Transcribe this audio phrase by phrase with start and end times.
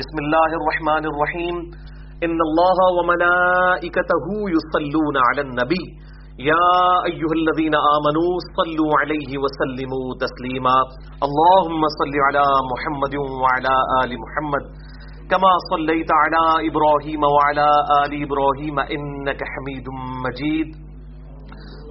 [0.00, 1.56] بسم الله الرحمن الرحيم
[2.26, 5.84] إن الله وملائكته يصلون على النبي
[6.50, 6.70] يا
[7.10, 10.76] أيها الذين آمنوا صلوا عليه وسلموا تسليما
[11.26, 14.64] اللهم صل على محمد وعلى آل محمد.
[15.30, 17.68] كما صليت على إبراهيم وعلى
[18.02, 19.86] آل إبراهيم إنك حميد
[20.24, 20.68] مجيد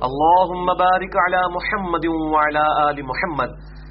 [0.07, 3.51] اللهم بارك على محمد وعلى آل محمد.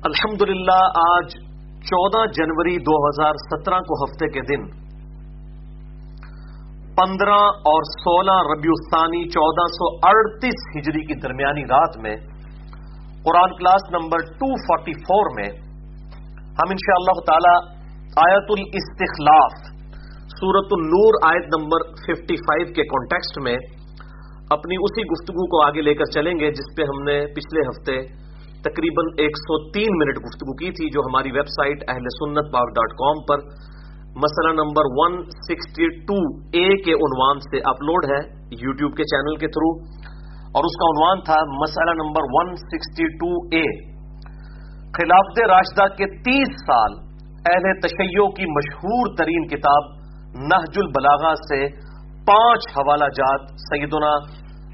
[0.00, 1.34] الحمدللہ، آج
[1.88, 4.62] چودہ جنوری دو ہزار سترہ کو ہفتے کے دن
[6.94, 12.14] پندرہ اور سولہ ربیع الثانی چودہ سو اڑتیس ہجری کی درمیانی رات میں
[13.26, 15.50] Quran class number two forty four میں
[16.62, 17.52] ہم انشاء اللہ تعالی
[18.22, 19.60] آیت الاستخلاف
[20.34, 23.58] سورت النور آیت نمبر ففٹی فائیو کے کانٹیکسٹ میں
[24.50, 28.00] اپنی اسی گفتگو کو آگے لے کر چلیں گے جس پہ ہم نے پچھلے ہفتے
[28.64, 32.72] تقریباً ایک سو تین منٹ گفتگو کی تھی، جو ہماری ویب سائٹ اہل سنت پاک
[32.78, 33.44] ڈاٹ کام پر
[34.16, 36.16] مسئلہ number one sixty two
[36.52, 38.20] A کے عنوان سے اپلوڈ ہے
[38.62, 39.70] یوٹیوب کے چینل کے تھرو۔
[40.54, 43.62] اور اس کا عنوان تھا مسئلہ number one sixty two A.
[44.98, 46.92] خلافت راشدہ کے تیس سال
[47.46, 49.88] اہل تشیع کی مشہور ترین کتاب
[50.34, 51.66] نہج البلاغا سے
[52.26, 54.10] پانچ حوالہ جات سیدنا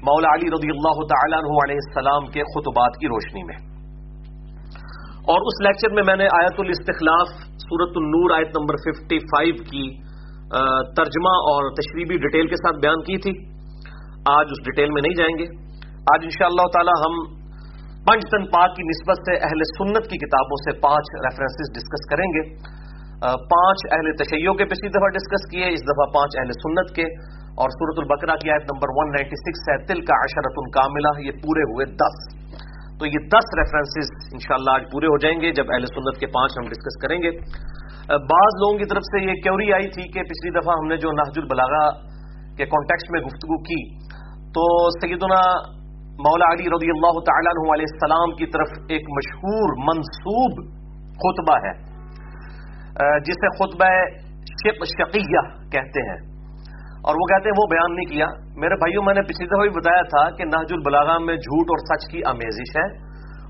[0.09, 3.76] مولا علی رضی اللہ تعالیٰ عنہ علیہ السلام کے خطبات کی روشنی میں۔
[5.31, 7.31] اور اس لیکچر میں میں نے آیت الاستخلاف
[7.63, 9.85] سورت النور آیت نمبر 55 کی
[10.99, 13.33] ترجمہ اور تشریبی ڈیٹیل کے ساتھ بیان کی تھی۔
[14.33, 15.47] آج اس ڈیٹیل میں نہیں جائیں گے۔
[16.13, 17.19] آج انشاءاللہ تعالی ہم
[18.05, 22.27] پنج تن پاک کی نسبت سے اہل سنت کی کتابوں سے پانچ ریفرنسز ڈسکس کریں
[22.27, 22.47] گے۔
[23.55, 27.11] پانچ اہل تشیعوں کے پچھلی دفعہ ڈسکس کیے، اس دفعہ پانچ اہل سنت کے۔
[27.61, 31.85] اور سورت البقرہ کی آیت نمبر 196 ہے تل کا عشرت الکاملہ یہ پورے ہوئے
[31.85, 32.36] دس۔
[32.99, 36.57] تو یہ دس ریفرنسز انشاءاللہ آج پورے ہو جائیں گے جب اہل سنت کے پانچ
[36.57, 37.31] ہم ڈسکس کریں گے۔
[38.33, 41.11] بعض لوگوں کی طرف سے یہ کیوری آئی تھی کہ پچھلی دفعہ ہم نے جو
[41.11, 41.83] نہج البلاغا
[42.57, 43.81] کے کانٹیکس میں گفتگو کی،
[44.57, 45.41] تو سیدنا
[46.27, 50.63] مولا علی رضی اللہ تعالیٰ عنہ علیہ السلام کی طرف ایک مشہور منصوب
[51.25, 51.75] خطبہ ہے
[53.27, 53.91] جسے خطبہ
[54.63, 56.19] شق شقیہ کہتے ہیں۔
[57.07, 58.27] اور وہ کہتے ہیں وہ بیان نہیں کیا۔
[58.61, 61.81] میرے بھائیوں، میں نے پچھلی دفعہ بھی بتایا تھا کہ نہج البلاغا میں جھوٹ اور
[61.89, 62.87] سچ کی آمیزش ہے۔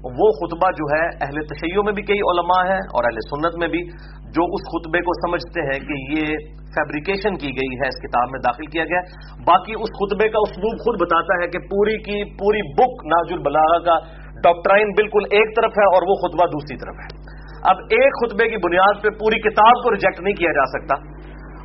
[0.03, 3.67] وہ خطبہ جو ہے، اہل تشیعوں میں بھی کئی علماء ہیں اور اہل سنت میں
[3.67, 3.81] بھی،
[4.35, 6.25] جو اس خطبے کو سمجھتے ہیں کہ یہ
[6.75, 9.01] فیبریکیشن کی گئی ہے، اس کتاب میں داخل کیا گیا۔
[9.45, 13.79] باقی اس خطبے کا اسلوب خود بتاتا ہے کہ پوری کی پوری بک ناج البلاغا
[13.79, 13.97] کا
[14.43, 18.57] ڈاکٹرائن بالکل ایک طرف ہے اور وہ خطبہ دوسری طرف ہے۔ اب ایک خطبے کی
[18.57, 20.95] بنیاد پہ پوری کتاب کو ریجیکٹ نہیں کیا جا سکتا۔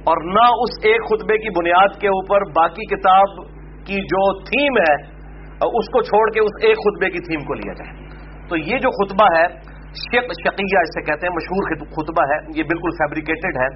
[0.04, 3.46] اور نہ اس ایک خطبے کی بنیاد کے اوپر باقی کتاب
[3.86, 5.22] کی جو تھیم ہے،
[5.52, 8.08] اس کو چھوڑ کے اس ایک خطبے کی تھیم کو لیا جائے۔
[8.48, 12.90] تو یہ جو خطبہ ہے شق شقیہ اسے کہتے ہیں، مشہور خطبہ ہے۔ یہ بالکل
[12.90, 13.68] فیبریکیٹڈ ہے۔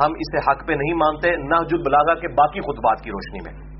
[0.00, 3.74] ہم اسے حق پہ نہیں مانتے نہ جو بلاغا کے باقی خطبات کی روشنی میں۔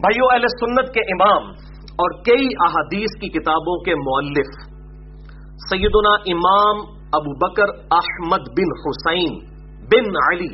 [0.00, 1.50] بھائیو، اہل سنت کے امام
[1.80, 4.46] اور کئی احادیث کی کتابوں کے مؤلف،
[5.70, 6.76] سیدنا امام
[7.12, 9.49] ابو بکر احمد بن حسین
[9.92, 10.48] بن علی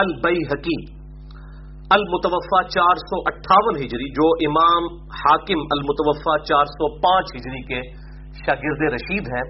[0.00, 0.76] البئی حکی
[1.90, 4.86] المتوفا چار سو اٹھاون ہجری، جو امام
[5.16, 7.80] حاکم المتوفا چار سو پانچ ہجری کے
[8.38, 9.42] شاگرد رشید ہیں،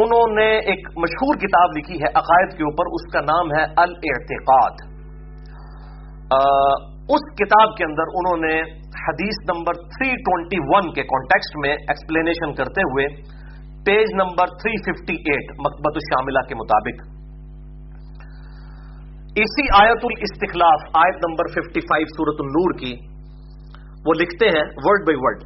[0.00, 4.82] انہوں نے ایک مشہور کتاب لکھی ہے عقائد کے اوپر، اس کا نام ہے الاعتقاد۔
[7.14, 8.54] اس کتاب کے اندر انہوں نے
[9.00, 13.08] حدیث نمبر 321 کے کانٹیکسٹ میں ایکسپلینیشن کرتے ہوئے،
[13.86, 17.02] پیج نمبر 358 مکبت الشاملہ کے مطابق
[19.42, 22.90] اسی آیت الاستخلاف، آیت نمبر 55 سورت النور کی،
[24.06, 25.42] وہ لکھتے ہیں ورڈ بائی ورڈ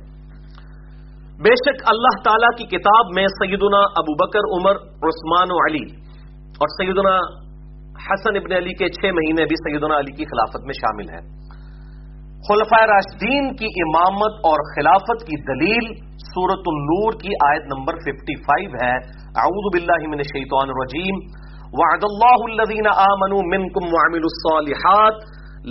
[1.43, 5.83] بے شک اللہ تعالی کی کتاب میں سیدنا ابو بکر، عمر، عثمان و علی
[6.59, 7.15] اور سیدنا
[8.09, 11.25] حسن ابن علی کے چھ مہینے بھی سیدنا علی کی خلافت میں شامل ہیں۔
[12.49, 15.93] خلفۂ راشدین کی امامت اور خلافت کی دلیل
[16.29, 18.95] سورت النور کی آیت نمبر 55 ہے۔
[19.37, 25.17] اعوذ باللہ من الشیطان الرجیم۔ وعد اللہ الذین آمنوا منکم وعملوا الصالحات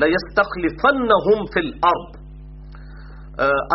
[0.02, 2.12] لیستخلفنہم فی الارض۔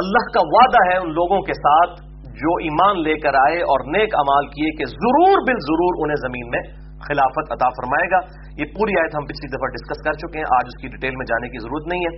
[0.02, 1.98] اللہ کا وعدہ ہے ان لوگوں کے ساتھ
[2.42, 6.48] جو ایمان لے کر آئے اور نیک امال کیے کہ ضرور بال ضرور انہیں زمین
[6.54, 6.62] میں
[7.08, 8.20] خلافت عطا فرمائے گا۔
[8.58, 11.26] یہ پوری آیت ہم پچھلی دفعہ ڈسکس کر چکے ہیں، آج اس کی ڈیٹیل میں
[11.30, 12.12] جانے کی ضرورت نہیں ہے۔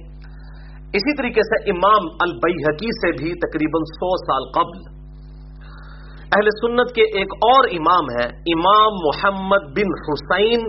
[0.98, 4.76] اسی طریقے سے امام البحقی سے بھی تقریباً سو سال قبل
[6.36, 10.64] اہل سنت کے ایک اور امام ہے امام محمد بن حسین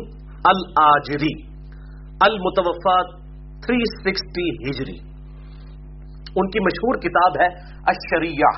[0.52, 1.32] الجری
[2.26, 2.98] المتوفا
[3.68, 4.98] 360 ہجری۔
[6.36, 7.48] ان کی مشہور کتاب ہے
[7.94, 8.52] اشریہ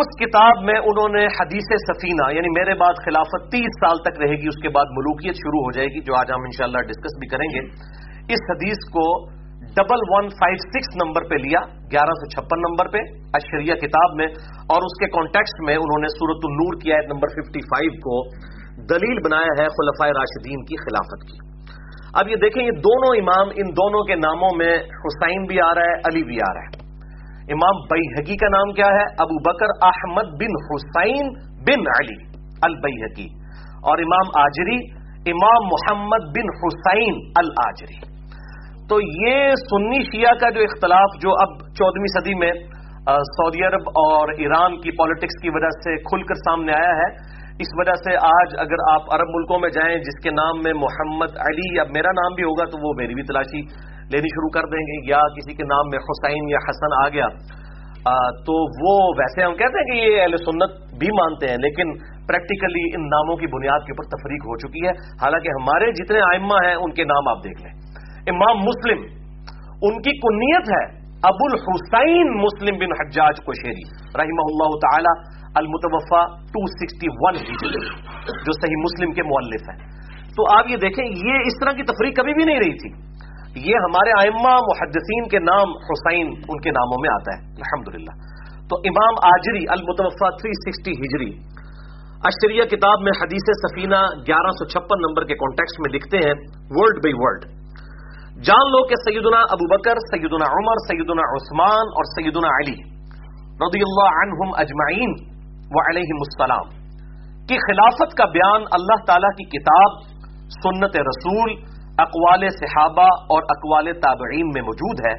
[0.00, 4.36] اس کتاب میں انہوں نے حدیث سفینہ یعنی میرے بعد خلافت تیس سال تک رہے
[4.42, 7.28] گی، اس کے بعد ملوکیت شروع ہو جائے گی، جو آج ہم انشاءاللہ ڈسکس بھی
[7.28, 7.64] کریں گے،
[8.34, 9.06] اس حدیث کو
[9.74, 11.60] double one five six number پہ لیا،
[11.92, 12.98] گیارہ سو چھپن نمبر پہ،
[13.38, 14.26] اشریہ کتاب میں،
[14.74, 18.16] اور اس کے کانٹیکسٹ میں انہوں نے سورت النور کی آیت نمبر ففٹی فائیو کو
[18.90, 21.38] دلیل بنایا ہے خلفائے راشدین کی خلافت کی۔
[22.14, 24.72] اب یہ دیکھیں، یہ دونوں امام، ان دونوں کے ناموں میں
[25.06, 26.88] حسین بھی آ رہا ہے، علی بھی آ رہا ہے۔
[27.54, 31.32] امام بئی کا نام کیا ہے؟ ابو بکر احمد بن حسین
[31.64, 32.18] بن علی
[32.62, 33.26] البئی
[33.82, 34.78] اور امام آجری،
[35.26, 38.09] امام محمد بن حسین الجری
[38.90, 42.52] تو یہ سنی شیعہ کا جو اختلاف جو اب چودہویں صدی میں
[43.32, 47.06] سعودی عرب اور ایران کی پالیٹکس کی وجہ سے کھل کر سامنے آیا ہے،
[47.64, 51.38] اس وجہ سے آج اگر آپ عرب ملکوں میں جائیں جس کے نام میں محمد
[51.46, 53.60] علی یا میرا نام بھی ہوگا، تو وہ میری بھی تلاشی
[54.12, 57.28] لینی شروع کر دیں گے، یا کسی کے نام میں حسین یا حسن آ گیا۔
[58.46, 58.54] تو
[58.84, 61.92] وہ ویسے ہم کہتے ہیں کہ یہ اہل سنت بھی مانتے ہیں، لیکن
[62.28, 66.60] پریکٹیکلی ان ناموں کی بنیاد کے اوپر تفریق ہو چکی ہے۔ حالانکہ ہمارے جتنے آئمہ
[66.66, 67.72] ہیں، ان کے نام آپ دیکھ لیں۔
[68.30, 69.04] امام مسلم،
[69.82, 70.84] ان کی کنیت ہے
[71.28, 73.84] ابو الحسین مسلم بن حجاج کو شیری
[74.18, 75.14] رحمہ اللہ تعالی
[75.54, 76.22] المتوفا
[76.56, 77.84] 261 ہجری
[78.26, 79.78] جو صحیح مسلم کے مؤلف ہیں۔
[80.36, 83.10] تو آپ یہ دیکھیں، یہ اس طرح کی تفریح کبھی بھی نہیں رہی تھی۔
[83.70, 88.14] یہ ہمارے آئمہ محدثین کے نام حسین ان کے ناموں میں آتا ہے، الحمدللہ۔
[88.70, 91.30] تو امام آجری المتوفا 360 ہجری
[92.24, 96.34] اشریہ کتاب میں حدیث سفینہ گیارہ سو چھپن نمبر کے کانٹیکس میں لکھتے ہیں
[96.70, 97.59] ورڈ بائی ورڈ
[98.46, 102.76] جان لو کہ سیدنا ابو بکر، سیدنا عمر، سیدنا عثمان اور سیدنا علی
[103.62, 105.12] رضی اللہ عنہم اجمعین
[105.82, 106.70] علیہ السلام
[107.46, 110.00] کی خلافت کا بیان اللہ تعالی کی کتاب،
[110.56, 111.54] سنت رسول،
[111.98, 115.14] اقوال صحابہ اور اقوال تابعین میں موجود ہے۔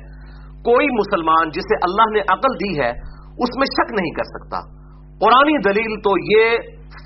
[0.63, 2.91] کوئی مسلمان جسے اللہ نے عقل دی ہے،
[3.45, 4.65] اس میں شک نہیں کر سکتا۔
[5.25, 6.57] قرآن دلیل تو یہ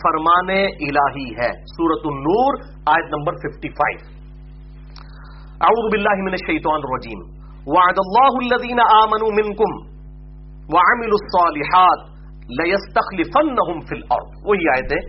[0.01, 2.61] فرمان الہی ہے سورت النور،
[2.97, 4.14] آیت نمبر 55
[5.63, 7.19] اعوذ باللہ من الشیطان الرجیم.
[7.73, 9.75] وعد اللہ الذین آمنوا منکم
[10.73, 12.01] وعملوا الصالحات
[12.57, 14.99] لستخلفن فل اور وہی آئے تھے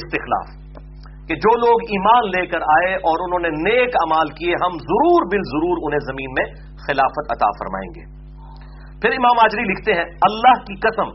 [0.00, 0.48] استخلاف.
[1.28, 5.28] کہ جو لوگ ایمان لے کر آئے اور انہوں نے نیک امال کیے، ہم ضرور
[5.30, 6.44] بل ضرور انہیں زمین میں
[6.86, 8.04] خلافت عطا فرمائیں گے.
[9.00, 11.10] پھر امام آجری لکھتے ہیں، اللہ کی قسم،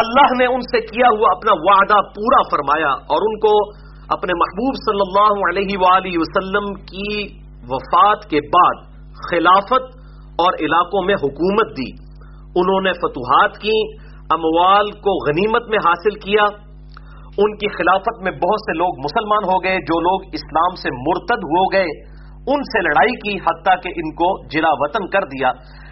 [0.00, 3.52] اللہ نے ان سے کیا ہوا اپنا وعدہ پورا فرمایا اور ان کو
[4.16, 7.08] اپنے محبوب صلی اللہ علیہ وآلہ وسلم کی
[7.68, 8.90] وفات کے بعد
[9.30, 9.96] خلافت
[10.38, 11.90] اور علاقوں میں حکومت دی۔
[12.56, 13.96] انہوں نے فتوحات کی،
[14.30, 16.44] اموال کو غنیمت میں حاصل کیا۔
[17.38, 21.44] ان کی خلافت میں بہت سے لوگ مسلمان ہو گئے، جو لوگ اسلام سے مرتد
[21.44, 25.48] ہو گئے۔ ان سے لڑائی کی، حتیٰ کہ ان کو جلا وطن کر دیا۔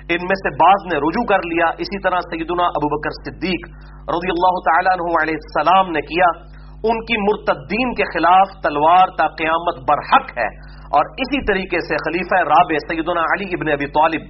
[0.09, 4.31] ان میں سے بعض نے رجوع کر لیا۔ اسی طرح سیدنا ابو بکر صدیق رضی
[4.31, 9.91] اللہ تعالیٰ عنہ علیہ السلام نے کیا۔ ان کی مرتدین کے خلاف تلوار تا قیامت
[9.91, 14.23] برحق ہے۔ اور اسی طریقے سے خلیفہ رابع سیدنا علی ابن ابی طالب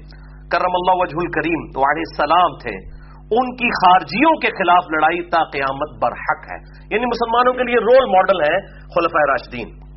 [0.53, 2.99] کرم اللہ وجہ الکریم علیہ السلام تھے۔
[3.39, 6.59] ان کی خارجیوں کے خلاف لڑائی تا قیامت برحق ہے۔
[6.91, 9.89] یعنی مسلمانوں کے لیے رول ماڈل ہے خلفۂ راشدین۔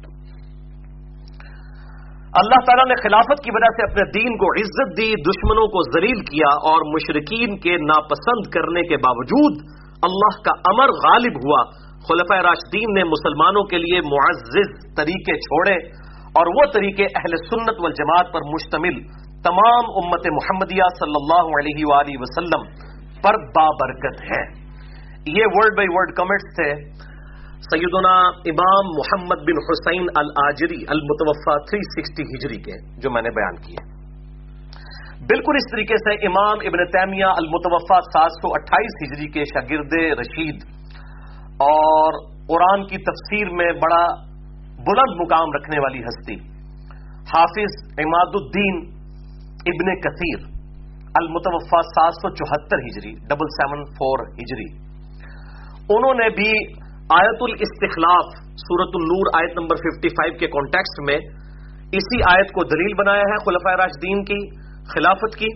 [2.34, 6.20] اللہ تعالیٰ نے خلافت کی وجہ سے اپنے دین کو عزت دی، دشمنوں کو ذلیل
[6.20, 9.53] کیا اور مشرقین کے ناپسند کرنے کے باوجود
[10.03, 15.75] اللہ کا امر غالب ہوا۔ خلفۂ راشدین نے مسلمانوں کے لیے معزز طریقے چھوڑے
[16.39, 19.01] اور وہ طریقے اہل سنت والجماعت پر مشتمل
[19.43, 22.65] تمام امت محمدیہ صلی اللہ علیہ وآلہ وسلم
[23.22, 24.41] پر بابرکت ہے۔
[25.27, 26.74] یہ ورڈ بائی ورڈ کمنٹس تھے۔
[27.62, 28.13] سیدنا
[28.46, 34.01] امام محمد بن حسین الجری المتوفا 360 ہجری کے، جو میں نے بیان کیے
[35.22, 40.81] بالکل اس طریقے سے امام ابن تیمیہ المتوفا سات سو اٹھائیس ہجری کے شاگرد رشید
[41.62, 44.03] اور قرآن کی تفسیر میں بڑا
[44.86, 46.36] بلند مقام رکھنے والی ہستی،
[47.32, 48.80] حافظ اماد الدین
[49.65, 50.46] ابن کثیر
[51.15, 54.68] المتوفا سات سو چوہتر ہجری، ڈبل سیون فور ہجری۔
[55.89, 56.51] انہوں نے بھی
[57.13, 61.18] آیت الاستخلاف سورت النور آیت نمبر 55 کے کانٹیکسٹ میں
[62.00, 64.39] اسی آیت کو دلیل بنایا ہے خلفۂ راجدین کی
[64.91, 65.50] خلافت کی،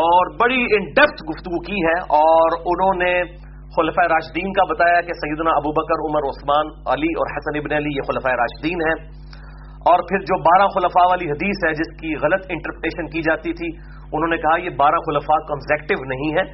[0.00, 3.12] اور بڑی ان ڈیپتھ گفتگو کی ہے، اور انہوں نے
[3.76, 7.96] خلفۂ راشدین کا بتایا کہ سیدنا ابو بکر، عمر، عثمان، علی اور حسن ابن علی
[7.96, 9.28] یہ خلفۂ راشدین ہیں۔
[9.78, 13.68] اور پھر جو بارہ خلفاء والی حدیث ہے جس کی غلط انٹرپریٹیشن کی جاتی تھی،
[14.12, 16.44] انہوں نے کہا یہ بارہ خلفاء کنزیکٹو نہیں ہے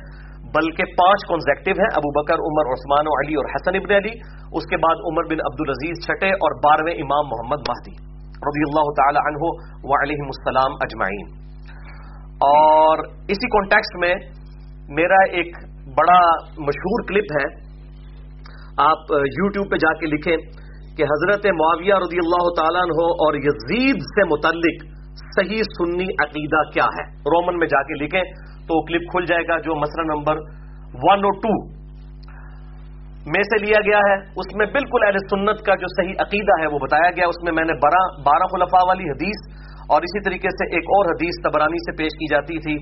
[0.56, 4.12] بلکہ پانچ کانزیکٹو ہیں۔ ابو بکر، عمر، عثمان و علی اور حسن ابن علی۔
[4.58, 7.94] اس کے بعد عمر بن عبد العزیز چھٹے اور بارہویں امام محمد مہدی
[8.48, 9.42] رضی اللہ تعالی عنہ
[9.84, 11.26] و علیہ السلام اجمعین۔
[12.50, 14.14] اور اسی کانٹیکسٹ میں
[14.88, 16.20] میرا ایک بڑا
[16.66, 17.46] مشہور کلپ ہے۔
[18.84, 20.36] آپ یوٹیوب پہ جا کے لکھیں
[20.96, 24.82] کہ حضرت معاویہ رضی اللہ تعالیٰ عنہ اور یزید سے متعلق
[25.36, 28.22] صحیح سنی عقیدہ کیا ہے۔ رومن میں جا کے لکھیں
[28.68, 30.42] تو کلپ کھل جائے گا جو مسئلہ نمبر
[31.04, 31.54] ون او ٹو
[33.34, 36.66] میں سے لیا گیا ہے۔ اس میں بالکل اہل سنت کا جو صحیح عقیدہ ہے
[36.72, 37.76] وہ بتایا گیا۔ اس میں میں نے
[38.26, 39.46] بارہ خلفاء والی حدیث
[39.94, 42.76] اور اسی طریقے سے ایک اور حدیث تبرانی سے پیش کی جاتی تھی۔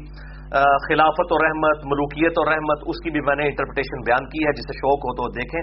[0.60, 4.52] خلافت و رحمت، ملوکیت اور رحمت، اس کی بھی میں نے انٹرپریٹیشن بیان کی ہے
[4.52, 5.62] جسے شوق ہو تو دیکھیں۔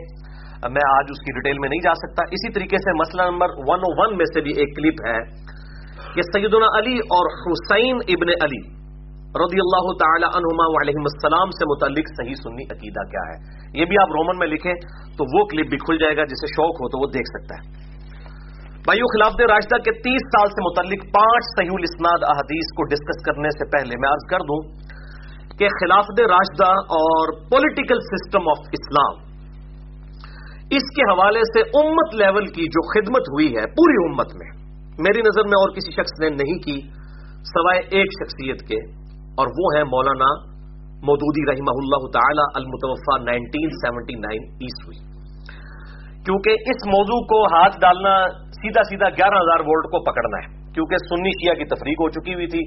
[0.69, 3.79] میں آج اس کی ڈیٹیل میں نہیں جا سکتا۔ اسی طریقے سے مسئلہ نمبر ون
[3.79, 5.19] او ون میں سے بھی ایک کلپ ہے
[6.13, 8.61] کہ سیدنا علی اور حسین ابن علی
[9.41, 13.37] رضی اللہ تعالی عنہما علیہ السلام سے متعلق صحیح سنی عقیدہ کیا ہے۔
[13.79, 14.73] یہ بھی آپ رومن میں لکھیں
[15.17, 17.88] تو وہ کلپ بھی کھل جائے گا جسے شوق ہو تو وہ دیکھ سکتا ہے۔
[18.89, 23.49] بھائیو، خلاف راشدہ کے تیس سال سے متعلق پانچ صحیح الاسناد احادیث کو ڈسکس کرنے
[23.55, 24.55] سے پہلے میں عرض کر دوں
[25.59, 29.19] کہ خلافت راشدہ اور پولیٹیکل سسٹم آف اسلام
[30.77, 34.49] اس کے حوالے سے امت لیول کی جو خدمت ہوئی ہے پوری امت میں،
[35.07, 36.75] میری نظر میں اور کسی شخص نے نہیں کی
[37.51, 38.81] سوائے ایک شخصیت کے،
[39.37, 40.31] اور وہ ہے مولانا
[41.11, 44.99] مودودی رحمہ اللہ تعالی المتوفا نائنٹین سیونٹی نائن عیسوی۔
[46.27, 48.13] کیونکہ اس موضوع کو ہاتھ ڈالنا
[48.61, 52.33] سیدھا سیدھا گیارہ ہزار وولٹ کو پکڑنا ہے، کیونکہ سنی شیعہ کی تفریق ہو چکی
[52.33, 52.63] ہوئی تھی۔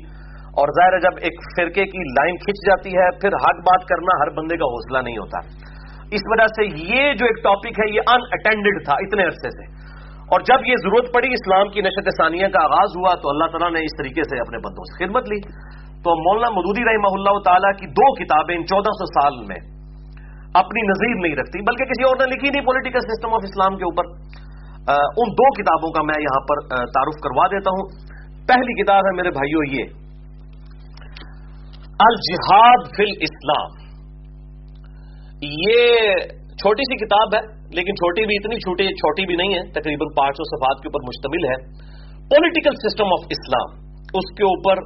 [0.59, 4.31] اور ظاہر جب ایک فرقے کی لائن کھچ جاتی ہے، پھر حق بات کرنا ہر
[4.31, 5.39] بندے کا حوصلہ نہیں ہوتا۔
[6.13, 9.65] اس وجہ سے یہ جو ایک ٹاپک ہے، یہ ان اٹینڈڈ تھا اتنے عرصے سے۔
[10.33, 13.73] اور جب یہ ضرورت پڑی اسلام کی نشت ثانیہ کا آغاز ہوا، تو اللہ تعالیٰ
[13.73, 15.41] نے اس طریقے سے اپنے بندوں سے خدمت لی۔
[16.05, 19.61] تو مولانا مدودی رحمہ اللہ تعالیٰ کی دو کتابیں ان چودہ سو سال میں
[20.55, 23.85] اپنی نظیر نہیں رکھتی، بلکہ کسی اور نے لکھی نہیں پولیٹیکل سسٹم آف اسلام کے
[23.85, 24.05] اوپر۔
[24.85, 26.61] ان دو کتابوں کا میں یہاں پر
[26.95, 27.91] تعارف کروا دیتا ہوں۔
[28.49, 29.85] پہلی کتاب ہے میرے بھائیوں یہ،
[32.01, 33.69] الجہاد فی اسلام
[35.61, 35.85] یہ
[36.63, 37.43] چھوٹی سی کتاب ہے،
[37.77, 41.07] لیکن چھوٹی بھی اتنی، چھوٹی چھوٹی بھی نہیں ہے، تقریباً پانچ سو صفحات کے اوپر
[41.07, 41.57] مشتمل ہے۔
[42.33, 43.69] پولیٹیکل سسٹم آف اسلام
[44.21, 44.83] اس کے اوپر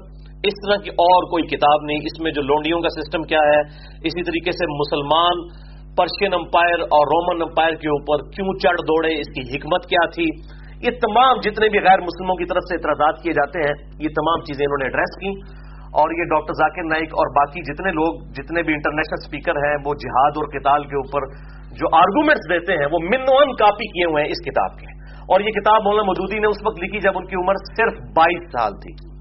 [0.48, 3.60] اس طرح کی اور کوئی کتاب نہیں۔ اس میں جو لونڈیوں کا سسٹم کیا ہے،
[4.08, 5.40] اسی طریقے سے مسلمان
[5.96, 10.26] پرشین امپائر اور رومن امپائر کے اوپر کیوں چڑھ دوڑے، اس کی حکمت کیا تھی؟
[10.86, 14.40] یہ تمام جتنے بھی غیر مسلموں کی طرف سے اعتراضات کیے جاتے ہیں، یہ تمام
[14.40, 15.30] چیزیں انہوں نے ایڈریس کی۔
[15.86, 19.94] اور یہ ڈاکٹر ذاکر نائک اور باقی جتنے لوگ، جتنے بھی انٹرنیشنل اسپیکر ہیں، وہ
[19.94, 21.20] جہاد اور کتال کے اوپر
[21.72, 24.86] جو آرگومنٹس دیتے ہیں، وہ من ون کاپی کیے ہوئے ہیں اس کتاب کے۔
[25.32, 28.52] اور یہ کتاب مولانا مودودی نے اس وقت لکھی جب ان کی عمر صرف بائیس
[28.52, 29.15] سال تھی۔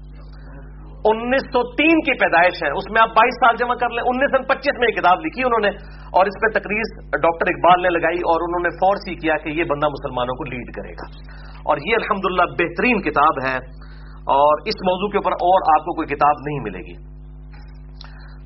[1.10, 4.30] انیس سو تین کی پیدائش ہے۔ اس میں آپ بائیس سال جمع کر لیں۔ انیس
[4.30, 5.68] سو پچیس میں یہ کتاب لکھی انہوں نے
[6.16, 9.48] اور اس پہ تقریر ڈاکٹر اقبال نے لگائی اور انہوں نے فورس ہی کیا کہ
[9.48, 11.06] یہ بندہ مسلمانوں کو لیڈ کرے گا۔
[11.68, 13.56] اور یہ الحمدللہ بہترین کتاب ہے۔
[14.38, 17.16] اور اس موضوع کے اوپر اور آپ کو کوئی کتاب نہیں ملے گی۔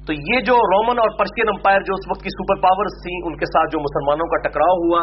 [0.07, 3.37] تو یہ جو رومن اور پرشین امپائر جو اس وقت کی سپر پاورز تھیں، ان
[3.37, 5.00] کے ساتھ جو مسلمانوں کا ٹکراؤ ہوا،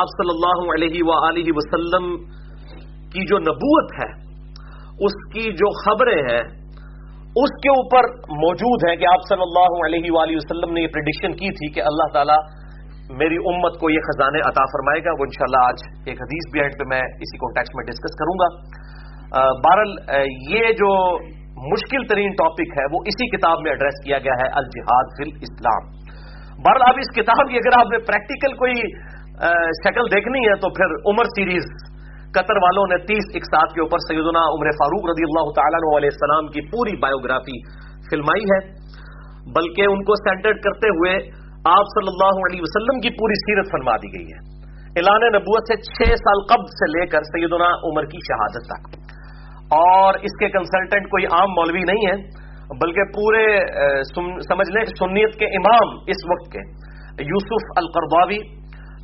[0.00, 2.16] آپ صلی اللہ علیہ و وسلم
[3.10, 4.30] کی جو نبوت ہے،
[5.04, 6.59] اس کی جو خبریں ہیں
[7.38, 8.06] اس کے اوپر
[8.38, 11.82] موجود ہے کہ آپ صلی اللہ علیہ وآلہ وسلم نے یہ پریڈکشن کی تھی کہ
[11.90, 12.38] اللہ تعالیٰ
[13.18, 16.74] میری امت کو یہ خزانے عطا فرمائے گا، وہ انشاءاللہ آج ایک حدیث بھی اینڈ
[16.80, 18.48] پہ میں اسی کانٹیکس میں ڈسکس کروں گا۔
[19.66, 19.94] بہرحال
[20.50, 20.90] یہ جو
[21.70, 25.88] مشکل ترین ٹاپک ہے، وہ اسی کتاب میں ایڈریس کیا گیا ہے، الجہاد فی اسلام
[26.66, 28.90] بہرحال اب اس کتاب کی اگر آپ نے پریکٹیکل کوئی
[29.80, 31.68] شکل دیکھنی ہے، تو پھر عمر سیریز
[32.34, 36.44] قطر والوں نے تیس اقساط کے اوپر سیدنا عمر فاروق رضی اللہ تعالیٰ علیہ السلام
[36.46, 37.56] کی پوری بایوگرافی
[38.10, 38.60] فلمائی ہے۔
[39.56, 41.14] بلکہ ان کو سینٹرڈ کرتے ہوئے
[41.64, 44.38] آپ صلی اللہ علیہ وسلم کی پوری سیرت فرما دی گئی ہے۔
[44.98, 49.10] اعلان نبوت سے چھ سال قبل سے لے کر سیدنا عمر کی شہادت تک۔
[49.74, 52.16] اور اس کے کنسلٹنٹ کوئی عام مولوی نہیں ہے،
[52.82, 53.44] بلکہ پورے
[54.48, 56.62] سمجھ لیں، سنیت کے امام اس وقت کے۔
[57.22, 58.38] یوسف القرباوی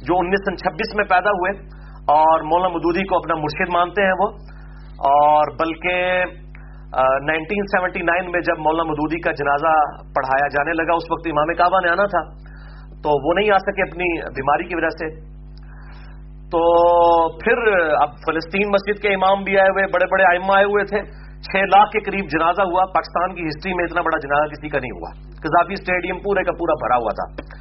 [0.06, 4.12] جو انیس سو چھبیس میں پیدا ہوئے اور مولانا مدودی کو اپنا مرشد مانتے ہیں
[4.12, 4.28] وہ۔
[4.96, 6.24] اور بلکہ
[7.22, 11.54] نائنٹین سیونٹی نائن میں جب مولانا مدودی کا جنازہ پڑھایا جانے لگا، اس وقت امام
[11.54, 12.22] کعبہ نے آنا تھا،
[13.02, 15.36] تو وہ نہیں آ سکے اپنی بیماری کی وجہ سے۔
[16.46, 16.62] تو
[17.38, 21.02] پھر اب فلسطین مسجد کے امام بھی آئے ہوئے، بڑے بڑے آئمہ آئے ہوئے تھے۔
[21.40, 24.78] چھ لاکھ کے قریب جنازہ ہوا، پاکستان کی ہسٹری میں اتنا بڑا جنازہ کسی کا
[24.78, 27.56] نہیں ہوا۔ قذافی اسٹیڈیم پورے کا پورا بھرا ہوا تھا۔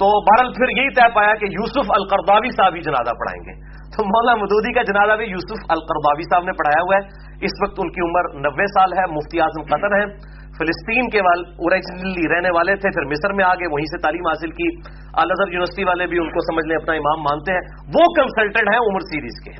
[0.00, 3.54] تو بہرحال پھر یہی طے پایا کہ یوسف القرداوی صاحب ہی جنازہ پڑھائیں گے۔
[3.94, 7.76] تو مولانا مدودی کا جنازہ بھی یوسف القرداوی صاحب نے پڑھایا ہوا ہے۔ اس وقت
[7.78, 12.74] ان کی عمر نوے سال ہے، مفتی اعظم قطر ہے فلسطین کے اوریجنلی رہنے والے
[12.76, 14.68] تھے، پھر مصر میں آگے وہیں سے تعلیم حاصل کی۔
[15.12, 18.78] الازہر یونیورسٹی والے بھی ان کو سمجھ لیں، اپنا امام مانتے ہیں۔ وہ کنسلٹنٹ ہیں،
[18.78, 19.52] عمر سیریز کے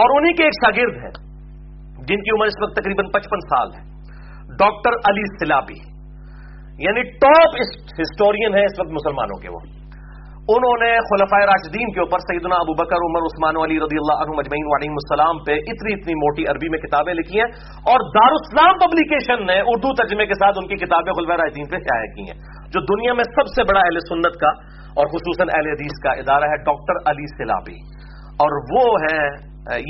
[0.00, 1.12] اور انہی کے ایک شاگرد ہیں،
[1.96, 3.90] جن کی عمر اس وقت تقریباً پچپن سال ہے۔
[4.56, 5.89] Doctor Ali Sallabi.
[6.84, 7.60] یعنی ٹاپ
[8.00, 9.60] ہسٹورین ہے اس وقت مسلمانوں کے وہ۔
[10.52, 14.36] انہوں نے خلفۂ راشدین کے اوپر سیدنا ابو بکر، عمر، عثمان، علی رضی اللہ عنہ
[14.36, 17.48] مجمعین علیہ السلام پہ اتنی اتنی موٹی عربی میں کتابیں لکھی ہیں
[17.92, 22.08] اور دارالسلام پبلیکیشن نے اردو ترجمے کے ساتھ ان کی کتابیں خلفۂ راشدین پہ شائع
[22.14, 22.38] کی ہیں،
[22.70, 24.52] جو دنیا میں سب سے بڑا اہل سنت کا
[24.98, 27.78] اور خصوصاً اہل حدیث کا ادارہ ہے، ڈاکٹر علی سیلابی۔
[28.42, 29.24] اور وہ ہیں،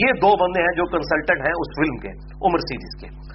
[0.05, 2.13] یہ دو بندے ہیں جو کنسلٹنٹ ہیں اس فلم کے،
[2.47, 3.30] عمر سیریز کے۔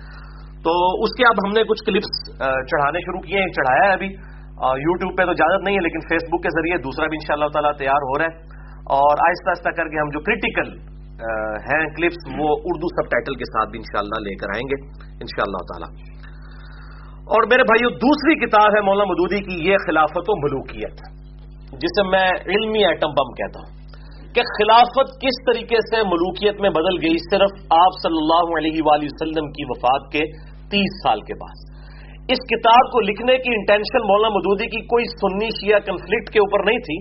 [0.65, 2.13] تو اس کے اب ہم نے کچھ کلپس
[2.72, 4.10] چڑھانے شروع کیے ہیں، چڑھایا ہے ابھی۔
[4.88, 7.72] یوٹیوب پہ تو اجازت نہیں ہے، لیکن فیس بک کے ذریعے دوسرا بھی انشاءاللہ تعالی
[7.77, 8.36] تیار ہو رہا ہے۔
[8.98, 10.95] اور آہستہ آہستہ کر کے ہم جو کریٹیکل
[11.69, 14.77] ہیں کلپس وہ اردو سب ٹائٹل کے ساتھ بھی انشاءاللہ لے کر آئیں گے،
[15.12, 15.89] انشاءاللہ تعالی۔
[17.33, 20.94] اور میرے بھائیو، دوسری کتاب ہے مولانا مدودی کی، یہ خلافت و ملوکیت،
[21.81, 23.75] جسے میں علمی ایٹم بم کہتا ہوں۔
[24.35, 29.05] کہ خلافت کس طریقے سے ملوکیت میں بدل گئی، صرف آپ صلی اللہ علیہ وآلہ
[29.05, 31.64] وسلم کی وفات کے تیس سال کے بعد۔
[32.30, 36.64] اس کتاب کو لکھنے کی انٹینشن مولانا مدودی کی کوئی سنی شیعہ کنفلکٹ کے اوپر
[36.66, 36.98] نہیں تھی،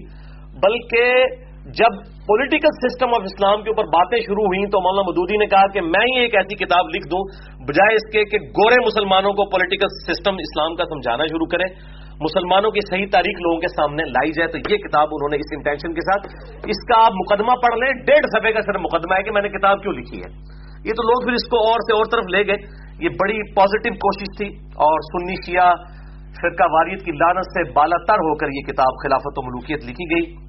[0.60, 1.24] بلکہ
[1.64, 5.66] جب پولیٹیکل سسٹم آف اسلام کے اوپر باتیں شروع ہوئیں تو مولانا مدودی نے کہا
[5.66, 7.22] کہ میں ہی ایک ایسی کتاب لکھ دوں،
[7.64, 11.68] بجائے اس کے کہ گورے مسلمانوں کو پولیٹیکل سسٹم اسلام کا سمجھانا شروع کریں
[12.20, 15.50] مسلمانوں کی صحیح تاریخ لوگوں کے سامنے لائی جائے تو یہ کتاب انہوں نے اس
[15.52, 16.26] انٹینشن کے ساتھ،
[16.66, 19.48] اس کا آپ مقدمہ پڑھ لیں، ڈیڑھ صفحے کا صرف مقدمہ ہے کہ میں نے
[19.48, 20.30] کتاب کیوں لکھی ہے۔
[20.84, 22.56] یہ تو لوگ پھر اس کو اور سے اور طرف لے گئے۔
[23.00, 25.74] یہ بڑی پازیٹو کوشش تھی اور سنی شیعہ
[26.40, 30.04] فرقہ واریت کی لانت سے بالا تر ہو کر یہ کتاب خلافت و ملوکیت لکھی
[30.14, 30.44] گئی۔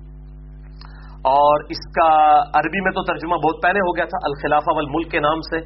[1.14, 5.20] اور اس کا عربی میں تو ترجمہ بہت پہلے ہو گیا تھا، الخلافہ والملک کے
[5.20, 5.58] نام سے۔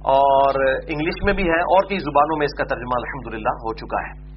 [0.00, 4.06] اور انگلش میں بھی ہے، اور کئی زبانوں میں اس کا ترجمہ الحمد ہو چکا
[4.06, 4.30] ہے۔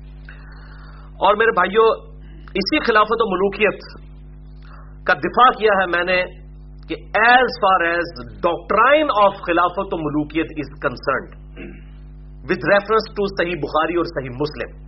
[1.14, 1.86] اور میرے بھائیوں
[2.40, 4.04] اسی خلافت و ملوکیت
[5.08, 6.24] کا دفاع کیا ہے میں نے
[6.90, 11.43] کہ as far as doctrine of خلافت و ملوکیت is concerned
[12.44, 14.84] with reference to Sahih Bukhari اور صحیح مسلم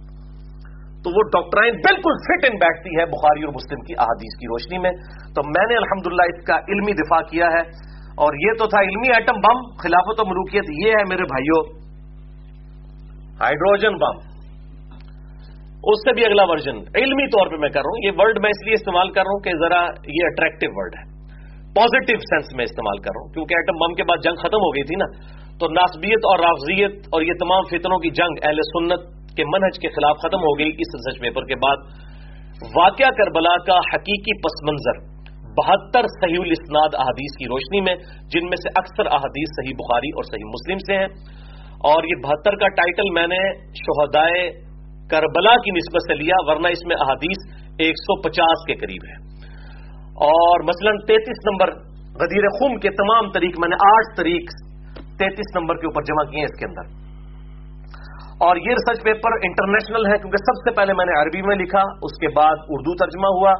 [1.03, 4.77] تو وہ ڈاکٹرائن بالکل فٹ ان بیٹھتی ہے بخاری اور مسلم کی احادیث کی روشنی
[4.77, 4.91] میں۔
[5.35, 9.07] تو میں نے الحمدللہ اس کا علمی دفاع کیا ہے۔ اور یہ تو تھا علمی
[9.07, 11.85] ایٹم بم خلافت و ملوکیت، یہ ہے میرے بھائیوں
[13.41, 14.35] ہائیڈروجن بم
[15.83, 18.49] اس سے بھی اگلا ورژن، علمی طور پہ میں کر رہا ہوں۔ یہ ورڈ میں
[18.49, 21.03] اس لیے استعمال کر رہا ہوں کہ ذرا یہ اٹریکٹو ورڈ ہے۔
[21.73, 24.69] پازیٹو سینس میں استعمال کر رہا ہوں، کیونکہ ایٹم بم کے بعد جنگ ختم ہو
[24.75, 29.03] گئی تھی نا۔ تو ناسبیت اور رافضیت اور یہ تمام فتنوں کی جنگ اہل سنت
[29.37, 31.85] کے منہج کے خلاف ختم ہو گئی اس ریسرچ پیپر کے بعد
[32.75, 34.99] واقعہ کربلا کا حقیقی پس منظر،
[35.57, 37.95] بہتر صحیح الاسناد احادیث کی روشنی میں،
[38.27, 41.07] جن میں سے اکثر احادیث صحیح بخاری اور صحیح مسلم سے ہیں۔
[41.91, 43.41] اور یہ بہتر کا ٹائٹل میں نے
[43.81, 44.51] شہدائے
[45.09, 47.47] کربلا کی نسبت سے لیا، ورنہ اس میں احادیث
[47.79, 49.17] ایک سو پچاس کے قریب ہے
[50.27, 51.73] اور مثلا تینتیس نمبر
[52.21, 54.64] غدیر خم کے تمام طریق، میں نے آٹھ طریق
[55.19, 56.93] تینتیس نمبر کے اوپر جمع کیے ہیں اس کے اندر۔
[58.45, 61.83] اور یہ ریسرچ پیپر انٹرنیشنل ہے، کیونکہ سب سے پہلے میں نے عربی میں لکھا،
[62.07, 63.53] اس کے بعد اردو ترجمہ ہوا،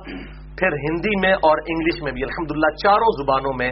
[0.59, 3.69] پھر ہندی میں اور انگلش میں بھی۔ الحمدللہ چاروں زبانوں میں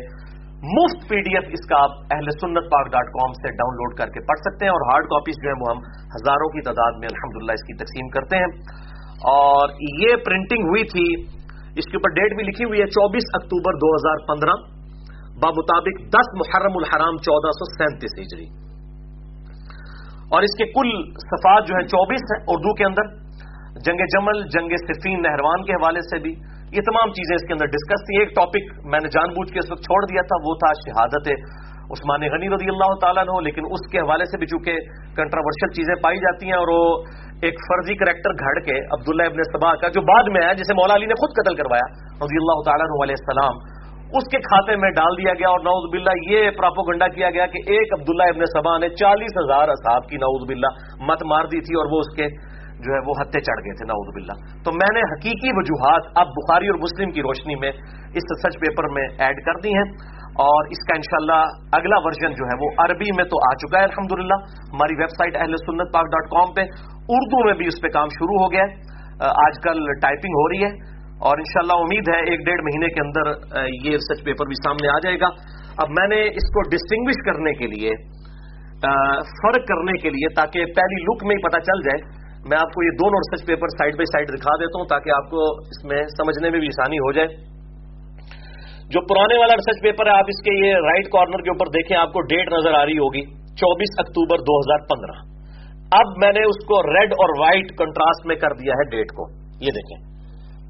[0.73, 3.95] مفت پی ڈی ایف اس کا آپ اہل سنت پاک ڈاٹ کام سے ڈاؤن لوڈ
[3.97, 5.81] کر کے پڑھ سکتے ہیں، اور ہارڈ کاپیز جو ہے وہ ہم
[6.13, 8.51] ہزاروں کی تعداد میں الحمدللہ اس کی تقسیم کرتے ہیں۔
[9.31, 11.07] اور یہ پرنٹنگ ہوئی تھی،
[11.81, 14.55] اس کے اوپر ڈیٹ بھی لکھی ہوئی ہے، چوبیس اکتوبر دو ہزار پندرہ۔
[15.43, 18.47] بمطابق دس محرم الحرام چودہ سو سینتیس ہجری۔
[20.35, 20.93] اور اس کے کل
[21.25, 23.11] صفات جو ہیں چوبیس ہیں اردو کے اندر،
[23.87, 26.33] جنگ جمل، جنگ صفین نہروان کے حوالے سے بھی۔
[26.77, 29.59] یہ تمام چیزیں اس کے اندر ڈسکس تھی ایک ٹاپک میں نے جان بوجھ کے
[29.59, 31.27] اس وقت چھوڑ دیا تھا، وہ تھا شہادت
[31.95, 34.79] عثمان غنی رضی اللہ تعالیٰ نے لیکن اس کے حوالے سے بھی چونکہ
[35.15, 36.83] کنٹراورشل چیزیں پائی جاتی ہیں اور وہ
[37.47, 40.95] ایک فرضی کریکٹر گھڑ کے عبداللہ ابن صبا کا جو بعد میں آیا، جسے مولا
[40.95, 41.87] علی نے خود قتل کروایا،
[42.25, 43.82] رضی اللہ تعالیٰ علیہ السلام
[44.19, 47.61] اس کے کھاتے میں ڈال دیا گیا اور نعوذ باللہ یہ پراپوگنڈا کیا گیا کہ
[47.75, 50.71] ایک عبداللہ ابن سبا نے چالیس ہزار اصحاب کی نعوذ باللہ
[51.07, 52.27] مت مار دی تھی اور وہ اس کے
[52.85, 56.31] جو ہے وہ ہتھے چڑھ گئے تھے، نعوذ باللہ۔ تو میں نے حقیقی وجوہات اب
[56.37, 57.73] بخاری اور مسلم کی روشنی میں
[58.21, 59.87] اس سچ پیپر میں ایڈ کر دی ہیں
[60.45, 61.41] اور اس کا انشاءاللہ
[61.79, 64.39] اگلا ورژن جو ہے وہ عربی میں تو آ چکا ہے، الحمدللہ۔
[64.73, 66.71] ہماری ویب سائٹ اہل سنت پاک ڈاٹ کام پہ
[67.17, 68.91] اردو میں بھی اس پہ کام شروع ہو گیا ہے۔
[69.45, 70.71] آج کل ٹائپنگ ہو رہی ہے۔
[71.27, 73.27] اور انشاءاللہ امید ہے ایک ڈیڑھ مہینے کے اندر
[73.85, 75.29] یہ ریسرچ پیپر بھی سامنے آ جائے گا۔
[75.83, 77.91] اب میں نے اس کو ڈسٹنگوش کرنے کے لیے
[79.43, 82.01] فرق کرنے کے لیے تاکہ پہلی لک میں ہی پتا چل جائے۔
[82.49, 85.29] میں آپ کو یہ دونوں research paper side by side دکھا دیتا ہوں تاکہ آپ
[85.29, 87.27] کو اس میں سمجھنے میں بھی آسانی ہو جائے۔
[88.93, 91.97] جو پرانے والا ریسرچ پیپر ہے، آپ اس کے یہ رائٹ کارنر کے اوپر دیکھیں،
[91.97, 95.19] آپ کو ڈیٹ نظر آ رہی ہوگی، چوبیس اکتوبر دو ہزار پندرہ۔
[95.99, 99.31] اب میں نے اس کو ریڈ اور وائٹ کنٹراسٹ میں کر دیا ہے ڈیٹ کو۔
[99.61, 100.12] یہ دیکھیں۔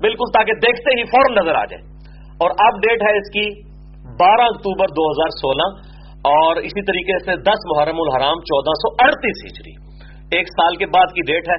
[0.03, 1.83] بالکل تاکہ دیکھتے ہی فوراً نظر آ جائے۔
[2.43, 3.45] اور اب ڈیٹ ہے اس کی
[4.19, 5.67] بارہ اکتوبر دو ہزار سولہ،
[6.33, 9.73] اور اسی طریقے سے دس محرم الحرام چودہ سو اڑتیس ہجری۔
[10.37, 11.55] ایک سال کے بعد کی ڈیٹ ہے۔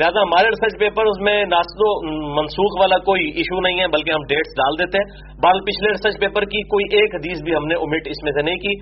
[0.00, 1.90] لہذا ہمارے ریسرچ پیپر اس میں ناسل و
[2.34, 6.20] منسوخ والا کوئی ایشو نہیں ہے، بلکہ ہم ڈیٹس ڈال دیتے ہیں۔ بعد پچھلے ریسرچ
[6.20, 8.74] پیپر کی کوئی ایک حدیث بھی ہم نے امیٹ اس میں سے نہیں کی۔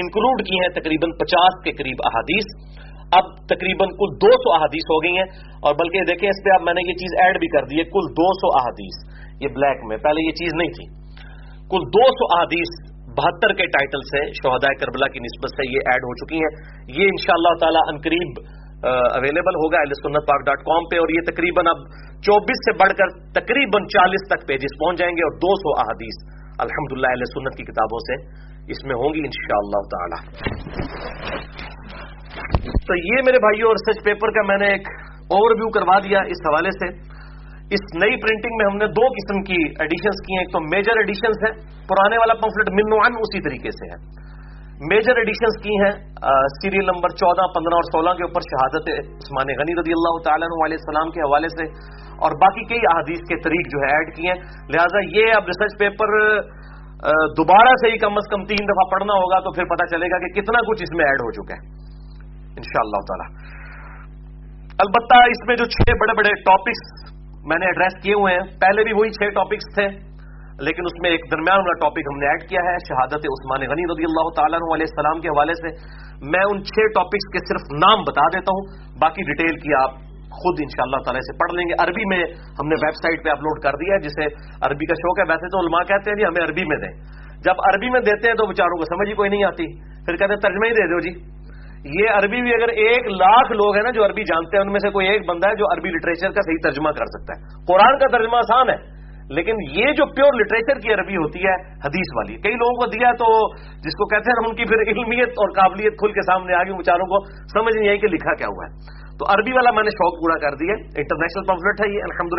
[0.00, 2.48] انکلوڈ کی ہیں تقریباً پچاس کے قریب احادیث۔
[3.12, 5.26] اب تقریباً کل دو سو احادیث ہو گئی ہیں
[5.68, 7.84] اور بلکہ دیکھیں اس پہ اب میں نے یہ چیز ایڈ بھی کر دی ہے،
[7.84, 8.96] کل دو سو احادیث،
[9.40, 10.86] یہ بلیک میں، پہلے یہ چیز نہیں تھی۔
[11.70, 12.74] کل دو سو احادیث
[13.16, 16.52] بہتر کے ٹائٹل سے شہداء کربلا کی نسبت سے یہ ایڈ ہو چکی ہیں۔
[16.98, 18.44] یہ ان شاء اللہ تعالی عنقریب
[18.86, 21.76] اویلیبل ہوگا سنت پاک ڈاٹ کام پہ اور یہ تقریباً اب
[22.20, 26.18] چوبیس سے بڑھ کر تقریباً چالیس تک پیجز پہنچ جائیں گے اور دو سو احادیث
[26.58, 28.16] الحمد للہ سنت کی کتابوں سے
[28.72, 30.18] اس میں ہوں گی ان شاء اللہ تعالی۔
[32.34, 34.88] تو یہ میرے بھائیوں اور سچ پیپر کا میں نے ایک
[35.36, 36.88] اوور ویو کروا دیا اس حوالے سے۔
[37.76, 41.00] اس نئی پرنٹنگ میں ہم نے دو قسم کی ایڈیشنز کی ہیں۔ ایک تو میجر
[41.02, 41.52] ایڈیشنز ہیں۔
[41.88, 42.92] پرانے والا پمفلٹ من
[43.24, 43.98] اسی طریقے سے ہے
[44.90, 45.92] میجر ایڈیشنز کی ہیں
[46.54, 50.80] سیریل نمبر چودہ، پندرہ اور سولہ کے اوپر شہادت عثمان غنی رضی اللہ تعالیٰ علیہ
[50.80, 51.66] السلام کے حوالے سے
[52.26, 54.40] اور باقی کئی احادیث کے طریق جو ہے ایڈ کیے ہیں۔
[54.74, 56.14] لہٰذا یہ اب ریسرچ پیپر
[57.38, 60.20] دوبارہ سے ہی کم از کم تین دفعہ پڑھنا ہوگا تو پھر پتا چلے گا
[60.24, 61.62] کہ کتنا کچھ اس میں ایڈ ہو چکا ہے۔
[62.56, 63.28] ان شاء اللہ تعالی.
[64.78, 67.14] البتہ اس میں جو چھ بڑے بڑے ٹاپکس
[67.46, 69.88] میں نے ایڈریس کیے ہوئے ہیں، پہلے بھی وہی چھ ٹاپکس تھے،
[70.58, 73.84] لیکن اس میں ایک درمیان والا ٹاپک ہم نے ایڈ کیا ہے، شہادت عثمان غنی
[73.84, 75.68] رضی اللہ تعالیٰ علیہ السلام کے حوالے سے۔
[76.30, 78.62] میں ان چھ ٹاپکس کے صرف نام بتا دیتا ہوں،
[78.98, 79.90] باقی ڈیٹیل کی آپ
[80.30, 82.24] خود ان شاء اللہ تعالی سے پڑھ لیں گے۔ عربی میں
[82.60, 84.24] ہم نے ویب سائٹ پہ اپلوڈ کر دیا ہے، جسے
[84.60, 86.92] عربی کا شوق ہے۔ ویسے تو علماء کہتے ہیں جی ہمیں عربی میں دیں۔
[87.42, 89.66] جب عربی میں دیتے ہیں تو بیچاروں کو سمجھ ہی کوئی نہیں آتی۔
[90.04, 91.43] پھر کہتے ہیں ترجمہ ہی دے دو جی۔
[91.92, 94.80] یہ عربی بھی اگر ایک لاکھ لوگ ہیں نا جو عربی جانتے ہیں، ان میں
[94.80, 97.98] سے کوئی ایک بندہ ہے جو عربی لٹریچر کا صحیح ترجمہ کر سکتا ہے۔ قرآن
[97.98, 98.76] کا ترجمہ آسان ہے،
[99.36, 103.12] لیکن یہ جو پیور لٹریچر کی عربی ہوتی ہے، حدیث والی۔ کئی لوگوں کو دیا
[103.20, 103.28] تو
[103.86, 106.80] جس کو کہتے ہیں ان کی پھر علمیت اور قابلیت کھل کے سامنے آ گئی
[106.80, 107.22] بیچاروں کو
[107.54, 110.36] سمجھ نہیں آئی کہ لکھا کیا ہوا ہے۔ تو عربی والا میں نے شوق پورا
[110.42, 112.32] کر دیا انٹرنیشنل پمفلٹ ہے یہ الحمد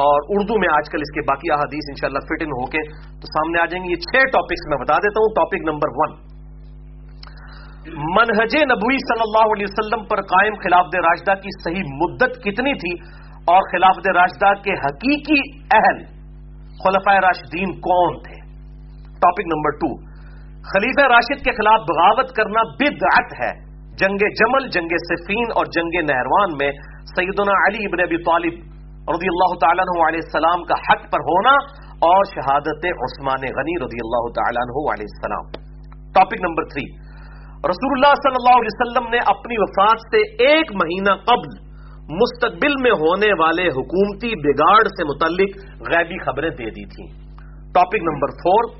[0.00, 2.82] اور اردو میں آج کل اس کے باقی احادیث انشاءاللہ فٹ ان ہو کے
[3.22, 6.14] تو سامنے آ جائیں گے۔ یہ چھ ٹاپکس میں بتا دیتا ہوں ٹاپک نمبر ون
[7.88, 12.92] منہج نبوی صلی اللہ علیہ وسلم پر قائم خلافت راشدہ کی صحیح مدت کتنی تھی
[13.44, 15.40] اور خلافت راشدہ کے حقیقی
[15.70, 16.04] اہل
[16.84, 18.36] خلفۂ راشدین کون تھے؟
[19.22, 19.96] ٹاپک نمبر ٹو
[20.62, 23.52] خلیفہ راشد کے خلاف بغاوت کرنا بدعت ہے۔
[23.96, 26.70] جنگ جمل، جنگ صفین اور جنگ نہروان میں
[27.04, 28.54] سیدنا علی ابن ابی طالب
[29.14, 31.54] رضی اللہ تعالیٰ عنہ علیہ السلام کا حق پر ہونا
[32.08, 35.52] اور شہادت عثمان غنی رضی اللہ تعالیٰ عنہ علیہ السلام۔
[36.12, 37.09] ٹاپک نمبر تھری
[37.68, 41.50] رسول اللہ صلی اللہ علیہ وسلم نے اپنی وفات سے ایک مہینہ قبل
[42.20, 47.08] مستقبل میں ہونے والے حکومتی بگاڑ سے متعلق غیبی خبریں دے دی تھیں۔
[47.74, 48.70] ٹاپک نمبر فور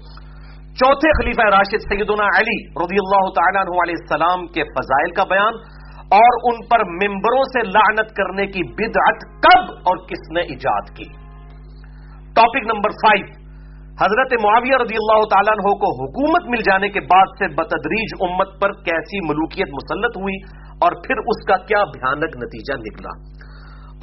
[0.80, 5.60] چوتھے خلیفہ راشد سیدنا علی رضی اللہ تعالیٰ عنہ علیہ السلام کے فضائل کا بیان
[6.18, 11.10] اور ان پر ممبروں سے لعنت کرنے کی بدعت کب اور کس نے ایجاد کی۔
[12.34, 13.28] ٹاپک نمبر فائیو
[14.00, 18.54] حضرت معاویہ رضی اللہ تعالیٰ عنہ کو حکومت مل جانے کے بعد سے بتدریج امت
[18.60, 20.36] پر کیسی ملوکیت مسلط ہوئی
[20.86, 23.12] اور پھر اس کا کیا بھیانک نتیجہ نکلا۔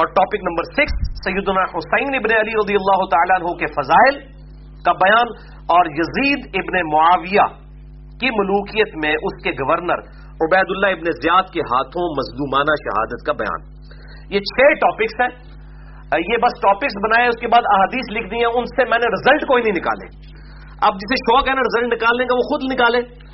[0.02, 4.20] اور ٹاپک نمبر سکس سیدنا حسین ابن علی رضی اللہ تعالیٰ عنہ کے فضائل
[4.86, 5.34] کا بیان
[5.78, 7.48] اور یزید ابن معاویہ
[8.22, 10.08] کی ملوکیت میں اس کے گورنر
[10.46, 13.70] عبید اللہ ابن زیاد کے ہاتھوں مظلومانہ شہادت کا بیان۔
[14.30, 15.47] یہ چھ ٹاپکس ہیں۔
[16.16, 19.06] یہ بس ٹاپکس بنائے، اس کے بعد احادیث لکھ دی ہیں ان سے میں نے
[19.08, 20.06] رزلٹ کوئی نہیں نکالے۔
[20.82, 23.28] اب جسے شوق ہے نا رزلٹ نکالنے کا، وہ خود نکالے۔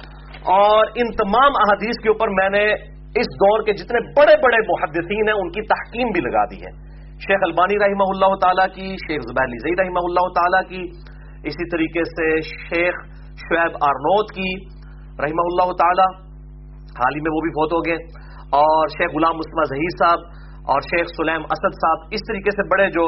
[0.46, 2.74] اور ان تمام احادیث کے اوپر میں نے
[3.20, 6.84] اس دور کے جتنے بڑے بڑے محدثین ہیں، ان کی تحقیم بھی لگا دی ہے۔
[7.14, 10.90] شیخ البانی رحمہ اللہ تعالیٰ کی، شیخ زبیر زئی رحمہ اللہ تعالیٰ کی،
[11.44, 12.94] اسی طریقے سے شیخ
[13.36, 14.66] شعیب آرنوت کی
[15.24, 16.24] رحمہ اللہ تعالیٰ
[16.84, 17.96] حال ہی میں وہ بھی فوت ہو گئے۔
[18.44, 22.90] اور شیخ غلام مسلم ظہیر صاحب اور شیخ سلیم اسد صاحب اس طریقے سے بڑے
[22.90, 23.06] جو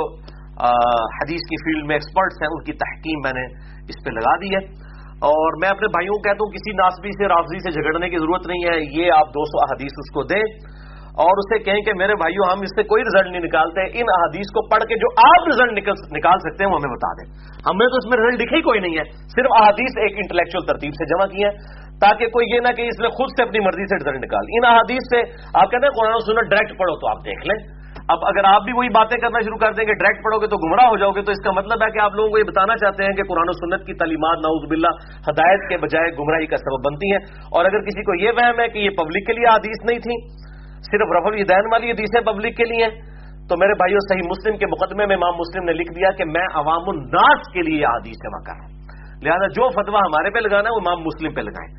[1.20, 3.46] حدیث کی فیلڈ میں ایکسپرٹس ہیں، ان کی تحقیم میں نے
[3.80, 7.28] اس پہ لگا دی ہے۔ اور میں اپنے بھائیوں کو کہتا ہوں، کسی ناسبی سے
[7.28, 10.76] رافضی سے جھگڑنے کی ضرورت نہیں ہے، یہ آپ دو سو احادیث اس کو دیں۔
[11.24, 14.48] اور اسے کہیں کہ میرے بھائیوں ہم اس سے کوئی رزلٹ نہیں نکالتے۔ ان احادیث
[14.48, 15.72] کو پڑھ کے جو آپ رزلٹ
[16.12, 17.28] نکال سکتے ہیں، وہ ہمیں بتا دیں۔
[17.68, 20.94] ہم نے تو اس میں رزلٹ لکھے کوئی نہیں ہے۔ صرف احادیث ایک انٹلیکچل ترتیب
[20.94, 21.52] سے جمع کی ہے
[22.02, 24.66] تاکہ کوئی یہ نہ کہ اس نے خود سے اپنی مرضی سے رزلٹ نکال۔ ان
[24.66, 25.20] احادیث سے
[25.54, 28.74] آپ کہتے ہیں قرآن سنت ڈائریکٹ پڑھو تو آپ دیکھ لیں۔ اب اگر آپ بھی
[28.74, 31.22] وہی باتیں کرنا شروع کر دیں گے ڈائریکٹ پڑھو گے تو گمراہ ہو جاؤ گے۔
[31.22, 33.50] تو اس کا مطلب ہے کہ آپ لوگوں کو یہ بتانا چاہتے ہیں کہ قرآن
[33.50, 34.92] و سنت کی تعلیمات نعوذ باللہ
[35.30, 38.68] ہدایت کے بجائے گمراہی کا سبب بنتی ہیں۔ اور اگر کسی کو یہ وہم ہے
[38.68, 40.46] کہ یہ پبلک کے لیے حدیث نہیں تھی،
[40.80, 42.88] صرف رف الدین والی حدیثیں پبلک کے لیے
[43.50, 46.46] تو میرے بھائیوں صحیح مسلم کے مقدمے میں امام مسلم نے لکھ دیا کہ میں
[46.54, 48.85] عوام الناس کے لیے یہ حدیث جمع کر رہا ہوں۔
[49.24, 51.72] لہٰذا جو فتویٰ ہمارے پہ لگانا ہے وہ امام مسلم پہ لگائیں۔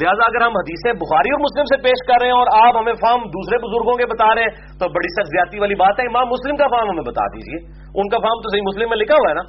[0.00, 2.98] لہٰذا اگر ہم حدیثیں بخاری اور مسلم سے پیش کر رہے ہیں اور آپ ہمیں
[3.04, 6.28] فارم دوسرے بزرگوں کے بتا رہے ہیں، تو بڑی سخت زیادتی والی بات ہے، امام
[6.34, 7.58] مسلم کا فارم ہمیں بتا دیجیے
[8.02, 9.44] ان کا فارم تو صحیح مسلم میں لکھا ہوا ہے نا۔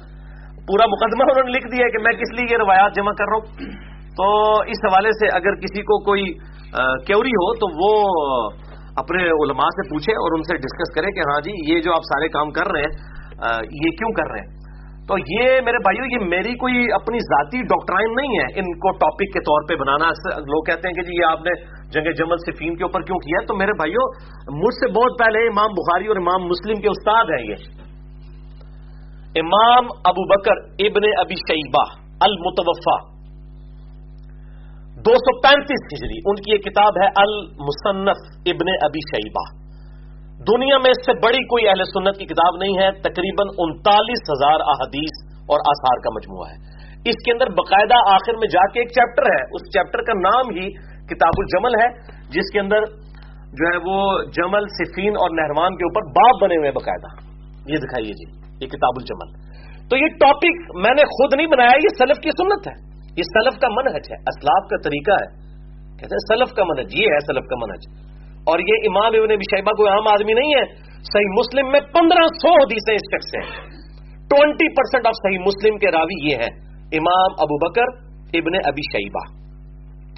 [0.70, 3.30] پورا مقدمہ انہوں نے لکھ دیا ہے کہ میں کس لیے یہ روایات جمع کر
[3.30, 3.70] رہا ہوں۔
[4.18, 4.26] تو
[4.72, 6.24] اس حوالے سے اگر کسی کو کوئی
[7.06, 7.92] کیوری ہو تو وہ
[9.02, 12.06] اپنے علماء سے پوچھے اور ان سے ڈسکس کرے کہ ہاں جی یہ جو آپ
[12.08, 14.59] سارے کام کر رہے ہیں یہ کیوں کر رہے ہیں؟
[15.10, 19.32] تو یہ میرے بھائیو، یہ میری کوئی اپنی ذاتی ڈاکٹرائن نہیں ہے۔ ان کو ٹاپک
[19.32, 20.10] کے طور پہ بنانا
[20.50, 21.54] لوگ کہتے ہیں کہ جی یہ آپ نے
[21.88, 24.04] جنگ جمل صفین کے اوپر کیوں کیا تو میرے بھائیو،
[24.58, 27.66] مجھ سے بہت پہلے امام بخاری اور امام مسلم کے استاد ہیں یہ۔
[29.42, 31.84] امام ابو بکر ابن ابی شیبہ
[32.20, 32.96] المتوفا
[35.04, 39.44] دو سو پینتیس ہجری، ان کی یہ کتاب ہے المصنف ابن ابی شیبہ۔
[40.40, 44.60] دنیا میں اس سے بڑی کوئی اہل سنت کی کتاب نہیں ہے، تقریباً انتالیس ہزار
[44.60, 45.14] احادیث
[45.50, 46.58] اور آثار کا مجموعہ ہے۔
[47.04, 50.56] اس کے اندر باقاعدہ آخر میں جا کے ایک چیپٹر ہے۔ اس چیپٹر کا نام
[50.56, 50.70] ہی
[51.06, 51.88] کتاب الجمل ہے،
[52.28, 52.80] جس کے اندر
[53.58, 57.30] جو ہے وہ جمل، صفین اور نہروان کے اوپر باپ بنے ہوئے باقاعدہ۔
[57.72, 59.50] یہ دکھائیے جی یہ کتاب الجمل۔
[59.88, 63.60] تو یہ ٹاپک میں نے خود نہیں بنایا، یہ سلف کی سنت ہے۔ یہ سلف
[63.60, 65.50] کا منحج ہے اسلاف کا طریقہ ہے۔
[65.98, 68.10] کہتے ہیں سلف کا منحج یہ ہے سلف کا منحج
[68.46, 72.48] اور یہ امام ابن شیبہ کوئی عام آدمی نہیں ہے، صحیح مسلم میں پندرہ سو
[72.48, 73.66] حدیثیں اس شخص ہیں۔
[74.28, 77.86] ٹوینٹی پرسینٹ آف صحیح مسلم کے راوی یہ ہے امام ابو بکر
[78.34, 79.24] ابن ابی شیبہ،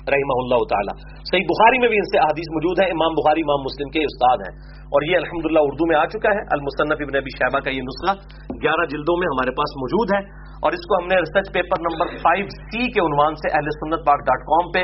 [0.09, 3.61] رحمہ اللہ تعالیٰ۔ صحیح بخاری میں بھی ان سے حدیث موجود ہے امام بخاری، امام
[3.61, 7.31] مسلم کے استاد ہیں۔ اور یہ الحمدللہ اردو میں آ چکا ہے، المصنف ابن ابی
[7.31, 8.13] شیبہ کا یہ نسخہ
[8.63, 12.07] گیارہ جلدوں میں ہمارے پاس موجود ہے۔ اور اس کو ہم نے research paper number
[12.07, 14.79] five C کے عنوان سے اہل سنت پاک ڈاٹ کام پہ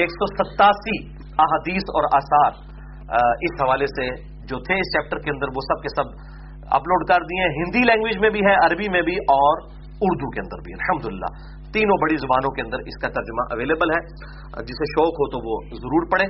[0.00, 2.69] ایک سو ستاسی احادیث اور آثار
[3.18, 4.08] اس حوالے سے
[4.50, 6.12] جو تھے اس چیپٹر کے اندر، وہ سب کے سب
[6.78, 9.64] اپلوڈ کر دیے ہندی لینگویج میں بھی ہے، عربی میں بھی اور
[10.08, 11.30] اردو کے اندر بھی۔ الحمدللہ،
[11.72, 14.00] تینوں بڑی زبانوں کے اندر اس کا ترجمہ اویلیبل ہے۔
[14.70, 16.26] جسے شوق ہو تو وہ ضرور پڑھے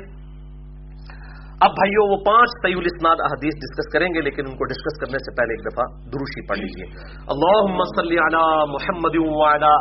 [1.66, 5.18] اب بھائیو، وہ پانچ طی الاسناد احادیث ڈسکس کریں گے، لیکن ان کو ڈسکس کرنے
[5.24, 6.86] سے پہلے ایک دفعہ دروشی پڑھ لیجیے
[7.34, 8.44] اللہ صلی علی
[8.76, 9.18] محمد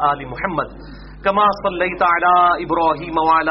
[0.10, 0.74] آل محمد،
[1.24, 3.50] کما صلی ابراہیم آل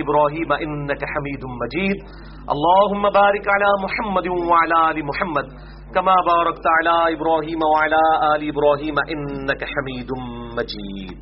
[0.00, 2.04] ابراہیم انك حمید مجید۔
[2.42, 5.50] اللهم بارك على محمد وعلى آل محمد
[5.94, 10.10] كما باركت على إبراهيم وعلى آل إبراهيم إنك حميد
[10.56, 11.12] مجيد.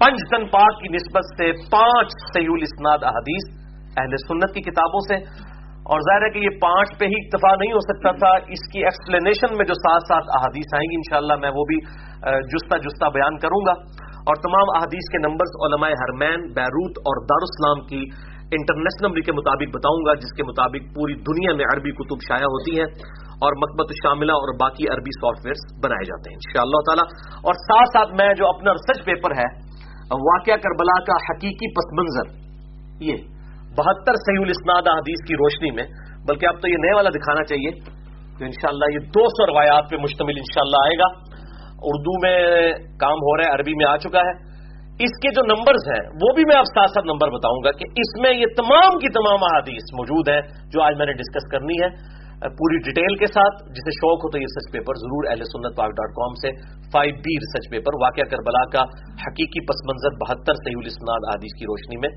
[0.00, 3.48] پنج تن پاک کی نسبت سے پانچ صحیح الاسناد احادیث
[3.96, 5.20] اہل سنت کی کتابوں سے،
[5.88, 8.84] اور ظاہر ہے کہ یہ پانچ پہ ہی اکتفا نہیں ہو سکتا تھا، اس کی
[8.84, 11.80] ایکسپلینیشن میں جو ساتھ ساتھ احادیث آئیں گی، انشاءاللہ میں وہ بھی
[12.52, 13.78] جستا جستا بیان کروں گا۔
[14.28, 18.06] اور تمام احادیث کے نمبرز علماء حرمین، بیروت اور دارالسلام کی
[18.54, 22.78] انٹرنیشنل کے مطابق بتاؤں گا، جس کے مطابق پوری دنیا میں عربی کتب شائع ہوتی
[22.78, 22.88] ہیں
[23.42, 27.04] اور مکبت شاملہ اور باقی عربی سافٹ ویئر بنائے جاتے ہیں، انشاءاللہ تعالی۔
[27.46, 29.48] اور ساتھ ساتھ میں جو اپنا ریسرچ پیپر ہے،
[30.12, 32.26] واقعہ کربلا کا حقیقی پس منظر،
[33.00, 33.16] یہ
[33.76, 35.84] بہتر صحیح الاسناد حدیث کی روشنی میں،
[36.28, 37.70] بلکہ اب تو یہ نئے والا دکھانا چاہیے،
[38.38, 41.36] تو انشاءاللہ یہ دو سو روایات پہ مشتمل انشاءاللہ آئے گا۔
[41.82, 42.38] اردو میں
[43.00, 44.55] کام ہو رہا ہے، عربی میں آ چکا ہے۔
[45.04, 47.84] اس کے جو نمبرز ہیں، وہ بھی میں آپ ساتھ ساتھ نمبر بتاؤں گا کہ
[48.02, 50.40] اس میں یہ تمام کی تمام احادیث موجود ہیں
[50.72, 51.88] جو آج میں نے ڈسکس کرنی ہے،
[52.60, 55.90] پوری ڈیٹیل کے ساتھ۔ جسے شوق ہو تو یہ ریسرچ پیپر ضرور اہل سنت پاک
[55.90, 56.48] ڈاٹ کام سے
[56.92, 58.82] فائیو بی ریسرچ پیپر واقعہ کربلا کا
[59.26, 62.12] حقیقی پس منظر بہتر صحیح الاسناد احادیث کی روشنی میں۔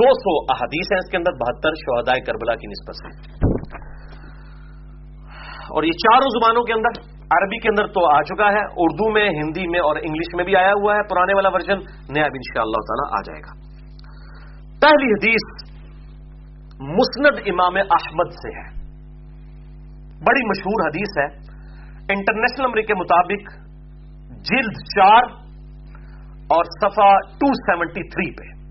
[0.00, 3.08] دو سو احادیث ہیں اس کے اندر، بہتر شہدائے کربلا کی نسبت سے۔
[5.74, 9.28] اور یہ چاروں زبانوں کے اندر عربی کے اندر تو آ چکا ہے، اردو میں،
[9.28, 12.60] ہندی میں اور انگلش میں بھی آیا ہوا ہے، پرانے والا ورژن نیا بھی ان
[12.60, 13.72] اللہ تعالی آ جائے گا۔
[14.80, 15.72] پہلی حدیث
[16.80, 18.82] مسند امام احمد سے ہے۔
[20.24, 21.52] بڑی مشہور حدیث ہے۔
[22.08, 23.52] انٹرنیشنل نمبر کے مطابق
[24.28, 25.22] جلد چار
[26.48, 28.62] اور صفا ٹو سیونٹی تھری پہ۔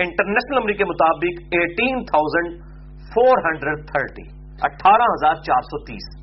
[0.00, 2.62] انٹرنیشنل نمبر کے مطابق eighteen thousand
[3.14, 4.22] four hundred thirty,
[4.62, 6.17] اٹھارہ ہزار چار سو تیس۔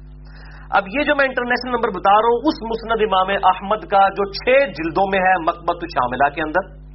[0.71, 4.31] اب یہ جو میں انٹرنیشنل نمبر بتا رہا ہوں، اس مسند امام احمد کا جو
[4.31, 6.85] چھ جلدوں میں ہے مکبت شاملہ کے اندر۔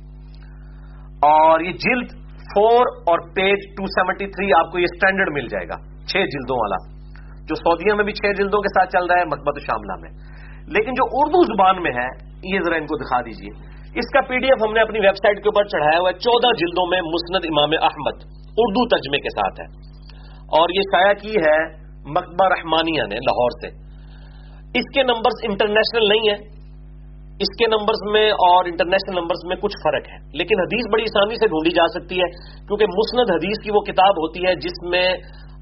[1.23, 2.09] اور یہ جلد
[2.41, 6.57] فور اور پیج ٹو سیونٹی تھری آپ کو یہ اسٹینڈرڈ مل جائے گا، چھ جلدوں
[6.57, 7.01] والا۔
[7.49, 10.11] جو سعودیہ میں بھی چھ جلدوں کے ساتھ چل رہا ہے مکبت شاملہ میں۔
[10.67, 12.09] لیکن جو اردو زبان میں ہے،
[12.45, 13.51] یہ ذرا ان کو دکھا دیجیے۔
[13.95, 16.19] اس کا پی ڈی ایف ہم نے اپنی ویب سائٹ کے اوپر چڑھایا ہوا ہے،
[16.19, 18.17] چودہ جلدوں میں مسند امام احمد
[18.57, 19.67] اردو ترجمے کے ساتھ ہے۔
[20.37, 21.80] اور یہ شاید کی ہے
[22.11, 23.69] مکبہ رحمانیہ نے لاہور سے۔
[24.79, 26.41] اس کے نمبرز انٹرنیشنل نہیں ہیں۔
[27.43, 31.35] اس کے نمبرز میں اور انٹرنیشنل نمبرز میں کچھ فرق ہے۔ لیکن حدیث بڑی آسانی
[31.35, 32.29] سے ڈھونڈی جا سکتی ہے،
[32.67, 35.09] کیونکہ مسند حدیث کی وہ کتاب ہوتی ہے جس میں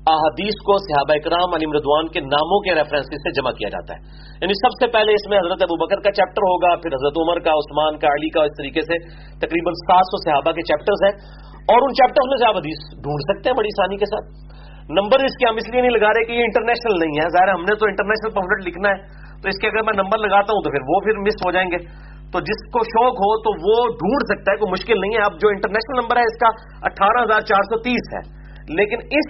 [0.09, 4.01] احادیث کو صحابہ اکرام علی مردوان کے ناموں کے ریفرنس سے جمع کیا جاتا ہے۔
[4.41, 7.39] یعنی سب سے پہلے اس میں حضرت ابو بکر کا چیپٹر ہوگا، پھر حضرت عمر
[7.39, 8.95] کا، عثمان کا، علی کا، اس طریقے سے
[9.39, 13.21] تقریباً سات سو صحابہ کے چیپٹرز ہیں۔ اور ان چیپٹر میں سے آپ حدیث ڈھونڈ
[13.29, 16.25] سکتے ہیں بڑی آسانی کے ساتھ۔ نمبر اس کے ہم اس لیے نہیں لگا رہے
[16.25, 19.59] کہ یہ انٹرنیشنل نہیں ہے۔ ظاہر ہم نے تو انٹرنیشنل پمفلٹ لکھنا ہے۔ تو اس
[19.61, 22.41] کے اگر میں نمبر لگاتا ہوں تو پھر وہ پھر مس ہو جائیں گے۔ تو
[22.41, 25.49] جس کو شوق ہو تو وہ ڈھونڈ سکتا ہے کوئی مشکل نہیں ہے۔ اب جو
[25.49, 26.49] انٹرنیشنل نمبر ہے اس کا
[26.83, 28.39] اٹھارہ ہزار چار سو تیس ہے۔
[28.75, 29.29] لیکن اس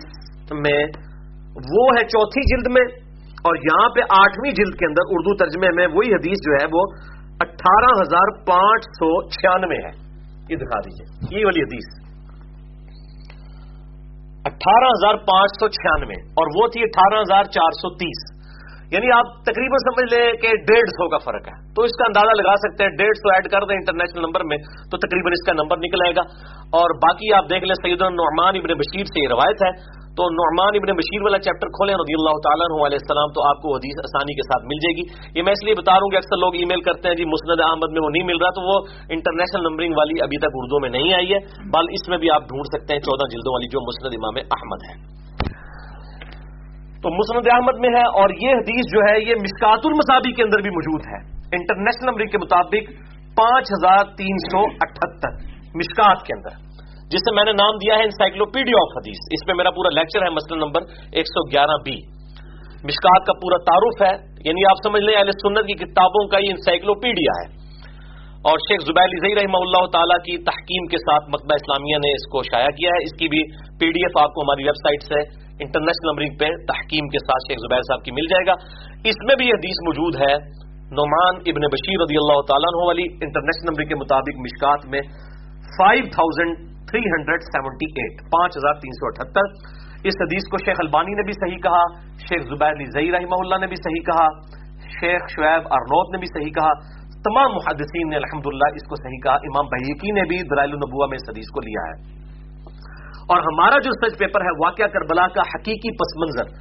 [0.52, 0.84] میں
[1.54, 2.86] وہ ہے چوتھی جلد میں
[3.44, 6.82] اور یہاں پہ آٹھویں جلد کے اندر اردو ترجمے میں وہی حدیث جو ہے وہ
[7.40, 10.08] اٹھارہ ہزار پانچ سو چھیانوے ہے۔
[10.50, 12.07] یہ دکھا دیجیے یہ والی حدیث۔
[14.48, 18.26] اٹھارہ ہزار پانچ سو چھیانوے اور وہ تھی اٹھارہ ہزار چار سو تیس۔
[18.94, 22.42] یعنی آپ تقریباً سمجھ لیں کہ ڈیڑھ سو کا فرق ہے۔ تو اس کا اندازہ
[22.42, 24.58] لگا سکتے ہیں، ڈیڑھ سو ایڈ کر دیں انٹرنیشنل نمبر میں،
[24.90, 26.24] تو تقریباً اس کا نمبر نکل آئے گا۔
[26.78, 30.72] اور باقی آپ دیکھ لیں سید النعمان ابن بشیر سے یہ روایت ہے۔ تو نعمان
[30.74, 34.34] ابن بشیر والا چیپٹر کھولیں، رضی اللہ تعالیٰ علیہ السلام، تو آپ کو حدیث آسانی
[34.34, 35.04] کے ساتھ مل جائے گی۔
[35.38, 37.24] یہ میں اس لیے بتا رہا ہوں کہ اکثر لوگ ای میل کرتے ہیں جی
[37.24, 38.76] مسند احمد میں وہ نہیں مل رہا، تو وہ
[39.08, 41.38] انٹرنیشنل نمبرنگ والی ابھی تک اردو میں نہیں آئی ہے۔
[41.70, 44.80] بال اس میں بھی آپ ڈھونڈ سکتے ہیں، چودہ جلدوں والی جو مسند امام احمد
[44.88, 44.94] ہے۔
[47.02, 50.60] تو مسند احمد میں ہے اور یہ حدیث جو ہے یہ مشکات المسابی کے اندر
[50.60, 51.20] بھی موجود ہے۔
[51.56, 52.84] انٹرنیشنل نمبرنگ کے مطابق
[53.36, 55.32] پانچ ہزار تین سو اٹھہتر
[55.74, 56.68] مشکات کے اندر۔
[57.10, 60.30] جسے میں نے نام دیا ہے انسائکلوپیڈیا آف حدیث اس میں میرا پورا لیکچر ہے
[60.30, 60.82] مسئلہ نمبر
[61.12, 61.96] ایک سو گیارہ بی۔
[62.84, 66.50] مشکات کا پورا تعارف ہے۔ یعنی آپ سمجھ لیں اہل سنت کی کتابوں کا یہ
[66.50, 67.58] انسائکلوپیڈیا ہے۔
[68.38, 72.30] اور شیخ زبیر علی رحمہ اللہ تعالیٰ کی تحکیم کے ساتھ مکبہ اسلامیہ نے اس
[72.32, 73.42] کو شائع کیا ہے۔ اس کی بھی
[73.80, 77.42] پی ڈی ایف آپ کو ہماری ویب سائٹ سے انٹرنیشنل نمبرنگ پہ تحکیم کے ساتھ
[77.48, 78.54] شیخ زبیر صاحب کی مل جائے گا۔
[79.04, 80.34] اس میں بھی یہ حدیث موجود ہے،
[81.00, 85.02] نعمان ابن بشیر رضی اللہ تعالیٰ والی انٹرنیشنل نمبر کے مطابق مشکات میں
[85.78, 86.52] five thousand
[86.88, 89.46] three hundred seventy eight پانچ ہزار تین سو اٹھہتر
[90.04, 91.82] اس حدیث کو شیخ البانی نے بھی صحیح کہا،
[92.18, 94.26] شیخ زبیر علی زئی رحمہ اللہ نے بھی صحیح کہا،
[95.00, 96.72] شیخ شعیب ارنوت نے بھی صحیح کہا۔
[97.28, 101.16] تمام محدثین نے الحمد اس کو صحیح کہا۔ امام بحیقی نے بھی دلائل النبوہ میں
[101.16, 102.27] اس حدیث کو لیا ہے۔
[103.32, 106.52] اور ہمارا جو سچ پیپر ہے، واقعہ کربلا کا حقیقی پس منظر۔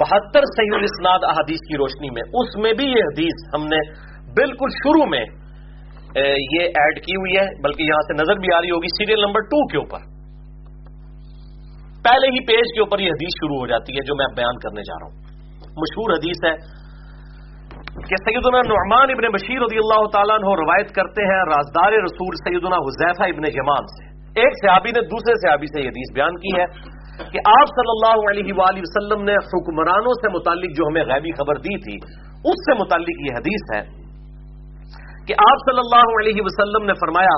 [0.00, 3.80] بہتر صحیح الاسناد احادیث کی روشنی میں، اس میں بھی یہ حدیث ہم نے
[4.38, 5.24] بالکل شروع میں
[6.14, 9.46] یہ ایڈ کی ہوئی ہے، بلکہ یہاں سے نظر بھی آ رہی ہوگی سیریل نمبر
[9.50, 10.08] ٹو کے اوپر۔
[12.04, 14.84] پہلے ہی پیج کے اوپر یہ حدیث شروع ہو جاتی ہے جو میں بیان کرنے
[14.90, 16.54] جا رہا ہوں۔ مشہور حدیث ہے
[18.08, 22.80] کہ سیدنا نعمان ابن بشیر رضی اللہ تعالیٰ عنہ روایت کرتے ہیں، رازدار رسول سیدنا
[22.86, 26.64] حذیفہ ابن یمان سے۔ ایک صحابی نے دوسرے صحابی سے یہ حدیث بیان کی ہے
[27.32, 31.54] کہ آپ صلی اللہ علیہ وآلہ وسلم نے حکمرانوں سے متعلق جو ہمیں غیبی خبر
[31.54, 31.96] دی تھی،
[32.44, 33.80] اس سے متعلق یہ حدیث ہے
[35.26, 37.34] کہ آپ صلی اللہ علیہ وسلم نے فرمایا،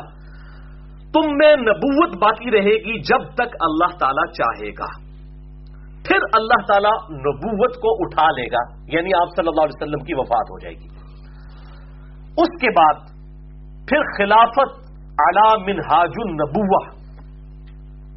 [1.12, 4.90] تم میں نبوت باقی رہے گی جب تک اللہ تعالی چاہے گا۔
[6.08, 10.14] پھر اللہ تعالی نبوت کو اٹھا لے گا یعنی آپ صلی اللہ علیہ وسلم کی
[10.14, 10.88] وفات ہو جائے گی۔
[12.36, 13.02] اس کے بعد
[13.88, 14.81] پھر خلافت
[15.18, 17.02] اعلی منہاج النبوہ۔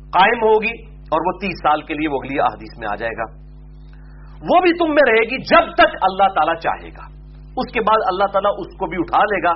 [0.10, 3.46] قائم ہوگی اور وہ تیس سال کے لیے وہ اگلی احادیث میں آ جائے گا۔
[4.36, 7.16] وہ بھی تم میں رہے گی جب تک اللہ تعالی چاہے گا۔
[7.58, 9.52] اس کے بعد اللہ تعالیٰ اس کو بھی اٹھا لے گا۔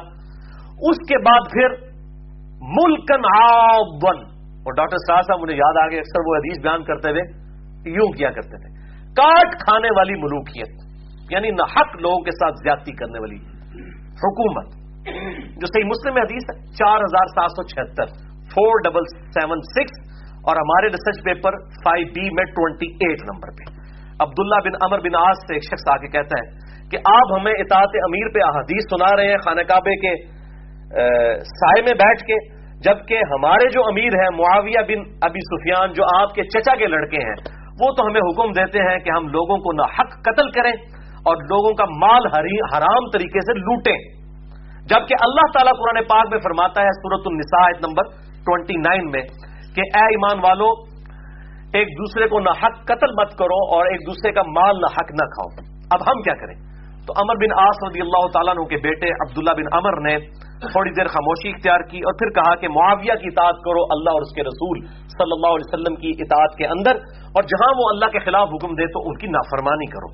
[0.90, 1.90] اس کے بعد پھر
[2.62, 4.18] ملکن آبن
[4.50, 7.22] اور ڈاکٹر صاحب صاحب مجھے یاد آ گئے اکثر وہ حدیث بیان کرتے ہوئے،
[7.90, 8.80] یوں کیا کرتے تھے۔
[9.14, 10.70] کاٹ کھانے والی ملوکیت
[11.32, 13.36] یعنی نہ حق لوگوں کے ساتھ زیادتی کرنے والی
[14.10, 14.79] حکومت۔
[15.56, 18.16] جو صحیح مسلم حدیث ہے چار ہزار سات سو چھہتر
[18.52, 20.00] فور ڈبل سیون سکس
[20.44, 23.70] اور ہمارے ریسرچ پیپر فائیو بی میں ٹوینٹی ایٹ نمبر پہ
[24.26, 27.52] عبداللہ بن امر بن آس سے ایک شخص آ کے کہتا ہے کہ آپ ہمیں
[27.54, 30.14] اطاعت امیر پہ احادیث سنا رہے ہیں خانہ کعبے کے
[31.52, 32.40] سائے میں بیٹھ کے
[32.84, 37.24] جبکہ ہمارے جو امیر ہیں معاویہ بن ابی سفیان جو آپ کے چچا کے لڑکے
[37.24, 37.36] ہیں
[37.82, 40.72] وہ تو ہمیں حکم دیتے ہیں کہ ہم لوگوں کو نہ حق قتل کریں
[41.30, 43.98] اور لوگوں کا مال حرام طریقے سے لوٹیں
[44.90, 48.04] جبکہ اللہ تعالیٰ قرآن پاک میں فرماتا ہے سورت النساء نمبر
[48.46, 49.22] ٹوینٹی نائن میں
[49.76, 50.70] کہ اے ایمان والو،
[51.74, 55.12] ایک دوسرے کو نہ حق قتل مت کرو اور ایک دوسرے کا مال نہ حق
[55.12, 55.50] نہ کھاؤ۔
[55.92, 56.56] اب ہم کیا کریں؟
[57.06, 60.18] تو امر بن آس رضی اللہ تعالیٰ عنہ کے بیٹے عبداللہ بن امر نے
[60.66, 64.22] تھوڑی دیر خاموشی اختیار کی اور پھر کہا کہ معاویہ کی اطاعت کرو، اللہ اور
[64.22, 66.92] اس کے رسول صلی اللہ علیہ وسلم کی اطاعت کے اندر
[67.24, 70.14] اور جہاں وہ اللہ کے خلاف حکم دے تو ان کی نافرمانی کرو۔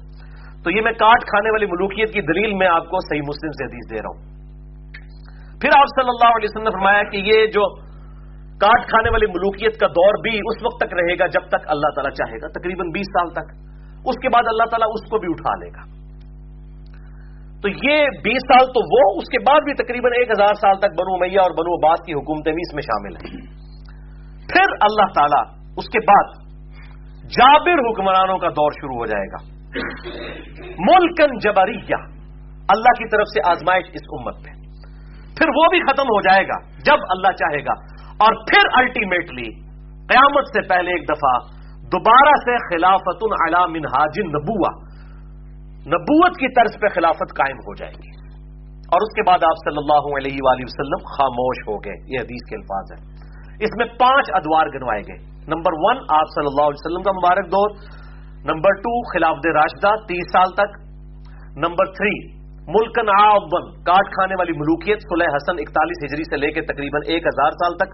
[0.64, 3.66] تو یہ میں کاٹ کھانے والی ملوکیت کی دلیل میں آپ کو صحیح مسلم سے
[3.66, 4.35] حدیث دے رہا ہوں۔
[5.62, 7.86] پھر آپ صلی اللہ علیہ وسلم نے فرمایا کہ یہ جو
[8.62, 11.88] کاٹ کھانے والی ملوکیت کا دور بھی اس وقت تک رہے گا جب تک اللہ
[11.96, 13.52] تعالیٰ چاہے گا، تقریباً بیس سال تک۔
[14.08, 15.96] اس کے بعد اللہ تعالیٰ اس کو بھی اٹھا لے گا۔
[17.62, 20.86] تو یہ بیس سال تو وہ، اس کے بعد بھی تقریباً ایک ہزار سال تک
[20.86, 23.46] بنو میاں اور بنو عباس کی حکومتیں بھی اس میں شامل ہیں۔
[24.48, 26.46] پھر اللہ تعالی اس کے بعد
[27.24, 29.56] جابر حکمرانوں کا دور شروع ہو جائے گا۔
[30.78, 31.96] ملکن جبریہ،
[32.68, 34.55] اللہ کی طرف سے آزمائش اس امت پہ۔
[35.38, 39.50] پھر وہ بھی ختم ہو جائے گا جب اللہ چاہے گا۔ اور پھر الٹیمیٹلی
[40.08, 44.86] قیامت سے پہلے ایک دفعہ دوبارہ سے خلافت العلام منہاج نبوہ
[45.88, 48.26] نبوت کی طرز پہ خلافت قائم ہو جائے گی۔
[48.76, 52.50] اور اس کے بعد آپ صلی اللہ علیہ وآلہ وسلم خاموش ہو گئے۔ یہ حدیث
[52.50, 53.16] کے الفاظ ہیں۔
[53.60, 57.46] اس میں پانچ ادوار گنوائے گئے۔ نمبر ون، آپ صلی اللہ علیہ وسلم کا مبارک
[57.52, 57.70] دور۔
[58.44, 60.80] نمبر ٹو، خلاف راشدہ تیس سال تک۔
[61.58, 62.35] نمبر تھری
[62.68, 67.26] ملکن آبن کاٹ کھانے والی ملوکیت صلح حسن اکتالیس ہجری سے لے کے تقریباً ایک
[67.26, 67.90] ہزار سال تک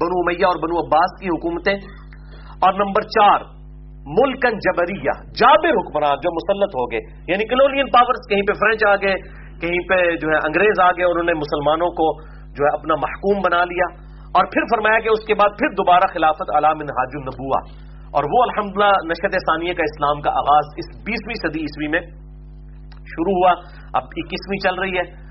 [0.00, 1.74] بنو میاں اور بنو عباس کی حکومتیں۔
[2.54, 3.40] اور نمبر چار،
[4.06, 8.96] ملکن جبریہ، جابر حکمران جو مسلط ہو گئے۔ یعنی کلونین پاورز کہیں پہ فرینچ آ
[8.96, 9.14] گئے،
[9.60, 12.22] کہیں پہ جو ہے انگریز آ گئے اور انہوں نے مسلمانوں کو
[12.52, 16.12] جو ہے اپنا محکوم بنا لیا۔ اور پھر فرمایا کہ اس کے بعد پھر دوبارہ
[16.12, 17.58] خلافت علام حاج النبوا
[18.04, 22.23] اور وہ الحمدللہ نشت ثانیہ کا اسلام کا آغاز اس بیسویں صدی عیسوی میں
[23.06, 23.52] شروع ہوا،
[23.94, 25.24] اب اکیسویں چل رہی ہے۔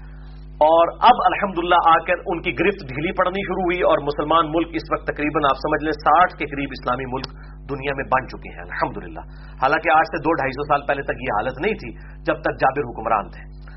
[0.54, 4.68] اور اب الحمدللہ آ کر ان کی گرفت ڈھیلی پڑنی شروع ہوئی اور مسلمان ملک
[4.74, 7.30] اس وقت تقریباً آپ سمجھ لیں ساٹھ کے قریب اسلامی ملک
[7.70, 9.20] دنیا میں بن چکے ہیں۔ الحمدللہ۔
[9.54, 11.92] حالانکہ آج سے دو ڈھائی سو سال پہلے تک یہ حالت نہیں تھی
[12.24, 13.74] جب تک جابر حکمران تھے۔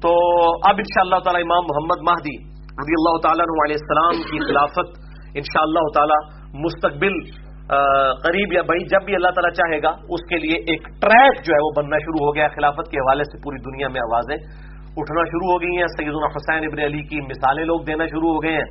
[0.00, 0.12] تو
[0.68, 2.36] اب ان شاء اللہ تعالی امام محمد مہدی
[2.82, 5.00] رضی اللہ تعالیٰ علیہ السلام کی خلافت
[5.34, 6.18] ان شاء اللہ تعالی
[6.60, 7.42] مستقبل
[8.22, 11.54] قریب یا بھائی جب بھی اللہ تعالیٰ چاہے گا، اس کے لیے ایک ٹریک جو
[11.54, 14.36] ہے وہ بننا شروع ہو گیا خلافت کے حوالے سے پوری دنیا میں آوازیں
[14.96, 18.42] اٹھنا شروع ہو گئی ہیں۔ سید حسین ابن علی کی مثالیں لوگ دینا شروع ہو
[18.42, 18.70] گئے ہیں۔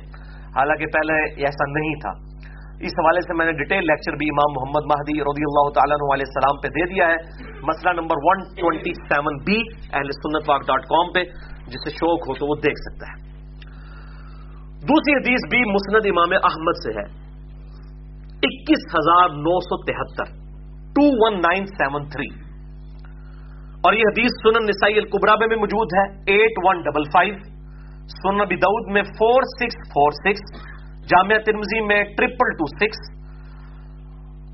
[0.56, 2.32] حالانکہ پہلے ایسا نہیں تھا۔
[2.80, 6.24] اس حوالے سے میں نے ڈیٹیل لیکچر بھی امام محمد مہدی رضی اللہ تعالیٰ علیہ
[6.28, 7.16] السلام پہ دے دیا ہے۔
[7.62, 9.58] مسئلہ number one twenty seven B
[9.92, 11.24] اہل سنت واک ڈاٹ کام پہ،
[11.66, 13.32] جسے شوق ہو تو وہ دیکھ سکتا ہے۔
[14.76, 17.31] دوسری حدیث بھی مسند امام احمد سے ہے۔
[18.42, 20.24] اکیس ہزار نو سو تہتر
[20.92, 22.42] two one nine seven three
[23.84, 27.34] اور یہ حدیث سنن نسائی القبرا میں بھی موجود ہے، ایٹ ون ڈبل فائیو۔
[28.06, 30.62] سنن بدعود میں فور سکس فور سکس،
[31.08, 33.22] جامعہ ترمزی میں ٹریپل ٹو سکس۔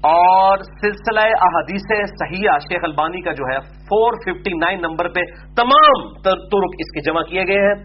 [0.03, 5.21] اور سلسلہ احادیث صحیحہ شیخ البانی کا جو ہے، فور ففٹی نائن نمبر پہ
[5.57, 7.83] تمام ترک اس کے جمع کیے گئے ہیں۔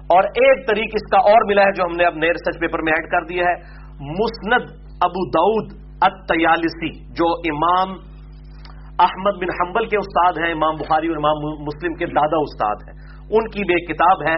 [0.00, 2.82] اور ایک طریق اس کا اور ملا ہے جو ہم نے اب نئے ریسرچ پیپر
[2.82, 5.72] میں ایڈ کر دیا ہے، مسند ابو دعود
[6.02, 7.90] اتیالسی جو امام
[8.98, 12.94] احمد بن حنبل کے استاد ہیں، امام بخاری اور امام مسلم کے دادا استاد ہیں۔
[13.30, 14.36] ان کی بھی ایک کتاب ہے،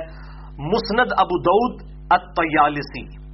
[0.59, 3.29] مسند ابو دعود اتیالسی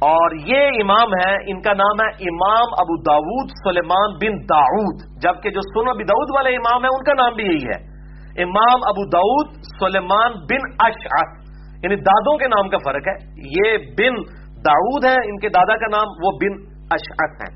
[0.00, 5.50] اور یہ امام ہے، ان کا نام ہے امام ابو داود سلیمان بن داود جبکہ
[5.50, 7.98] جو سن ابو داود والے امام ہیں، ان کا نام بھی یہی ہے۔
[8.42, 9.48] امام ابو داود
[9.80, 11.48] سلیمان بن اشعث
[11.84, 13.16] یعنی دادوں کے نام کا فرق ہے۔
[13.58, 14.14] یہ بن
[14.68, 16.60] داود ہیں، ان کے دادا کا نام وہ بن
[16.96, 17.50] اشعت ہے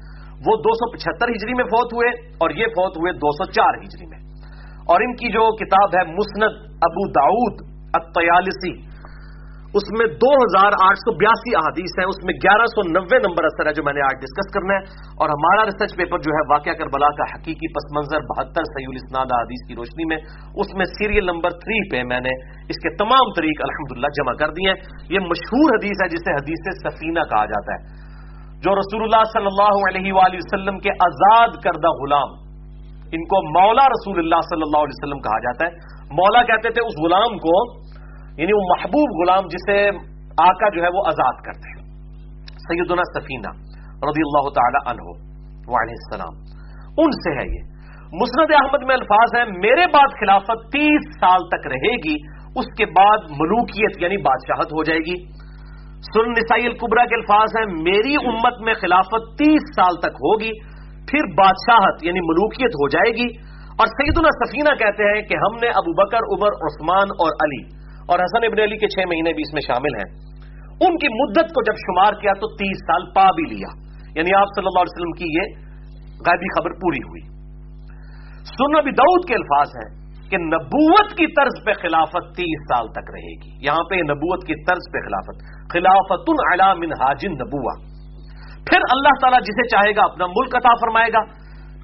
[0.47, 2.09] وہ دو سو پچہتر ہجری میں فوت ہوئے
[2.43, 4.21] اور یہ فوت ہوئے دو سو چار ہجری میں۔
[4.93, 6.57] اور ان کی جو کتاب ہے مسند
[6.89, 7.61] ابو داود
[7.95, 8.73] اتیالسی
[9.79, 13.45] اس میں دو ہزار آٹھ سو بیاسی احادیث ہیں، اس میں گیارہ سو نوے نمبر
[13.45, 14.81] اثر ہے جو میں نے آج ڈسکس کرنا ہے۔
[15.21, 19.33] اور ہمارا ریسرچ پیپر جو ہے، واقعہ کربلا کا حقیقی پس منظر بہتر سعید الاسناد
[19.37, 20.19] احادیث کی روشنی میں،
[20.55, 22.35] اس میں سیریل نمبر تھری پہ میں نے
[22.69, 24.73] اس کے تمام طریق الحمدللہ جمع کر دیے
[25.15, 27.81] یہ مشہور حدیث ہے، جسے حدیث سفینہ کہا جاتا ہے۔
[28.61, 32.31] جو رسول اللہ صلی اللہ علیہ وآلہ وسلم کے آزاد کردہ غلام،
[33.13, 35.71] ان کو مولا رسول اللہ صلی اللہ علیہ وسلم کہا جاتا ہے۔
[36.21, 37.83] مولا کہتے تھے، اس غلام کو
[38.39, 39.89] یعنی وہ محبوب غلام جسے
[40.39, 41.83] آقا جو ہے وہ آزاد کرتے ہیں۔
[42.49, 43.51] سیدنا سفینہ
[43.87, 45.03] رضی اللہ تعالی عنہ
[45.67, 46.35] وعلیہ السلام،
[46.99, 47.73] ان سے ہے یہ۔
[48.13, 52.17] مسند احمد میں الفاظ ہیں، میرے بعد خلافت تیس سال تک رہے گی،
[52.57, 55.25] اس کے بعد ملوکیت یعنی بادشاہت ہو جائے گی۔
[56.15, 60.51] سن نسائی القبرا کے الفاظ ہیں، میری امت میں خلافت تیس سال تک ہوگی،
[61.11, 65.69] پھر بادشاہت یعنی ملوکیت ہو جائے گی۔ اور سیدنا سفینہ کہتے ہیں کہ ہم نے
[65.69, 67.82] ابو بکر، عمر، عثمان اور علی
[68.13, 70.33] اور حسن ابن علی کے چھ مہینے بھی اس میں شامل ہیں۔
[70.85, 73.71] ان کی مدت کو جب شمار کیا تو تیس سال پا بھی لیا۔
[74.15, 75.73] یعنی آپ صلی اللہ علیہ وسلم کی یہ
[76.27, 77.33] غائبی خبر پوری ہوئی۔
[78.45, 83.11] سن ابی دعود کے الفاظ ہیں کہ نبوت کی طرز پہ خلافت تیس سال تک
[83.15, 85.37] رہے گی۔ یہاں پہ نبوت کی طرز پہ خلافت۔
[85.73, 86.31] خلافت
[86.79, 87.93] من حاجن نبوا
[88.67, 91.23] پھر اللہ تعالیٰ جسے چاہے گا اپنا ملک عطا فرمائے گا۔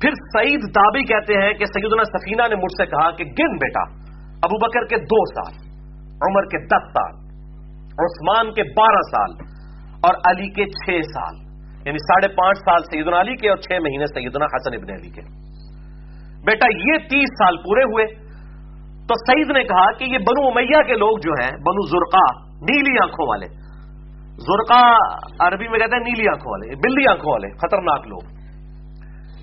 [0.01, 3.83] پھر سعید دابی کہتے ہیں کہ سیدنا سفینہ نے مجھ سے کہا کہ گن بیٹا،
[4.43, 5.68] ابو بکر کے دو سال۔
[6.27, 7.15] عمر کے دس سال،
[7.99, 9.45] عثمان کے بارہ سال
[10.03, 11.49] اور علی کے چھ سال
[11.87, 15.21] یعنی ساڑھے پانچ سال سیدنا علی کے اور چھ مہینے سیدنا حسن ابن علی کے۔
[16.45, 18.05] بیٹا، یہ تیس سال پورے ہوئے۔
[19.09, 22.97] تو سعید نے کہا کہ یہ بنو امیہ کے لوگ جو ہیں، بنو زرقا نیلی
[23.03, 23.47] آنکھوں والے۔
[24.37, 24.97] زرقا
[25.49, 28.39] عربی میں کہتے ہیں نیلی آنکھوں والے، بلی آنکھوں والے، خطرناک لوگ۔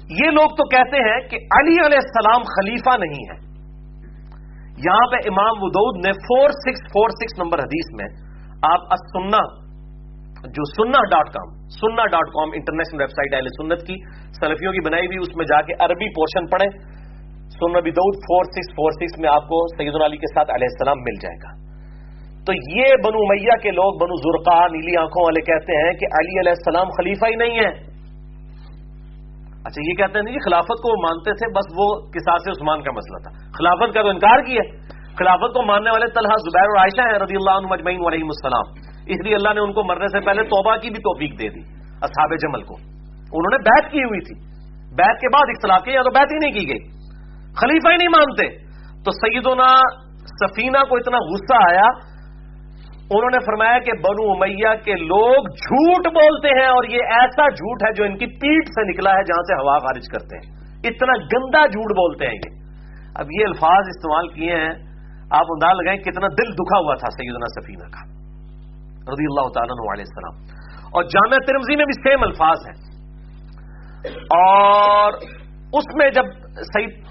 [0.09, 3.45] یہ لوگ تو کہتے ہیں کہ علی علیہ السلام خلیفہ نہیں ہے
[4.84, 8.07] یہاں پہ امام ودود نے four six four six number حدیث میں
[8.61, 9.65] آپ سننا
[10.45, 13.95] جو سننا ڈاٹ کام سننا dot com international website اہل سنت کی
[14.39, 16.69] سلفیوں کی بنائی ہوئی، اس میں جا کے عربی پورشن پڑھیں
[17.49, 20.67] سن نبی دعود فور سکس فور سکس میں آپ کو سید علی کے ساتھ علیہ
[20.71, 21.65] السلام مل جائے گا۔
[22.45, 26.39] تو یہ بنو میاں کے لوگ، بنو زرقا نیلی آنکھوں والے کہتے ہیں کہ علی
[26.39, 27.95] علیہ السلام خلیفہ ہی نہیں ہے۔
[29.66, 32.91] اچھا یہ کہتے ہیں نہیں خلافت کو وہ مانتے تھے، بس وہ کسا عثمان کا
[32.91, 34.61] مسئلہ تھا۔ خلافت کا تو انکار کیا
[35.20, 38.95] خلافت کو ماننے والے طلحہ زبیر اور عائشہ ہیں رضی اللہ عنہ مجمعین علیہ السلام۔
[39.07, 41.59] اس لیے اللہ نے ان کو مرنے سے پہلے توبہ کی بھی توفیق دے دی،
[42.01, 42.74] اصحاب جمل کو۔
[43.34, 44.55] انہوں نے بیعت کی ہوئی تھی۔
[44.95, 46.89] بیعت کے بعد اختلاف کیا یا تو بیعت ہی نہیں کی گئی۔
[47.55, 48.66] خلیفہ ہی نہیں مانتے۔
[49.05, 49.68] تو سیدنا
[50.22, 52.14] سفینہ کو اتنا غصہ آیا
[53.12, 57.84] انہوں نے فرمایا کہ بنو امیہ کے لوگ جھوٹ بولتے ہیں اور یہ ایسا جھوٹ
[57.84, 61.18] ہے جو ان کی پیٹ سے نکلا ہے جہاں سے ہوا خارج کرتے ہیں۔ اتنا
[61.18, 62.66] گندا جھوٹ بولتے ہیں یہ۔
[63.16, 64.70] اب یہ الفاظ استعمال کیے ہیں۔
[65.32, 68.16] آپ انداز لگائیں کتنا دل دکھا ہوا تھا سیدنا سفینہ کا
[69.12, 72.95] رضی اللہ تعالیٰ علیہ السلام۔ اور جامعہ ترمزی میں بھی سیم الفاظ ہیں۔
[74.18, 75.14] اور
[75.74, 76.24] اس میں جب
[76.56, 77.03] سعید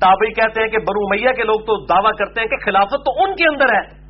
[0.00, 3.24] تابعی کہتے ہیں کہ بنو میاں کے لوگ تو دعویٰ کرتے ہیں کہ خلافت تو
[3.24, 4.01] ان کے اندر ہے۔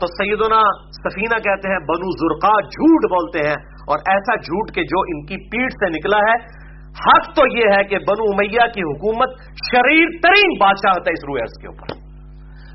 [0.00, 3.56] تو سیدنا سفینہ کہتے ہیں، بنو زرقا جھوٹ بولتے ہیں،
[3.88, 6.66] اور ایسا جھوٹ کہ جو ان کی پیٹ سے نکلا ہے۔
[7.06, 11.60] حق تو یہ ہے کہ بنو میاں کی حکومت شریر ترین بادشاہ ہے اس روئرس
[11.60, 11.96] کے اوپر۔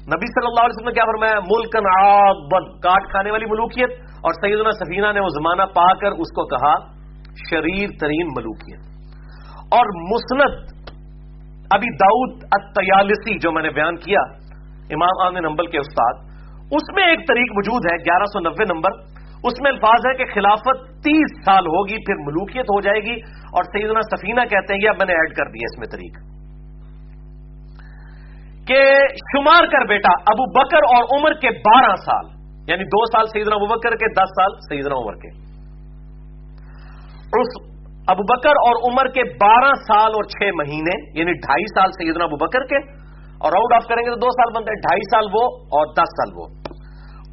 [0.02, 3.92] نبی صلی اللہ علیہ وسلم نے کیا فرمایا؟ ملکن آگ بند کاٹ کھانے والی ملوکیت۔
[4.10, 6.74] اور سیدنا سفینہ نے وہ زمانہ پا کر اس کو کہا،
[7.50, 8.80] شریر ترین ملوکیت۔
[9.72, 10.72] اور مسند
[11.72, 14.20] ابھی داؤد اتیالسی جو میں نے بیان کیا،
[14.90, 16.31] امام عام نمبل کے استاد
[16.72, 18.92] اس میں ایک طریق موجود ہے، گیارہ سو نبے نمبر۔
[19.44, 23.64] اس میں الفاظ ہے کہ خلافت تیس سال ہوگی، پھر ملوکیت ہو جائے گی، اور
[23.64, 26.32] سیدنا سفینہ کہتے ہیں یا میں نے ایڈ کر دیا اس میں طریق۔
[28.68, 28.84] کہ
[29.16, 32.26] شمار کر بیٹا، ابو بکر اور عمر کے بارہ سال۔
[32.68, 35.52] یعنی دو سال سیدنا ابو بکر کے، دس سال سیدنا عمر کے۔
[38.08, 42.36] ابو بکر اور عمر کے بارہ سال اور چھ مہینے یعنی ڈھائی سال سیدنا ابو
[42.36, 42.78] بکر کے۔
[43.40, 46.00] اور راؤنڈ آف کریں گے تو دو سال بنتے ہیں ڈھائی سال وہ اور دس
[46.00, 46.61] سال وہ۔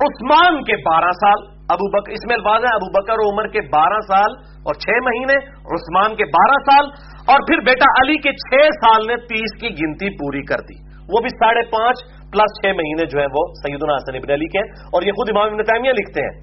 [0.07, 4.01] عثمان کے بارہ سال، ابو بکر اس میں الفاظ ہے ابو بکر عمر کے بارہ
[4.09, 5.39] سال اور چھ مہینے،
[5.77, 6.85] عثمان کے بارہ سال
[7.27, 10.77] اور پھر بیٹا علی کے چھ سال نے تیس کی گنتی پوری کر دی۔
[11.15, 11.97] وہ بھی ساڑھے پانچ
[12.33, 15.53] پلس چھ مہینے جو ہے وہ سیدنا حسن ابن علی کے اور یہ خود امام
[15.53, 16.35] ابن تیمیہ لکھتے ہیں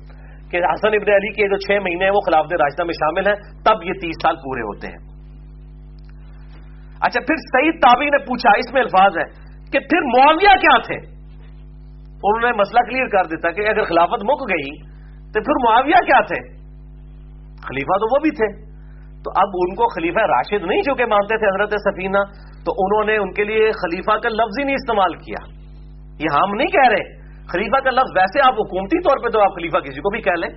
[0.51, 3.35] کہ حسن ابن علی کے جو چھ مہینے ہیں وہ خلافت راجدہ میں شامل ہیں،
[3.63, 5.01] تب یہ تیس سال پورے ہوتے ہیں۔
[7.01, 9.27] اچھا پھر سعید تابی نے پوچھا، اس میں الفاظ ہے
[9.71, 11.14] کہ پھر معاویہ کیا تھے؟
[12.27, 14.77] انہوں نے مسئلہ کلیئر کر دیتا کہ اگر خلافت مک گئی
[15.33, 16.39] تو پھر معاویہ کیا تھے؟
[17.67, 18.75] خلیفہ تو وہ بھی تھے۔
[19.23, 22.17] تو اب ان کو خلیفہ راشد نہیں جو کہ مانتے تھے حضرت سفینہ،
[22.65, 25.41] تو انہوں نے ان کے لیے خلیفہ کا لفظ ہی نہیں استعمال کیا۔
[26.19, 29.55] یہ ہم نہیں کہہ رہے۔ خلیفہ کا لفظ ویسے آپ حکومتی طور پہ تو آپ
[29.55, 30.49] خلیفہ کسی کو بھی کہہ لیں،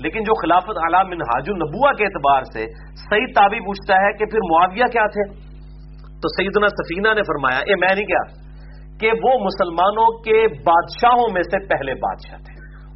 [0.00, 2.66] لیکن جو خلافت عالم منہاج النبوا کے اعتبار سے
[3.10, 5.32] صحیح تابی پوچھتا ہے کہ پھر معاویہ کیا تھے؟
[6.22, 8.43] تو سیدنا سفینہ نے فرمایا، اے میں نہیں کیا
[9.00, 12.54] کہ وہ مسلمانوں کے بادشاہوں میں سے پہلے بادشاہ تھے۔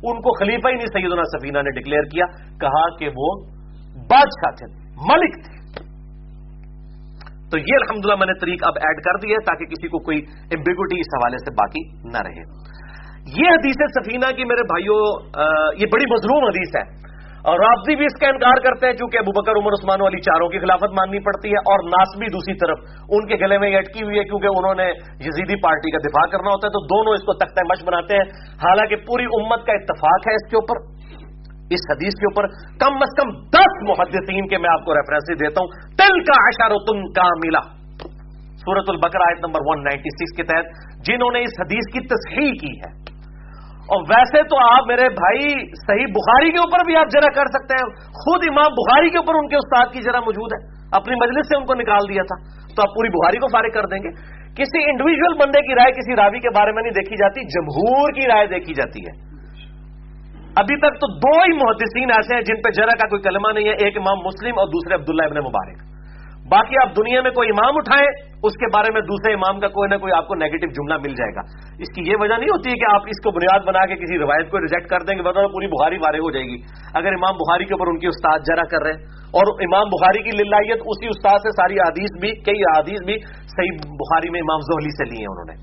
[0.08, 2.26] ان کو خلیفہ ہی نہیں، سیدنا سفینہ نے ڈکلیئر کیا،
[2.60, 3.30] کہا کہ وہ
[4.10, 4.66] بادشاہ تھے،
[5.08, 5.56] ملک تھے۔
[7.50, 10.18] تو یہ الحمدللہ میں نے طریق اب ایڈ کر دی ہے تاکہ کسی کو کوئی
[10.56, 11.82] امبیگوٹی اس حوالے سے باقی
[12.14, 12.42] نہ رہے۔
[13.38, 15.00] یہ حدیث سفینہ کی میرے بھائیوں
[15.80, 17.07] یہ بڑی مظلوم حدیث ہے۔
[17.44, 20.48] اور رابضی بھی اس کا انکار کرتے ہیں چونکہ ابو بکر، عمر، عثمان والی چاروں
[20.48, 22.78] کی خلافت ماننی پڑتی ہے اور ناسبی دوسری طرف
[23.08, 24.88] ان کے گلے میں یہ اٹکی ہوئی ہے کیونکہ انہوں نے
[25.20, 28.24] یزیدی پارٹی کا دفاع کرنا ہوتا ہے تو دونوں اس کو تختہ مش بناتے ہیں۔
[28.54, 30.98] حالانکہ پوری امت کا اتفاق ہے اس کے اوپر۔
[31.70, 32.44] اس حدیث کے اوپر
[32.78, 37.12] کم از کم دس محدثین کے میں آپ کو ریفرنس دیتا ہوں۔ تل کا اشارتن
[37.12, 37.60] کا ملا
[38.56, 40.66] سورت البکر آیت نمبر 196 کے تحت
[41.04, 43.07] جنہوں نے اس حدیث کی تصحیح کی ہے۔
[43.88, 47.74] اور ویسے تو آپ میرے بھائی صحیح بخاری کے اوپر بھی آپ جرا کر سکتے
[47.74, 51.48] ہیں۔ خود امام بخاری کے اوپر ان کے استاد کی جرا موجود ہے۔ اپنی مجلس
[51.48, 54.38] سے ان کو نکال دیا تھا۔ تو آپ پوری بخاری کو فارغ کر دیں گے۔
[54.54, 58.28] کسی انڈیویجل بندے کی رائے کسی راوی کے بارے میں نہیں دیکھی جاتی، جمہور کی
[58.28, 59.28] رائے دیکھی جاتی ہے۔
[60.56, 63.68] ابھی تک تو دو ہی محدثین ایسے ہیں جن پہ جرا کا کوئی کلمہ نہیں
[63.68, 65.87] ہے، ایک امام مسلم اور دوسرے عبداللہ ابن مبارک۔
[66.50, 68.08] باقی آپ دنیا میں کوئی امام اٹھائیں،
[68.48, 71.14] اس کے بارے میں دوسرے امام کا کوئی نہ کوئی آپ کو نیگیٹو جملہ مل
[71.18, 71.42] جائے گا۔
[71.84, 74.18] اس کی یہ وجہ نہیں ہوتی ہے کہ آپ اس کو بنیاد بنا کے کسی
[74.18, 76.58] روایت کو ریجیکٹ کر دیں گے بتا پوری بخاری بارے ہو جائے گی۔
[77.00, 79.02] اگر امام بخاری کے اوپر ان کی استاد جرا کر رہے ہیں،
[79.38, 83.18] اور امام بخاری کی للائیت اسی استاد سے ساری حدیث بھی، کئی حدیث بھی
[83.56, 83.74] صحیح
[84.04, 85.56] بخاری میں امام زہلی سے لی ہیں انہوں نے،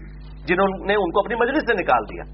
[0.50, 2.30] جنہوں نے ان کو اپنی مجلس سے نکال دیا۔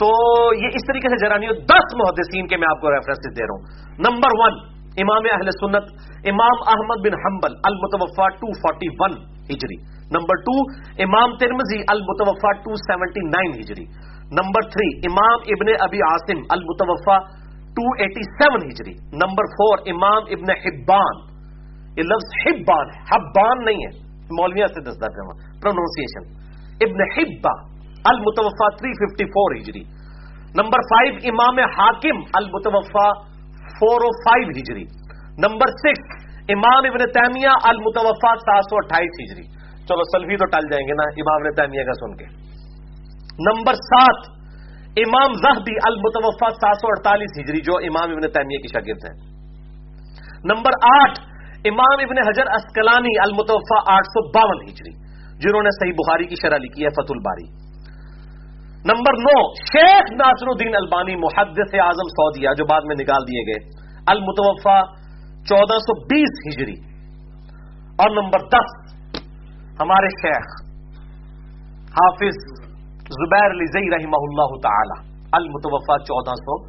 [0.00, 0.08] تو
[0.54, 3.46] یہ اس طریقے سے جرا نہیں ہو۔ دس محدثین کے میں آپ کو ریفرنس دے
[3.46, 3.64] رہا ہوں۔
[4.06, 4.58] نمبر ون
[5.02, 5.90] امام اہل سنت،
[6.32, 9.16] امام احمد بن حنبل المتوفا 241
[9.50, 9.76] ہجری.
[10.16, 10.54] نمبر ٹو
[11.04, 13.84] امام ترمزی المتوفا 279 ہجری.
[14.38, 17.18] نمبر تھری، امام ابن ابی عاصم المتوفا
[17.78, 18.94] 287 ہجری.
[19.22, 21.22] نمبر فور امام ابن حبان.
[21.98, 23.92] یہ لفظ حبان ہے، حبان نہیں ہے.
[24.38, 26.26] مولویا سے دستا کرنا پروننسیشن
[26.86, 27.54] ابن حبا
[28.10, 29.82] المتوفا 354 ہجری.
[30.58, 33.08] نمبر فائیو امام حاکم المتوفا
[33.80, 34.84] فور او فائیو ہجری۔
[35.38, 39.46] نمبر سکس، امام ابن تیمیہ المتوفا سات سو اٹھائیس ہجری۔
[39.86, 42.24] چلو سلفی تو ٹل جائیں گے نا امام ابن تیمیہ کا سن کے۔
[43.38, 44.38] نمبر سات،
[44.96, 49.16] امام زہبی المتوفا سات سو اڑتالیس ہجری، جو امام ابن تیمیہ کی شاگرد ہیں۔
[50.44, 51.20] نمبر آٹھ،
[51.64, 54.90] امام ابن حجر اسکلانی المتوفا آٹھ سو باون ہجری،
[55.38, 57.67] جنہوں نے صحیح بخاری کی شرح لکھی ہے فت الباری۔
[58.84, 63.80] نمبر نو، شیخ ناصر الدین البانی، محدث اعظم سعودیہ، جو بعد میں نکال دیے گئے
[64.06, 64.80] المتوفا
[65.44, 66.88] چودہ سو بیس ہجری۔
[67.98, 68.92] اور نمبر دس،
[69.80, 70.68] ہمارے شیخ
[71.90, 76.68] حافظ زبیر علی رحمہ اللہ تعالی المتوفا چودہ سو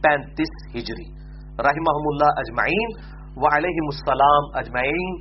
[0.00, 1.12] پینتیس ہجری۔
[1.58, 5.14] رحمہ اللہ اجمعین و علیہ السلام اجمعین،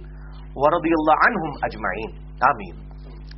[0.56, 2.89] ورضی اللہ عنہم اجمعین۔ آمین۔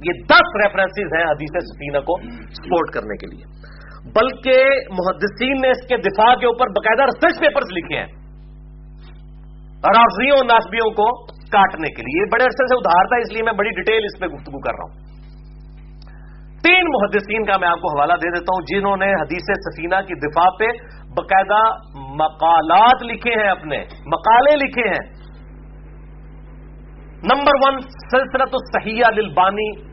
[0.01, 2.21] یہ دس ریفرنسز ہیں حدیث سفینہ کو
[2.53, 3.71] سپورٹ کرنے کے لیے۔
[4.05, 4.57] بلکہ
[4.89, 8.07] محدثین نے اس کے دفاع کے اوپر باقاعدہ ریسرچ پیپرز لکھے ہیں۔
[9.83, 13.69] رافضیوں ناسبیوں کو کاٹنے کے لیے۔ بڑے عرصے سے ادھار تھا، اس لیے میں بڑی
[13.69, 15.11] ڈیٹیل اس پہ گفتگو کر رہا ہوں۔
[16.63, 20.15] تین محدثین کا میں آپ کو حوالہ دے دیتا ہوں، جنہوں نے حدیث سفینہ کی
[20.15, 20.65] دفاع پہ
[21.03, 25.21] باقاعدہ مقالات لکھے ہیں اپنے۔ مقالے لکھے ہیں۔
[27.23, 29.90] نمبر ون سلسلت الصحیہ للبانی۔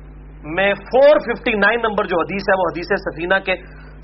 [0.57, 3.57] میں فور ففٹی نائن نمبر جو حدیث ہے، وہ حدیث سفینہ کے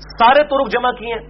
[0.05, 1.23] سارے ترک جمع کیے ہیں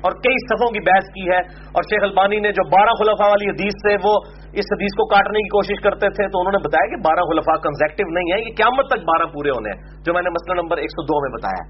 [0.00, 1.38] اور کئی صفوں کی بحث کی ہے۔
[1.76, 4.12] اور شیخ البانی نے جو بارہ خلفاء والی حدیث سے وہ
[4.60, 7.56] اس حدیث کو کاٹنے کی کوشش کرتے تھے، تو انہوں نے بتایا کہ بارہ خلفاء
[7.62, 10.76] کنزیکٹو نہیں ہے، یہ قیامت تک بارہ پورے ہونے ہیں، جو میں نے مسئلہ نمبر
[10.76, 11.66] ایک سو دو میں بتایا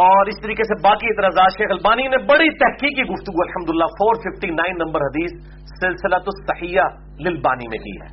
[0.00, 4.14] اور اس طریقے سے باقی اعتراضات، شیخ البانی نے بڑی تحقیقی گفتگو الحمد للہ فور
[4.14, 5.36] ففٹی نائن نمبر حدیث
[5.80, 6.80] سلسلہ تو صحیح
[7.20, 8.08] للبانی میں کی ہے۔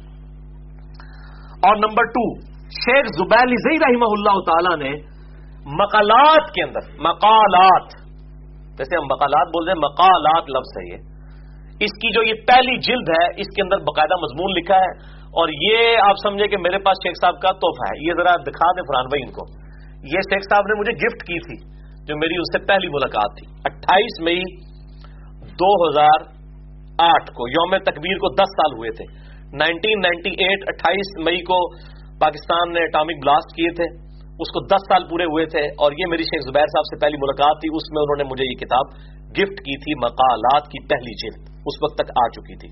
[1.67, 5.15] اور نمبر ٹو شیخ زبیر زئی رحمہ اللہ تعالی نے
[5.65, 7.89] مقالات کے اندر، مقالات،
[8.77, 11.15] جیسے ہم مقالات بول رہے ہیں، مقالات لفظ ہے یہ۔
[11.79, 15.49] اس کی جو یہ پہلی جلد ہے، اس کے اندر باقاعدہ مضمون لکھا ہے۔ اور
[15.49, 18.83] یہ آپ سمجھے کہ میرے پاس شیخ صاحب کا تحفہ ہے۔ یہ ذرا دکھا دیں
[18.83, 19.43] فرحان بھائی ان کو۔
[20.03, 21.69] یہ شیخ صاحب نے مجھے گفٹ کی تھی،
[22.05, 24.41] جو میری اس سے پہلی ملاقات تھی۔ اٹھائیس مئی
[25.41, 26.19] دو ہزار
[26.99, 31.59] آٹھ کو، یوم تکبیر کو دس سال ہوئے تھے۔ نائنٹین نائنٹی ایٹ، اٹھائیس مئی کو
[32.19, 33.87] پاکستان نے اٹامک بلاسٹ کیے تھے،
[34.39, 37.17] اس کو دس سال پورے ہوئے تھے اور یہ میری شیخ زبیر صاحب سے پہلی
[37.17, 38.85] ملاقات تھی، اس میں انہوں نے مجھے یہ کتاب
[39.31, 42.69] گفٹ کی تھی، مقالات کی پہلی جلد، اس وقت تک آ چکی تھی۔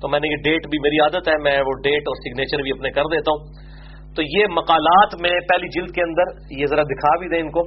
[0.00, 2.70] تو میں نے یہ ڈیٹ بھی، میری عادت ہے، میں وہ ڈیٹ اور سگنیچر بھی
[2.70, 3.74] اپنے کر دیتا ہوں۔
[4.14, 7.62] تو یہ مقالات میں پہلی جلد کے اندر یہ ذرا دکھا بھی دیں ان کو۔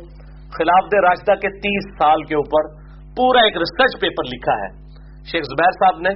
[0.51, 2.75] خلاف دے راستہ کے تیس سال کے اوپر
[3.17, 4.87] پورا ایک ریسرچ پیپر لکھا ہے۔
[5.31, 6.09] شیخ زبیر صاحب نے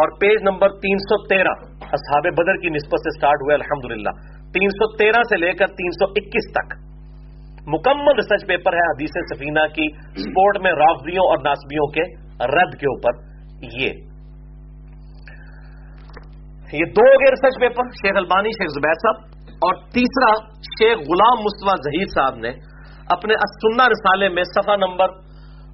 [0.00, 3.84] اور پیج نمبر تین سو تیرہ اصحاب بدر کی نسبت سے سٹارٹ ہوئے الحمد
[4.54, 6.92] تین سو تیرہ سے لے کر تین سو اکیس تک۔
[7.66, 9.88] مکمل ریسرچ پیپر ہے حدیث سفینہ کی
[10.22, 13.32] سپورٹ میں رافضیوں اور ناسبیوں کے رد کے اوپر۔
[13.62, 13.88] یہ۔
[16.72, 21.76] یہ دو گئے ریسرچ پیپر، شیخ البانی، شیخ زبیر صاحب۔ اور تیسرا شیخ غلام مصطفیٰ
[21.76, 22.48] ظہیر صاحب نے
[23.06, 25.08] اپنے اسنا رسالے میں صفحہ نمبر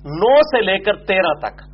[0.05, 1.68] نو سے لے کر تیرہ تک۔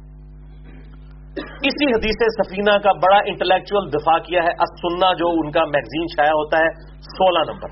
[1.42, 6.30] اسی حدیث سفینہ کا بڑا انٹلیکچل دفاع کیا ہے۔ سننا جو ان کا میگزین شائع
[6.30, 6.68] ہوتا ہے،
[7.00, 7.68] سولہ نمبر۔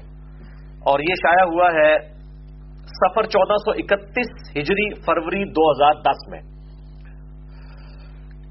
[0.86, 1.98] اور یہ شائع ہوا ہے
[2.86, 6.38] سفر چودہ سو اکتیس ہجری فروری دو ہزار دس میں۔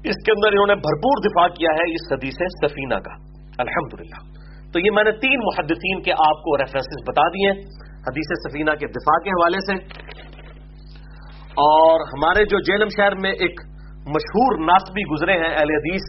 [0.04, 2.34] اس کے اندر انہوں نے بھرپور دفاع کیا ہے اس حدیث
[2.64, 3.14] سفینہ کا۔
[3.58, 4.32] الحمدللہ۔
[4.72, 7.50] تو یہ میں نے تین محدثین کے آپ کو ریفرنسز بتا دیے
[7.86, 10.02] حدیث سفینہ کے دفاع کے حوالے سے۔
[11.50, 13.71] اور ہمارے جو جیلم شہر میں ایک
[14.06, 16.04] مشہور ناسبی گزرے ہیں اہل حدیث۔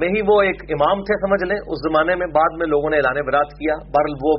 [0.00, 2.96] میں ہی وہ ایک امام تھے، سمجھ لیں۔ اس زمانے میں بعد میں لوگوں نے
[2.96, 4.32] اعلان برات کیا۔ برل وہ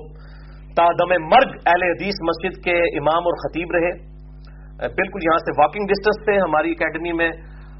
[0.77, 3.91] تادم مرگ اہل حدیث مسجد کے امام اور خطیب رہے۔
[4.97, 7.29] بالکل یہاں سے واکنگ ڈسٹینس تھے ہماری اکیڈمی میں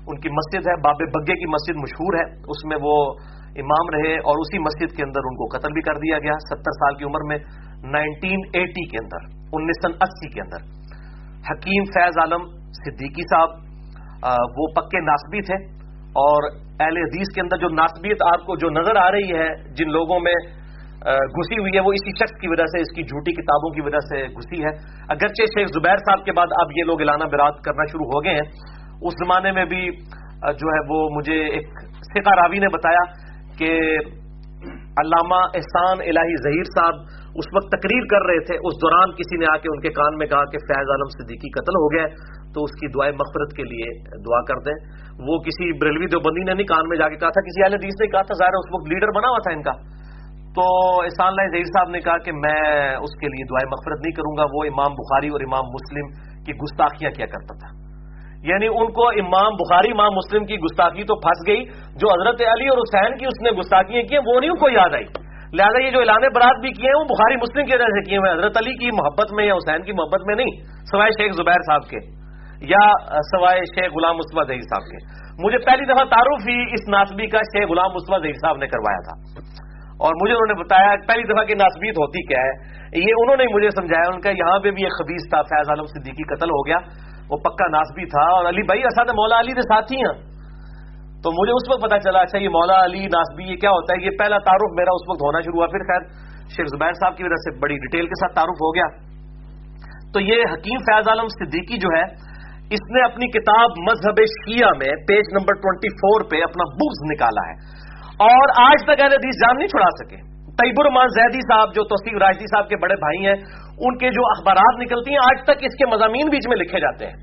[0.07, 2.95] ان کی مسجد ہے باب بگے کی مسجد مشہور ہے۔ اس میں وہ
[3.63, 6.73] امام رہے اور اسی مسجد کے اندر ان کو قتل بھی کر دیا گیا، ستر
[6.79, 7.37] سال کی عمر میں
[7.91, 9.21] نائنٹین ایٹی کے اندر،
[9.53, 10.61] انیس سو اسی کے اندر۔
[11.49, 13.66] حکیم فیض عالم صدیقی صاحب
[14.57, 15.57] وہ پکے ناسبی تھے
[16.21, 19.91] اور اہل حدیث کے اندر جو ناسبیت آپ کو جو نظر آ رہی ہے، جن
[19.91, 20.33] لوگوں میں
[21.35, 23.99] گھسی ہوئی ہے، وہ اسی شخص کی وجہ سے، اس کی جھوٹی کتابوں کی وجہ
[24.05, 24.71] سے گھسی ہے۔
[25.15, 28.33] اگرچہ شیخ زبیر صاحب کے بعد اب یہ لوگ اعلانہ برات کرنا شروع ہو گئے
[28.33, 28.47] ہیں،
[29.01, 29.81] اس زمانے میں بھی
[30.61, 33.03] جو ہے، وہ مجھے ایک سکا راوی نے بتایا
[33.59, 33.69] کہ
[35.01, 36.95] علامہ احسان الہی ظہیر صاحب
[37.41, 40.15] اس وقت تقریر کر رہے تھے۔ اس دوران کسی نے آ کے ان کے کان
[40.17, 42.05] میں کہا کہ فیض عالم صدیقی قتل ہو گیا
[42.57, 43.87] تو اس کی دعائیں مغفرت کے لیے
[44.17, 44.77] دعا کر دیں۔
[45.29, 47.95] وہ کسی بریلوی دیوبندی نے نہیں کان میں جا کے کہا تھا، کسی اہل حدیث
[48.01, 49.75] نے کہا تھا، ظاہر اس وقت لیڈر بنا ہوا تھا ان کا۔
[50.57, 50.65] تو
[51.01, 52.61] احسان اللہ ظہیر صاحب نے کہا کہ میں
[52.95, 56.05] اس کے لیے دعائیں مغفرت نہیں کروں گا، وہ امام بخاری اور امام مسلم
[56.43, 57.69] کی گستاخیاں کیا کرتا تھا۔
[58.43, 62.67] یعنی ان کو امام بخاری، امام مسلم کی گستاخی تو پھنس گئی، جو حضرت علی
[62.67, 65.05] اور حسین کی اس نے گستاخیاں کی وہ نہیں ان کو یاد آئی۔
[65.53, 68.17] لہٰذا یہ جو اعلان برات بھی کیے ہیں، وہ بخاری مسلم کی وجہ سے کیے
[68.17, 70.51] ہوئے حضرت علی کی محبت میں یا حسین کی محبت میں نہیں،
[70.91, 72.16] سوائے شیخ زبیر صاحب کے۔
[72.61, 74.97] یا سوائے شیخ غلام مصبح ظہیر صاحب کے۔
[75.45, 78.99] مجھے پہلی دفعہ تعارف ہی اس ناسبی کا شیخ غلام مصبح ظہیر صاحب نے کروایا
[78.99, 79.29] تھا۔
[80.03, 82.51] اور مجھے انہوں نے بتایا، پہلی دفعہ کی ناسبیت ہوتی کیا ہے،
[82.99, 85.85] یہ انہوں نے مجھے سمجھایا، ان کا یہاں پہ بھی ایک خبیص تھا، فیض عالم
[85.85, 86.77] صدیقی قتل ہو گیا،
[87.29, 90.37] وہ پکا ناسبی تھا۔ اور علی بھائی اسد مولا علی کے ساتھی ہیں۔
[91.23, 94.05] تو مجھے اس وقت پتا چلا اچھا یہ مولا علی ناسبی، یہ کیا ہوتا ہے؟
[94.05, 96.01] یہ پہلا تعارف میرا اس وقت ہونا شروع ہوا۔ پھر خیر،
[96.49, 99.07] شیخ زبیر صاحب کی وجہ سے بڑی ڈیٹیل کے ساتھ تعارف ہو گیا۔
[100.13, 102.36] تو یہ حکیم فیض عالم صدیقی جو ہے
[102.69, 107.43] اس نے اپنی کتاب مذہب شیعہ میں پیج نمبر ٹوینٹی فور پہ اپنا بکس نکالا
[107.49, 107.55] ہے۔
[108.27, 110.17] اور آج تک اہل حدیث جان نہیں چھڑا سکے۔
[110.59, 113.35] طیب الرحمان زیدی صاحب، جو توسیق راجدی صاحب کے بڑے بھائی ہیں،
[113.85, 117.05] ان کے جو اخبارات نکلتی ہیں، آج تک اس کے مضامین بیچ میں لکھے جاتے
[117.05, 117.15] ہیں۔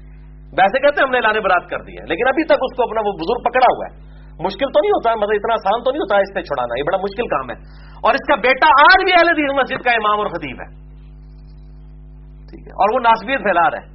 [0.58, 2.82] ویسے کہتے ہیں ہم نے اعلان برات کر دی ہے، لیکن ابھی تک اس کو
[2.82, 6.00] اپنا وہ بزرگ پکڑا ہوا ہے۔ مشکل تو نہیں ہوتا مطلب اتنا آسان تو نہیں
[6.00, 7.56] ہوتا اس سے چھڑانا، یہ بڑا مشکل کام ہے۔
[8.04, 10.68] اور اس کا بیٹا آج بھی اہل حدیث مسجد کا امام اور خطیب ہے۔
[12.48, 13.93] ٹھیک ہے، اور وہ ناسبیت پھیلا رہے ہیں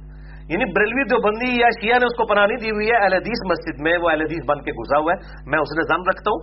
[0.50, 3.42] یعنی بریلوی دیوبندی یا شیعہ نے اس کو پناہ نہیں دی ہوئی ہے، اہل حدیث
[3.50, 6.32] مسجد میں وہ اہل حدیث بن کے گزرا ہوا ہے۔ میں اس نے ضم رکھتا
[6.34, 6.40] ہوں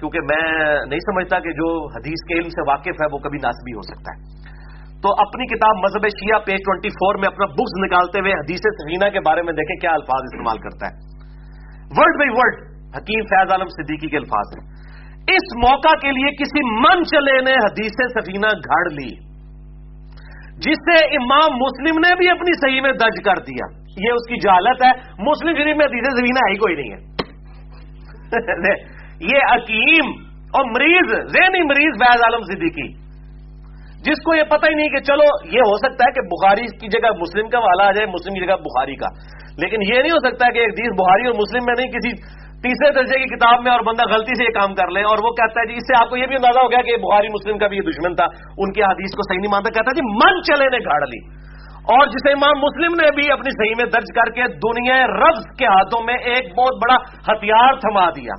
[0.00, 0.42] کیونکہ میں
[0.90, 4.16] نہیں سمجھتا کہ جو حدیث کے علم سے واقف ہے وہ کبھی ناسبی ہو سکتا
[4.16, 4.50] ہے۔
[5.04, 9.08] تو اپنی کتاب مذہب شیعہ پیج ٹوئنٹی فور میں اپنا بکس نکالتے ہوئے حدیث سفینہ
[9.14, 10.94] کے بارے میں دیکھیں کیا الفاظ استعمال کرتا ہے۔
[11.96, 12.62] ورڈ بائی ورڈ
[12.96, 14.64] حکیم فیض عالم صدیقی کے الفاظ۔ ہیں
[15.34, 19.10] اس موقع کے لیے کسی من چلے نے حدیث سفینہ گھڑ لی۔
[20.66, 24.40] جس سے امام مسلم نے بھی اپنی صحیح میں درج کر دیا۔ یہ اس کی
[24.40, 27.12] جہالت ہے۔ مسلم شریف میں حدیث زمینہ ہی کوئی نہیں ہے۔
[29.20, 30.10] یہ حکیم
[30.54, 33.02] اور مریض، ذہنی مریض فیض عالم صدیقی۔
[34.02, 36.88] جس کو یہ پتہ ہی نہیں کہ چلو، یہ ہو سکتا ہے کہ بخاری کی
[36.88, 39.06] جگہ مسلم کا والا آ جائے، مسلم کی جگہ بخاری کا۔
[39.58, 42.10] لیکن یہ نہیں ہو سکتا کہ ایک حدیث بخاری اور مسلم میں نہیں، کسی
[42.62, 45.30] تیسرے درجے کی کتاب میں اور بندہ غلطی سے یہ کام کر لے اور وہ
[45.30, 47.58] کہتا ہے جی اس سے آپ کو یہ بھی اندازہ ہو گیا کہ بخاری مسلم
[47.58, 48.24] کا بھی یہ دشمن تھا۔
[48.58, 51.42] ان کے حدیث کو صحیح نہیں مانتا، کہتا جی من چلے نے گاڑ لی۔
[51.82, 55.64] اور جسے امام مسلم نے بھی اپنی صحیح میں درج کر کے دنیا رفظ کے
[55.64, 56.96] ہاتھوں میں ایک بہت بڑا
[57.32, 58.34] ہتھیار تھما دیا۔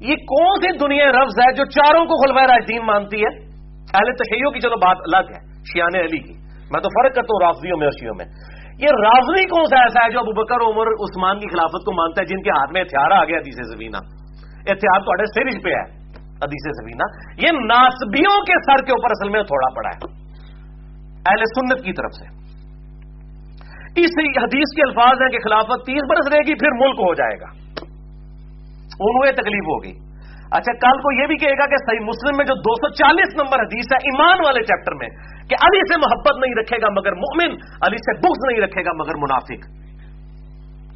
[0.00, 3.48] یہ کون سی دنیا رفظ ہے جو چاروں کو خلوہ راجدین مانتی ہے؟
[3.94, 6.32] اہل تشہیوں کی چلو بات الگ ہے شیان علی کی۔
[6.72, 10.06] میں تو فرق کرتا ہوں، رافضیوں میں اور شیوں میں۔ یہ رازوی کون سا ایسا
[10.06, 12.82] ہے جو ابو بکر، عمر، عثمان کی خلافت کو مانتا ہے، جن کے ہاتھ میں
[12.82, 13.96] ہتھیار آ گیا حدیث زمینہ؟
[14.66, 15.82] اتحاد تو سرج پہ ہے،
[16.22, 17.06] حدیث زمینہ۔
[17.38, 20.28] یہ ناسبیوں کے سر کے اوپر اصل میں تھوڑا پڑا ہے،
[21.26, 22.24] اہل سنت کی طرف سے۔
[23.88, 24.10] اس
[24.42, 27.46] حدیث کے الفاظ ہیں کہ خلافت تیس برس رہے گی، پھر ملک ہو جائے گا۔
[29.00, 30.07] انہیں تکلیف ہوگی۔
[30.56, 33.34] اچھا کل کو یہ بھی کہے گا کہ صحیح مسلم میں جو دو سو چالیس
[33.34, 35.08] نمبر حدیث ہے ایمان والے چیپٹر میں
[35.48, 38.90] کہ علی سے محبت نہیں رکھے گا مگر مؤمن علی سے بغض نہیں رکھے گا
[38.94, 39.60] مگر منافق۔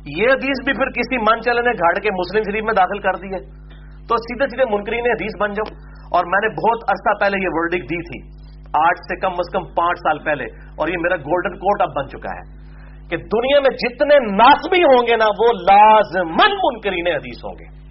[0.06, 3.12] یہ حدیث بھی پھر کسی من چلے نے گھاڑ کے مسلم شریف میں داخل کر
[3.12, 3.40] دی ہے۔
[4.08, 5.74] تو سیدھے سیدھے منکرین حدیث بن جاؤ۔
[6.16, 8.42] اور میں نے بہت عرصہ پہلے یہ ورڈک دی تھی،
[8.74, 10.44] آج سے کم از کم پانچ سال پہلے۔
[10.78, 12.62] اور یہ میرا گولڈن کوٹ اب بن چکا ہے
[13.08, 17.81] کہ دنیا میں جتنے ناسبی ہوں گے نا، وہ لازمن منکرین حدیث ہوں گے۔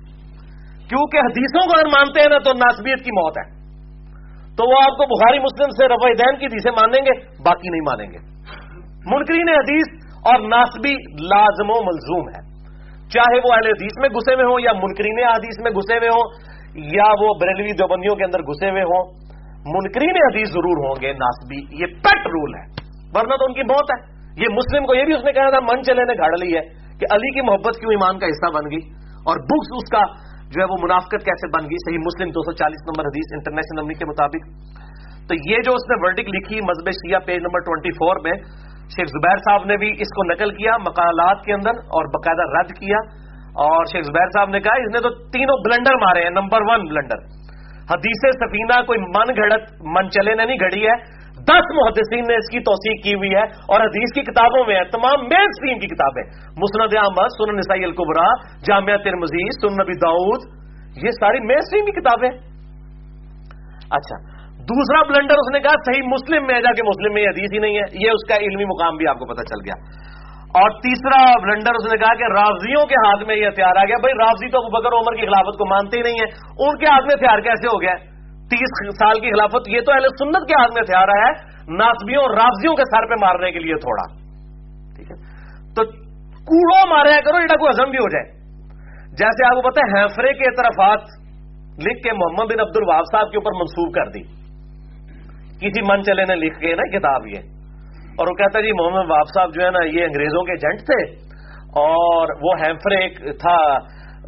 [0.92, 3.62] کیونکہ حدیثوں کو اگر مانتے ہیں نا تو ناسبیت کی موت ہے۔
[4.58, 7.14] تو وہ آپ کو بخاری مسلم سے رفع دین کی حدیثیں مانیں گے،
[7.48, 8.20] باقی نہیں مانیں گے۔
[9.06, 12.42] منکرین حدیث اور ناسبی لازم و ملزوم ہے۔
[13.10, 16.26] چاہے وہ اہل حدیث میں گھسے ہوئے ہوں یا منکرین حدیث میں گھسے ہوئے ہوں
[16.76, 19.04] یا وہ بریلوی دیوبندیوں کے اندر گھسے ہوئے ہوں،
[19.66, 22.66] منکرین حدیث ضرور ہوں گے ناسبی یہ پیٹ رول ہے۔
[23.16, 25.60] ورنہ تو ان کی موت ہے۔ یہ مسلم کو یہ بھی اس نے کہا تھا،
[25.60, 26.62] من چلے نے گھاڑ لی ہے
[27.00, 28.90] کہ علی کی محبت کیوں ایمان کا حصہ بن گئی
[29.30, 32.52] اور بکس اس کا جو ہے وہ منافقت کیسے بن گئی؟ صحیح مسلم دو سو
[32.52, 34.44] چالیس نمبر حدیث انٹرنیشنل امنی کے مطابق۔
[35.28, 38.34] تو یہ جو اس نے ورڈک لکھی مذہب شیعہ پیج نمبر ٹوئنٹی فور میں،
[38.96, 42.68] شیخ زبیر صاحب نے بھی اس کو نقل کیا مقالات کے اندر اور باقاعدہ رد
[42.68, 42.98] کیا۔
[43.52, 46.86] اور شیخ زبیر صاحب نے کہا، اس نے تو تینوں بلنڈر مارے ہیں، نمبر ون
[46.90, 47.18] بلنڈر
[47.92, 52.50] حدیث سفینہ کوئی من گھڑت، من چلے نے نہیں گھڑی ہے۔ دس محدثین نے اس
[52.52, 55.88] کی توثیق کی ہوئی ہے اور حدیث کی کتابوں میں ہے، تمام مین اسٹریم کی
[55.88, 56.24] کتابیں۔
[56.58, 58.28] مسند احمد سن نسائی القبرا
[58.68, 60.42] جامعہ ترمزی سن نبی داؤد،
[61.06, 62.30] یہ ساری مین اسٹریم کی کتابیں۔
[63.92, 67.60] اچھا دوسرا بلنڈر اس نے کہا، صحیح مسلم میں جا کے مسلم میں حدیث ہی
[67.60, 69.74] نہیں ہے، یہ اس کا علمی مقام بھی آپ کو پتہ چل گیا۔
[70.60, 73.96] اور تیسرا بلنڈر اس نے کہا کہ رافضیوں کے ہاتھ میں یہ ہتھیار آ گیا،
[74.02, 76.28] بھائی رافضی تو بکر عمر کی خلافت کو مانتے ہی نہیں ہے
[76.70, 78.11] ان کے ہاتھ میں ہتھیار کیسے ہو گیا؟
[78.52, 82.30] تیس سال کی خلافت، یہ تو اہل سنت کے ہاتھ میں ہتھیار ہے۔ ناسبیوں اور
[82.30, 84.14] رافضیوں کے سر پہ مارنے کے لیے تھوڑا۔
[84.96, 85.16] ٹھیک ہے؟
[85.76, 85.84] تو
[86.32, 88.42] کوڑو مارا کرو جا کو ہزم بھی ہو جائے۔
[89.08, 91.00] جیسے آپ کو پتا ہے ہیفرے کے اطرافات
[91.88, 94.22] لکھ کے محمد بن عبد الواب صاحب کے اوپر منسوخ کر دی۔
[95.58, 97.38] کسی من چلے نے لکھ کے نا، کتاب یہ۔
[98.12, 101.32] اور وہ کہتا جی محمد واب صاحب جو ہے نا، یہ انگریزوں کے ایجنٹ تھے۔
[101.68, 103.78] اور وہ ہیمفرے تھا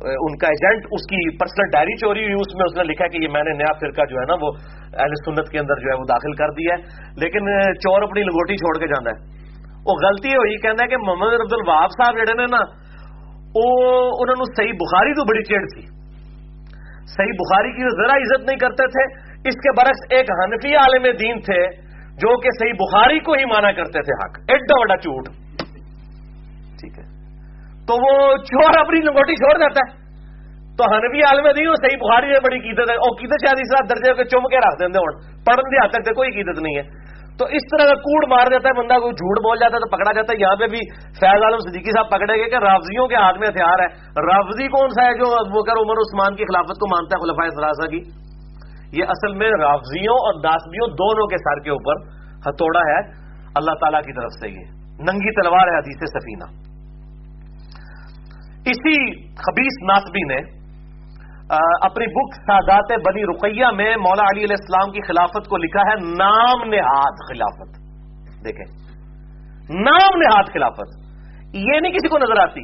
[0.01, 3.17] ان کا ایجنٹ، اس کی پرسنل ڈائری چوری ہوئی، اس میں اس نے لکھا کہ
[3.23, 4.51] یہ میں نے نیا فرقہ جو ہے نا، وہ
[4.99, 6.81] اہل سنت کے اندر جو ہے وہ داخل کر دیا ہے۔
[7.17, 9.43] لیکن چور اپنی لگوٹی چھوڑ کے جانا ہے۔
[9.85, 12.59] وہ غلطی ہوئی کہنا ہے کہ محمد عبد الواب صاحب جڑے نے نا،
[13.55, 13.85] وہ
[14.21, 15.81] انہوں نے صحیح بخاری تو بڑی چیڑ تھی۔
[17.05, 21.39] صحیح بخاری کی ذرا عزت نہیں کرتے تھے۔ اس کے برعکس ایک حنفی عالم دین
[21.39, 21.67] تھے
[22.13, 25.42] جو کہ صحیح بخاری کو ہی مانا کرتے تھے حق۔ ایڈا بڑا چوٹ
[27.87, 30.03] تو وہ چور اپنی لنگوٹی چھوڑ دیتا ہے۔
[30.77, 33.83] تو ہنوی عالم دی صحیح بخاری میں بڑی قیدت ہے۔ اور قیدت شاید اس طرح
[33.89, 35.11] درجے کے چم کے رکھ دیں ہوں
[35.45, 38.69] پڑھن دے آتے تھے کوئی قیدت نہیں ہے۔ تو اس طرح کا کوڑ مار دیتا
[38.69, 40.79] ہے، بندہ کوئی جھوٹ بول جاتا ہے تو پکڑا جاتا ہے۔ یہاں پہ بھی
[41.19, 43.87] فیض عالم صدیقی صاحب پکڑے گئے کہ رافضیوں کے ہاتھ میں ہتھیار ہے۔
[44.25, 45.27] رافضی کون سا ہے جو
[45.61, 48.23] بکر عمر عثمان کی خلافت کو مانتا ہے خلفۂ سراسا کی؟
[48.99, 51.95] یہ اصل میں رافضیوں اور داسبیوں دونوں کے سر کے اوپر
[52.49, 52.99] ہتھوڑا ہے۔
[53.55, 54.65] اللہ تعالی کی طرف سے یہ۔
[54.99, 56.72] ننگی تلوار ہے حدیث سفینہ۔
[58.65, 60.63] اسی خبیص ناسبی نے
[61.81, 65.95] اپنی بک سادات بنی رقیہ میں مولا علی علیہ السلام کی خلافت کو لکھا ہے،
[65.95, 67.77] نام نہاد خلافت۔
[68.45, 68.93] دیکھیں۔
[69.81, 70.97] نام نہاد خلافت۔
[71.53, 72.63] یہ نہیں کسی کو نظر آتی۔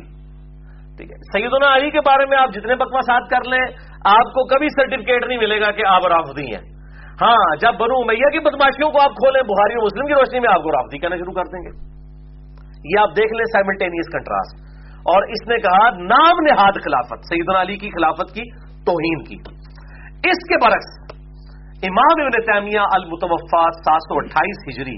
[0.97, 4.67] ٹھیک ہے۔ سیدنا علی کے بارے میں آپ جتنے بکواسات کر لیں، آپ کو کبھی
[4.69, 6.79] سرٹیفکیٹ نہیں ملے گا کہ آپ رافضی ہیں۔
[7.21, 10.49] ہاں جب بنو میاں کی بدماشیوں کو آپ کھولیں بہاری اور مسلم کی روشنی میں
[10.49, 11.99] آپ کو رافضی کہنا شروع کر دیں گے۔
[12.83, 14.68] یہ آپ دیکھ لیں سائملٹینیس کنٹراسٹ
[15.09, 18.43] اور اس نے کہا، نام نہاد خلافت، سیدنا علی کی خلافت کی،
[18.85, 19.35] توہین کی۔
[20.29, 21.15] اس کے برعکس،
[21.83, 24.97] امام ابن تیمیہ المتوفا سات سو اٹھائیس ہجری،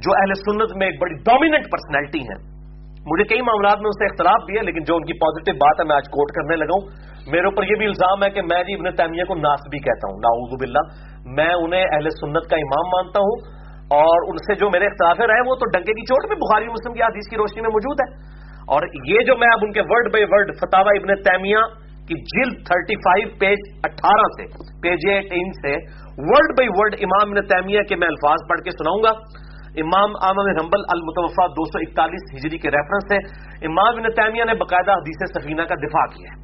[0.00, 2.58] جو اہل سنت میں ایک بڑی ڈومیننٹ پرسنالٹی ہیں۔
[3.06, 5.80] مجھے کئی معاملات میں اس سے اختلاف بھی ہے، لیکن جو ان کی پازیٹو بات
[5.80, 6.90] ہے، میں آج کوٹ کرنے لگا ہوں۔
[7.30, 10.08] میرے اوپر یہ بھی الزام ہے کہ میں جی ابن تیمیہ کو ناس بھی کہتا
[10.10, 10.84] ہوں۔ ناؤز باللہ،
[11.24, 13.58] میں انہیں اہل سنت کا امام مانتا ہوں۔
[13.90, 16.94] اور ان سے جو میرے اختلاف رہے، وہ تو ڈنکے کی چوٹ میں بخاری مسلم
[16.94, 18.38] کی حدیث کی روشنی میں موجود ہے۔
[18.68, 21.60] اور یہ جو میں اب ان کے ورڈ بائی ورڈ فتح ابن تیمیہ
[22.08, 24.46] کی جلد تھرٹی فائیو پیج اٹھارہ سے
[24.82, 25.76] پیج ایٹین سے
[26.30, 29.12] ورڈ بائی ورڈ امام ابن تیمیہ کے میں الفاظ پڑھ کے سناؤں گا۔
[29.82, 33.18] امام عام حنبل المتوفا دو سو اکتالیس ہجری کے ریفرنس سے
[33.66, 36.36] امام ابن تیمیہ نے باقاعدہ حدیث سفینہ کا دفاع کیا ہے۔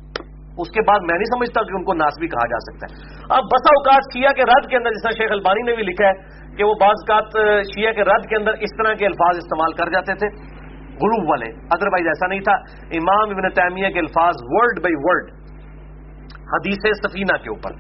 [0.59, 3.23] اس کے بعد میں نہیں سمجھتا کہ ان کو ناس بھی کہا جا سکتا ہے۔
[3.39, 6.07] اب بسا اوقات شیعہ کے رد کے اندر، جس طرح شیخ البانی نے بھی لکھا
[6.09, 6.13] ہے
[6.57, 7.39] کہ وہ بعض اوقات
[7.75, 10.54] شیعہ کے رد کے اندر اس طرح کے الفاظ استعمال کر جاتے تھے۔
[10.95, 12.53] غلوب والے ادر وائز ایسا نہیں تھا۔
[12.99, 15.31] امام ابن تیمیہ کے الفاظ ورڈ بائی ورڈ
[16.53, 17.71] حدیث سفینہ کے اوپر۔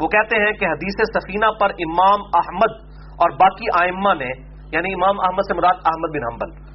[0.01, 5.19] وہ کہتے ہیں کہ حدیث سفینہ پر امام احمد اور باقی آئمہ نے یعنی امام
[5.19, 6.69] احمد سے مراد احمد بن حنبل،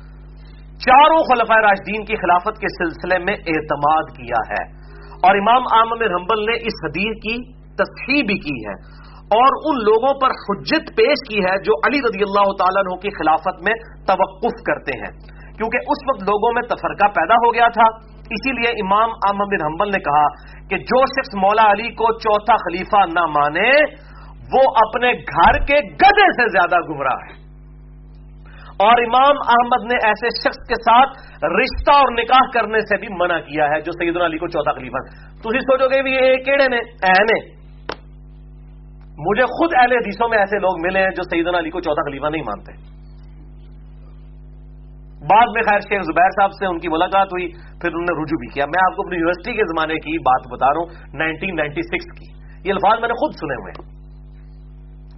[0.78, 4.84] چاروں خلفۂ راشدین کی خلافت کے سلسلے میں اعتماد کیا ہے۔
[5.14, 9.78] اور امام احمد بن حنبل نے اس حدیث کی تصحیح بھی کی ہے۔ اور ان
[9.84, 13.74] لوگوں پر حجت پیش کی ہے جو علی رضی اللہ تعالیٰ عنہ کی خلافت میں
[14.06, 18.70] توقف کرتے ہیں۔ کیونکہ اس وقت لوگوں میں تفرقہ پیدا ہو گیا تھا، اسی لیے
[18.70, 20.26] امام احمد بن حنبل نے کہا
[20.68, 23.70] کہ جو شخص مولا علی کو چوتھا خلیفہ نہ مانے،
[24.52, 27.44] وہ اپنے گھر کے گدے سے زیادہ گمراہ ہے۔
[28.78, 33.38] اور امام احمد نے ایسے شخص کے ساتھ رشتہ اور نکاح کرنے سے بھی منع
[33.38, 35.02] کیا ہے، جو سیدنا علی کو چوتھا خلیفہ۔
[35.32, 37.63] تھی سوچو گے بھی یہ کیڑے نے، اہنے۔
[39.18, 42.26] مجھے خود اہل حدیثوں میں ایسے لوگ ملے ہیں جو سیدنا علی کو چوتھا خلیفہ
[42.26, 42.72] نہیں مانتے۔
[45.20, 48.38] بعد میں خیر شیخ زبیر صاحب سے ان کی ملاقات ہوئی، پھر انہوں نے رجوع
[48.38, 51.56] بھی کیا۔ میں آپ کو اپنی یونیورسٹی کے زمانے کی بات بتا رہا ہوں، نائنٹین
[51.56, 52.26] نائنٹی سکس کی۔
[52.68, 53.94] یہ الفاظ میں نے خود سنے ہوئے ہیں۔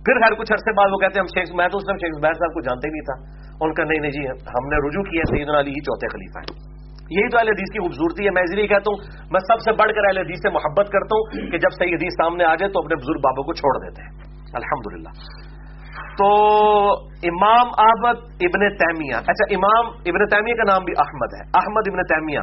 [0.04, 2.32] پھر خیر کچھ عرصے بعد وہ کہتے ہیں، ہم شیخ میں تو اس شیخ زبیر
[2.32, 5.58] صاحب کو جانتے نہیں تھا۔ ان کا نہیں نہیں جی ہم نے رجوع کیا، سیدنا
[5.58, 6.75] علی ہی چوتھے خلیفہ ہیں۔
[7.10, 8.98] یہی تو اہل حدیث کی خوبصورتی ہے۔ میں اس لیے کہتا ہوں،
[9.30, 12.12] میں سب سے بڑھ کر اہل حدیث سے محبت کرتا ہوں کہ جب صحیح حدیث
[12.12, 14.12] سامنے آ جائے تو اپنے بزرگ بابوں کو چھوڑ دیتے ہیں۔
[14.54, 15.06] الحمد
[16.18, 16.26] تو
[17.02, 22.02] امام احمد ابن تیمیہ اچھا امام ابن تیمیہ کا نام بھی احمد ہے۔ احمد ابن
[22.02, 22.40] تیمیہ۔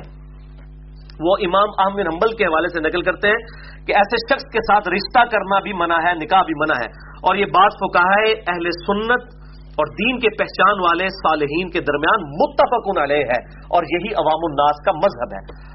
[1.20, 3.38] وہ امام احمد حنبل کے حوالے سے نقل کرتے ہیں
[3.86, 7.36] کہ ایسے شخص کے ساتھ رشتہ کرنا بھی منع ہے، نکاح بھی منع ہے۔ اور
[7.36, 9.43] یہ بات کو کہا ہے اہل سنت
[9.74, 14.86] اور دین کے پہچان والے صالحین کے درمیان متفق علیہ ہے اور یہی عوام الناس
[14.86, 15.74] کا مذہب ہے۔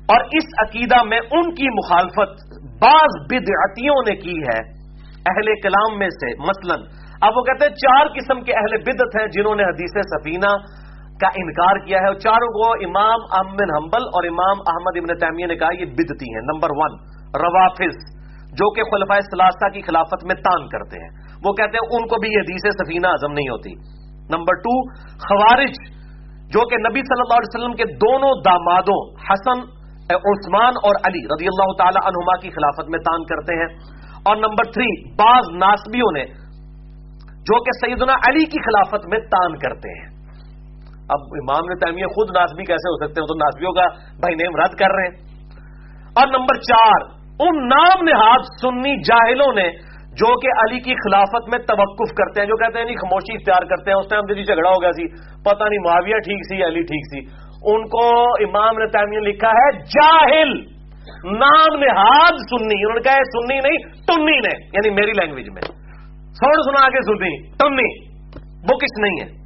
[0.00, 2.30] اور اس عقیدہ میں ان کی مخالفت
[2.82, 4.60] بعض بدعتیوں نے کی ہے۔
[5.26, 6.74] اہل کلام میں سے مثلا،
[7.26, 10.56] اب وہ کہتے ہیں چار قسم کے اہل بدت ہیں جنہوں نے حدیث سفینہ
[11.20, 15.46] کا انکار کیا ہے۔ اور چاروں کو امام احمد حنبل اور امام احمد ابن تیمیہ
[15.46, 16.92] نے کہا یہ بدتی ہیں۔ نمبر ون،
[17.40, 18.20] روافظ،
[18.52, 22.20] جو کہ خلفۂ سلاسہ کی خلافت میں تان کرتے ہیں۔ وہ کہتے ہیں ان کو
[22.20, 23.74] بھی یہ حدیث سفینہ اعظم نہیں ہوتی۔
[24.36, 25.72] نمبر ٹو خوارج،
[26.48, 29.80] جو کہ نبی صلی اللہ علیہ وسلم کے دونوں دامادوں، حسن
[30.14, 33.78] عثمان اور علی رضی اللہ تعالی عنہما کی خلافت میں تان کرتے ہیں۔
[34.24, 36.24] اور نمبر تھری بعض ناسبیوں نے،
[37.40, 40.20] جو کہ سیدنا علی کی خلافت میں تان کرتے ہیں۔
[41.08, 43.86] اب امام نے تعمیر خود ناسبی کیسے ہو سکتے ہیں؟ تو ناسبیوں کا
[44.20, 45.16] بھائی نیم رد کر رہے ہیں۔
[46.14, 47.00] اور نمبر چار،
[47.40, 52.48] ان نام نہاد سنی جاہلوں نے جو کہ علی کی خلافت میں توقف کرتے ہیں،
[52.48, 55.08] جو کہتے ہیں، نہیں، خاموشی اختیار کرتے ہیں۔ اس ٹائم دلی جھگڑا ہو گیا سی۔
[55.42, 57.40] پتہ نہیں، معاویہ ٹھیک سی علی ٹھیک سی۔
[57.72, 60.60] ان کو امام نے تعمیر لکھا ہے، جاہل،
[61.38, 65.62] نام نہاد سنی۔ انہوں نے کہا ہے، سنی نہیں ٹنی نے یعنی میری لینگویج میں۔
[66.32, 68.10] سوڑ سنا کے سنی ٹنی
[68.42, 69.40] بکش نہیں ہے۔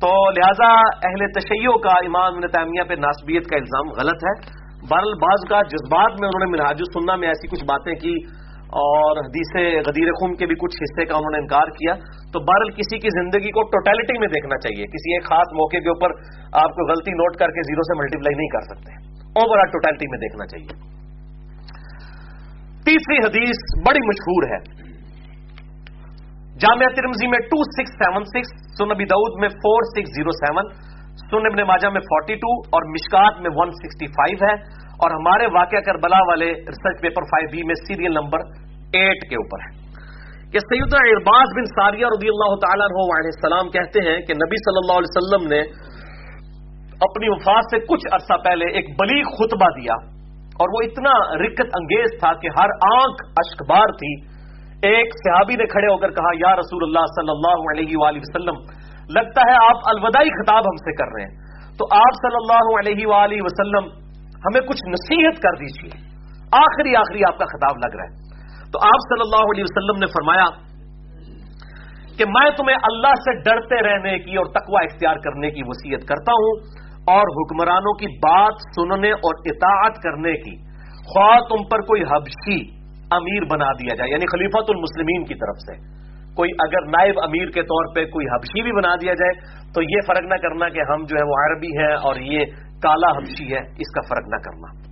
[0.00, 5.14] تو لہذا اہل تشیعوں کا امام نے تعمیہ پہ ناسبیت کا الزام غلط ہے۔ بہرل
[5.14, 8.40] بعض کا جذبات میں انہوں نے مناج السنہ میں ایسی کچھ باتیں کی۔
[8.78, 11.94] اور حدیث غدیر خون کے بھی کچھ حصے کا انہوں نے انکار کیا۔
[12.32, 15.88] تو بہرحال کسی کی زندگی کو ٹوٹیلٹی میں دیکھنا چاہیے۔ کسی ایک خاص موقع کے
[15.88, 16.10] اوپر
[16.52, 18.92] آپ کو غلطی نوٹ کر کے زیرو سے ملٹیپلائی نہیں کر سکتے۔
[19.40, 20.90] اوور آل ٹوٹیلٹی میں دیکھنا چاہیے۔
[22.84, 23.58] تیسری حدیث
[23.88, 24.90] بڑی مشہور ہے۔
[26.58, 30.72] جامعہ ترمزی میں ٹو سکس سیون سکس سن ابی دعود میں فور سکس زیرو سیون
[31.16, 35.46] سن ابن ماجہ میں فورٹی ٹو اور مشکات میں ون سکسٹی فائیو ہے۔ اور ہمارے
[35.52, 38.42] واقعہ کربلا والے ریسرچ پیپر فائیو بی میں سیریل نمبر
[39.00, 39.70] ایٹ کے اوپر ہے
[40.54, 44.80] کہ سید ارباز بن ساریہ رضی اللہ تعالیٰ علیہ السلام کہتے ہیں کہ نبی صلی
[44.82, 45.60] اللہ علیہ وسلم نے
[47.06, 49.98] اپنی وفات سے کچھ عرصہ پہلے ایک بلیغ خطبہ دیا
[50.62, 54.10] اور وہ اتنا رکت انگیز تھا کہ ہر آنکھ اشکبار تھی۔
[54.88, 58.60] ایک صحابی نے کھڑے ہو کر کہا، یا رسول اللہ صلی اللہ علیہ وآلہ وسلم،
[59.16, 61.34] لگتا ہے آپ الوداعی خطاب ہم سے کر رہے ہیں۔
[61.78, 63.88] تو آپ صلی اللہ علیہ وآلہ وسلم
[64.46, 65.90] ہمیں کچھ نصیحت کر دیجیے
[66.52, 68.14] آخری آخری آپ کا خطاب لگ رہا ہے۔
[68.72, 70.44] تو آپ صلی اللہ علیہ وسلم نے فرمایا
[72.18, 76.32] کہ میں تمہیں اللہ سے ڈرتے رہنے کی اور تقوی اختیار کرنے کی وسیعت کرتا
[76.32, 80.56] ہوں اور حکمرانوں کی بات سننے اور اطاعت کرنے کی،
[81.14, 82.58] خواہ تم پر کوئی حبشی
[83.10, 86.00] امیر بنا دیا جائے یعنی خلیفت المسلمین کی طرف سے۔
[86.34, 89.32] کوئی اگر نائب امیر کے طور پہ کوئی حبشی بھی بنا دیا جائے
[89.74, 92.44] تو یہ فرق نہ کرنا کہ ہم جو ہے وہ عربی ہیں اور یہ
[92.82, 94.90] کالا حبشی ہے، اس کا فرق نہ کرنا۔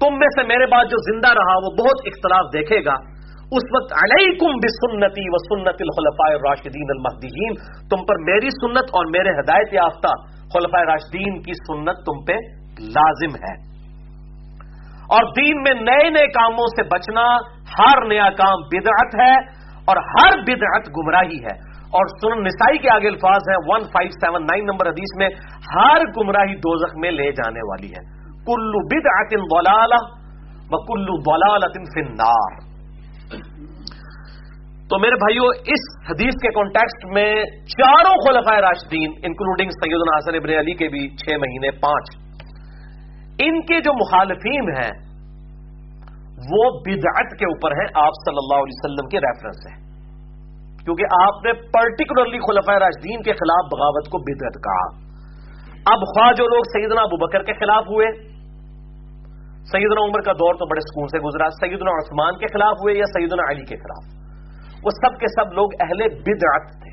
[0.00, 3.92] تم میں سے میرے بعد جو زندہ رہا، وہ بہت اختلاف دیکھے گا۔ اس وقت
[3.92, 7.54] علیکم بسنتی و سنت الخلفاء راشدین المحدین
[7.88, 10.08] تم پر میری سنت اور میرے ہدایت یافتہ
[10.40, 12.32] خلفاء راشدین کی سنت تم پہ
[12.80, 13.70] لازم ہے۔
[15.00, 17.22] اور دین میں نئے نئے کاموں سے بچنا
[17.78, 19.34] ہر نیا کام بدعت ہے
[19.84, 24.42] اور ہر بدعت گمراہی ہے۔ اور سن نسائی کے آگے الفاظ ہیں one five seven
[24.42, 25.28] nine number حدیث میں
[25.74, 29.40] ہر گمراہی دوزخ میں لے جانے والی ہے۔ کلو بد عطن
[30.74, 31.60] و کلو بلال
[31.94, 32.70] فنار
[34.90, 40.58] تو میرے بھائیوں اس حدیث کے کانٹیکسٹ میں چاروں خلفائے راشدین انکلوڈنگ سید الحسن ابن
[40.58, 42.16] علی کے بھی چھ مہینے، پانچ۔
[43.38, 44.90] ان کے جو مخالفین ہیں،
[46.52, 49.89] وہ بدعت کے اوپر ہیں، آپ صلی اللہ علیہ وسلم کے ریفرنس ہیں۔
[50.84, 55.10] کیونکہ آپ نے پرٹیکولرلی خلفۂ راشدین کے خلاف بغاوت کو بدعت کہا۔
[55.86, 58.06] اب خواہ جو لوگ سیدنا ابو بکر کے خلاف ہوئے،
[59.72, 63.04] سیدنا عمر کا دور تو بڑے سکون سے گزرا، سیدنا عثمان کے خلاف ہوئے یا
[63.04, 64.20] سیدنا علی کے خلاف؟
[64.84, 66.90] وہ سب کے سب لوگ اہل بدعت تھے۔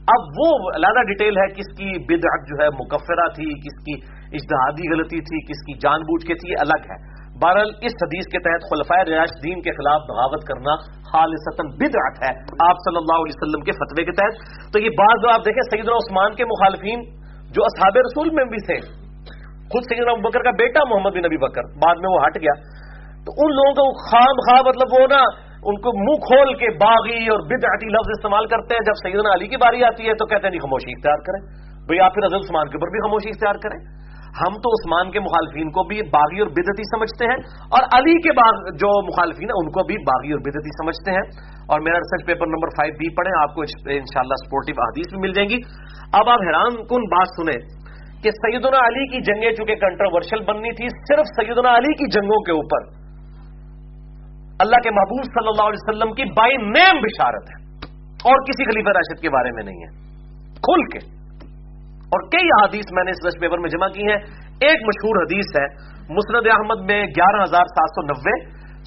[0.00, 3.94] اب وہ علیحدہ ڈیٹیل ہے کس کی بدعت جو ہے مکفرہ تھی، کس کی
[4.36, 8.38] اشتہادی غلطی تھی، کس کی جان بوجھ کے تھی الگ ہے۔ بہرحال اس حدیث کے
[8.38, 10.74] تحت خلفۂ ریاش دین کے خلاف بغاوت کرنا
[11.12, 12.32] خالصتاً بدعت ہے
[12.68, 14.34] آپ صلی اللہ علیہ وسلم کے فتوے کے تحت۔
[14.72, 17.00] تو یہ بات جو آپ دیکھیں، سیدنا عثمان کے مخالفین
[17.50, 18.78] جو اصحاب رسول میں بھی تھے،
[19.72, 22.54] خود سیدنا بکر کا بیٹا محمد بن نبی بکر، بعد میں وہ ہٹ گیا۔
[23.24, 27.28] تو ان لوگوں کو خام خواہ مطلب وہ نا، ان کو منہ کھول کے باغی
[27.28, 30.46] اور بدعتی لفظ استعمال کرتے ہیں۔ جب سیدنا علی کی باری آتی ہے تو کہتے
[30.46, 31.40] ہیں نہیں خاموشی اختیار کریں۔
[31.86, 33.99] بھئی آپ پھر حضرت عثمان کے اوپر بھی خاموشی اختیار کریں۔
[34.38, 37.38] ہم تو عثمان کے مخالفین کو بھی باغی اور بدعتی سمجھتے ہیں
[37.76, 41.24] اور علی کے باغ جو مخالفین ہیں ان کو بھی باغی اور بدعتی سمجھتے ہیں
[41.74, 43.66] اور میرا ریسرچ پیپر نمبر فائیو بھی پڑھیں، آپ کو
[43.96, 45.60] انشاءاللہ سپورٹیو حدیث بھی مل جائیں گی۔
[46.20, 47.58] اب آپ حیران کن بات سنیں
[48.22, 52.56] کہ سیدنا علی کی جنگیں چونکہ کنٹروورشل بننی تھی، صرف سیدنا علی کی جنگوں کے
[52.56, 52.88] اوپر
[54.64, 57.62] اللہ کے محبوب صلی اللہ علیہ وسلم کی بائی نیم بشارت ہے
[58.30, 59.90] اور کسی خلیفہ راشد کے بارے میں نہیں ہے،
[60.66, 61.00] کھل کے۔
[62.16, 64.16] اور کئی حدیث میں نے اس ویسٹ پیپر میں جمع کی ہیں۔
[64.68, 65.66] ایک مشہور حدیث ہے
[66.16, 68.34] مسرد احمد میں گیارہ ہزار سات سو نبے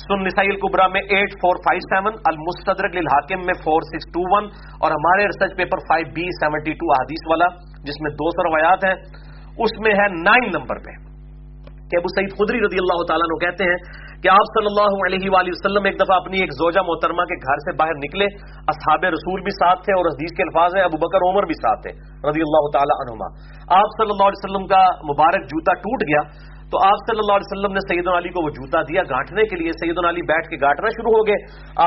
[0.01, 4.49] سن نسائی القبرا میں ایٹ فور فائیو سیون، المستدرک للحاکم میں فور سکس ٹو ون،
[4.82, 7.49] اور ہمارے research paper five B seventy two حدیث والا،
[7.89, 8.95] جس میں دو سو روایات ہیں۔
[9.63, 10.95] اس میں ہے نائن نمبر پہ
[11.94, 13.78] کہ ابو سعید خدری رضی اللہ تعالیٰ نے کہتے ہیں
[14.24, 17.62] کہ آپ صلی اللہ علیہ وآلہ وسلم ایک دفعہ اپنی ایک زوجہ محترمہ کے گھر
[17.66, 18.30] سے باہر نکلے،
[18.74, 21.82] اصحاب رسول بھی ساتھ تھے اور حدیث کے الفاظ ہیں، ابو بکر عمر بھی ساتھ
[21.82, 21.94] تھے،
[22.30, 23.30] رضی اللہ تعالیٰ عنہما۔
[23.82, 24.82] آپ صلی اللہ علیہ وسلم کا
[25.12, 26.24] مبارک جوتا ٹوٹ گیا،
[26.72, 29.56] تو آپ صلی اللہ علیہ وسلم نے سید علی کو وہ جوتا دیا گانٹنے کے
[29.56, 31.36] لیے۔ سید علی بیٹھ کے گانٹنا شروع ہو گئے۔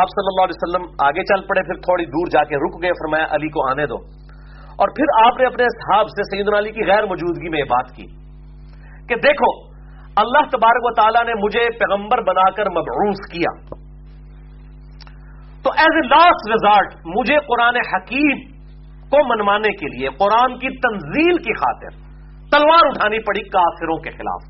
[0.03, 2.93] آپ صلی اللہ علیہ وسلم آگے چل پڑے، پھر تھوڑی دور جا کے رک گئے،
[2.93, 3.99] فرمایا، علی کو آنے دو۔
[4.83, 7.97] اور پھر آپ نے اپنے صحاب سے سید علی کی غیر موجودگی میں یہ بات
[7.97, 8.07] کی
[9.09, 9.76] کہ دیکھو
[10.17, 13.77] اللہ تبارک و تعالیٰ نے مجھے پیغمبر بنا کر مبعوث کیا۔
[15.63, 18.57] تو ایز اے لاسٹ ریزالٹ مجھے قرآن حکیم
[19.09, 21.91] کو منوانے کے لیے، قرآن کی تنزیل کی خاطر
[22.51, 24.43] تلوار اٹھانی پڑی کافروں کے خلاف۔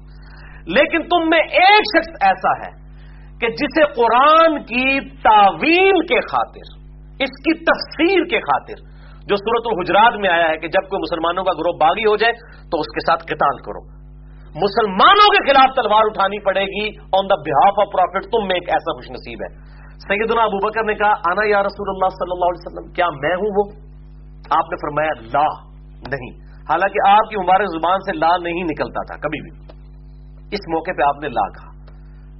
[0.66, 2.86] لیکن تم میں ایک شخص ایسا ہے
[3.40, 8.96] کہ جسے قرآن کی تعویل کے خاطر، اس کی تفسیر کے خاطر
[9.26, 12.32] جو صورت الحجرات میں آیا ہے کہ جب کوئی مسلمانوں کا گروہ باغی ہو جائے
[12.70, 13.95] تو اس کے ساتھ قتال کرو۔
[14.56, 18.68] مسلمانوں کے خلاف تلوار اٹھانی پڑے گی آن دا بہاف آف پروفٹ تم میں ایک
[18.68, 22.44] ایسا خوش نصیب ہے۔ سیدنا ابو بکر نے کہا، آنا یا رسول اللہ صلی اللہ
[22.44, 23.64] علیہ وسلم، کیا میں ہوں وہ؟
[24.50, 26.30] آپ نے فرمایا، لا، نہیں۔
[26.70, 29.50] حالانکہ آپ کی مبارک زبان سے لا نہیں نکلتا تھا، کبھی بھی۔
[30.50, 31.70] اس موقع پہ آپ نے لا کہا۔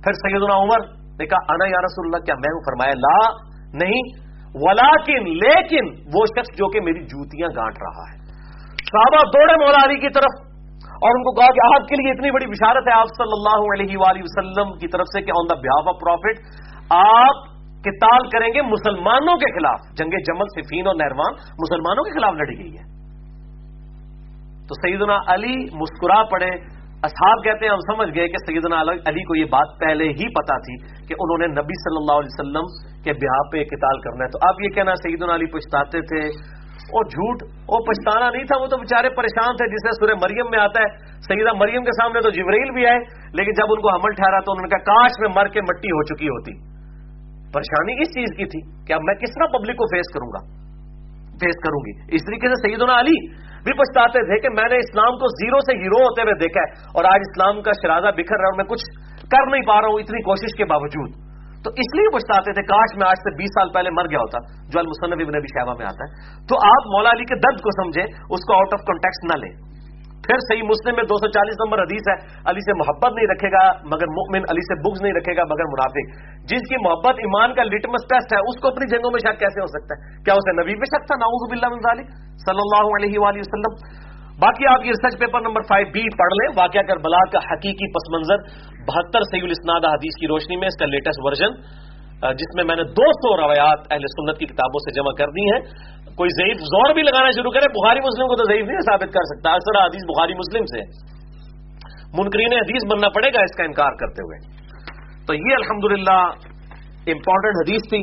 [0.04, 0.80] پھر سیدنا عمر
[1.18, 3.46] نے کہا، آنا یا رسول اللہ، کیا میں ہوں؟ فرمایا، لا،
[3.84, 8.26] نہیں۔ ولاکن لیکن وہ شخص جو کہ میری جوتیاں گانٹ رہا ہے۔
[8.76, 10.45] صحابہ دوڑے مولا علی کی طرف
[11.04, 13.66] اور ان کو کہا کہ آپ کے لیے اتنی بڑی بشارت ہے آپ صلی اللہ
[13.74, 16.40] علیہ وآلہ وسلم کی طرف سے کہ آن دا بیاف آف پروفٹ
[16.98, 17.42] آپ
[17.86, 19.82] کتال کریں گے مسلمانوں کے خلاف.
[19.98, 22.84] جنگ جمل صفین اور نہروان مسلمانوں کے خلاف لڑی گئی ہے.
[24.68, 26.48] تو سیدنا علی مسکرا پڑے.
[27.06, 28.80] اصحاب کہتے ہیں، ہم سمجھ گئے کہ سیدنا
[29.10, 30.76] علی کو یہ بات پہلے ہی پتا تھی
[31.08, 32.70] کہ انہوں نے نبی صلی اللہ علیہ وسلم
[33.04, 34.30] کے بیاہ پہ قتال کرنا ہے.
[34.34, 36.22] تو اب یہ کہنا سیدنا علی پچھتاتے تھے
[36.94, 40.46] وہ جھوٹ، وہ پچھتانا نہیں تھا، وہ تو بےچارے پریشان تھے، جس سے سورہ مریم
[40.50, 40.88] میں آتا ہے۔
[41.20, 42.98] سیدہ مریم کے سامنے تو جبریل بھی آئے،
[43.32, 45.88] لیکن جب ان کو حمل ٹھہرا تو انہوں نے کہا، کاش میں مر کے مٹی
[45.88, 46.52] ہو چکی ہوتی۔
[47.52, 50.66] پریشانی اس چیز کی تھی کہ اب میں کس طرح پبلک کو فیس کروں گا؟
[51.26, 55.12] فیس کروں گی۔ اس طریقے سے سیدنا علی بھی پچھتاتے تھے کہ میں نے اسلام
[55.12, 58.48] کو زیرو سے ہیرو ہوتے ہوئے دیکھا ہے اور آج اسلام کا شرازہ بکھر رہا
[58.48, 58.84] ہوں میں کچھ
[59.28, 61.25] کر نہیں پا رہا ہوں اتنی کوشش کے باوجود۔
[61.66, 64.38] تو اس لیے پوچھتے تھے کاش میں آج سے بیس سال پہلے مر گیا ہوتا،
[64.70, 66.10] جو المصنف ابن ابی شہبہ میں آتا ہے۔
[66.46, 69.76] تو آپ مولا علی کے درد کو سمجھیں، اس کو آؤٹ آف کانٹیکس نہ لیں۔
[70.26, 73.48] پھر صحیح مسلم میں دو سو چالیس نمبر حدیث ہے، علی سے محبت نہیں رکھے
[73.52, 76.06] گا، مگر مؤمن علی سے بغض نہیں رکھے گا، مگر منافق۔
[76.44, 79.60] جس کی محبت ایمان کا لٹمس ٹیسٹ ہے، اس کو اپنی جنگوں میں شک کیسے
[79.60, 82.06] ہو سکتا ہے؟ کیا اسے نبی پہ شک تھا؟ ناؤز باللہ من ذالک۔
[82.46, 84.05] صلی اللہ علیہ وآلہ وسلم۔
[84.40, 88.04] باقی آپ یہ research paper number five B پڑھ لیں۔ واقعہ کربلا کا حقیقی پس
[88.14, 88.38] منظر
[88.88, 91.52] بہتر سعید الاسناد حدیث کی روشنی میں اس کا لیٹسٹ ورژن
[92.36, 95.44] جس میں میں نے دو سو روایات اہل سنت کی کتابوں سے جمع کر دی
[95.44, 95.60] ہیں۔
[96.14, 99.24] کوئی ضعیف زور بھی لگانا شروع کرے، بخاری مسلم کو تو ضعیف نہیں ثابت کر
[99.24, 100.80] سکتا۔ اکثر حدیث بخاری مسلم سے
[102.18, 104.38] منکرین حدیث بننا پڑے گا اس کا انکار کرتے ہوئے۔
[105.26, 108.02] تو یہ الحمدللہ للہ امپورٹنٹ حدیث تھی۔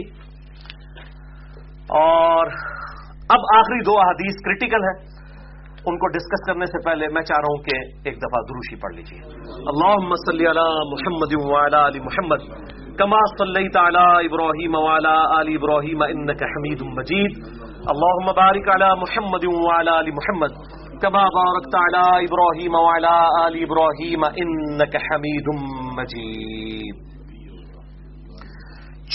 [1.99, 2.47] اور
[3.29, 5.12] اب آخری دو حدیث کریٹیکل ہے
[5.91, 7.79] ان کو ڈسکس کرنے سے پہلے میں چاہ رہا ہوں کہ
[8.09, 9.19] ایک دفعہ دروشی پڑھ لیجیے
[9.71, 11.33] اللہ صلی علی محمد
[11.79, 17.37] علی محمد كما صليت على إبراهيم وعلى آل إبراهيم إنك حميد مجيد
[17.93, 20.59] اللهم بارك على محمد وعلى آل محمد
[21.01, 25.49] كما باركت على إبراهيم وعلى آل إبراهيم إنك حميد
[25.97, 27.01] مجید۔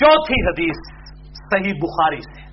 [0.01, 0.83] چوتھی حدیث
[1.55, 2.48] صحیح بخاری سے۔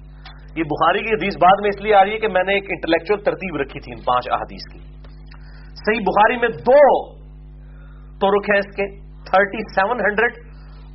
[0.56, 2.64] یہ بخاری کی حدیث بعد میں اس لیے آ رہی ہے کہ میں نے ایک
[2.70, 4.80] انٹلیکچل ترتیب رکھی تھی ان پانچ احادیث کی۔
[5.68, 7.16] صحیح بخاری میں دو
[8.20, 10.34] تو رخ ہیں اس کے، تھرٹی سیون ہنڈریڈ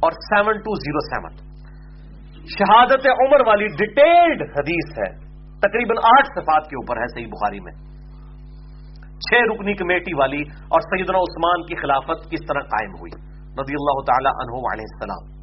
[0.00, 1.50] اور سیون ٹو زیرو سیون۔
[2.46, 5.18] شہادت عمر والی ڈیٹیلڈ حدیث ہے،
[5.58, 7.72] تقریباً آٹھ صفات کے اوپر ہے صحیح بخاری میں۔
[9.30, 14.00] چھ رکنی کمیٹی والی اور سیدنا عثمان کی خلافت کس طرح قائم ہوئی؟ رضی اللہ
[14.06, 15.40] تعالی عنہ علیہ السلام۔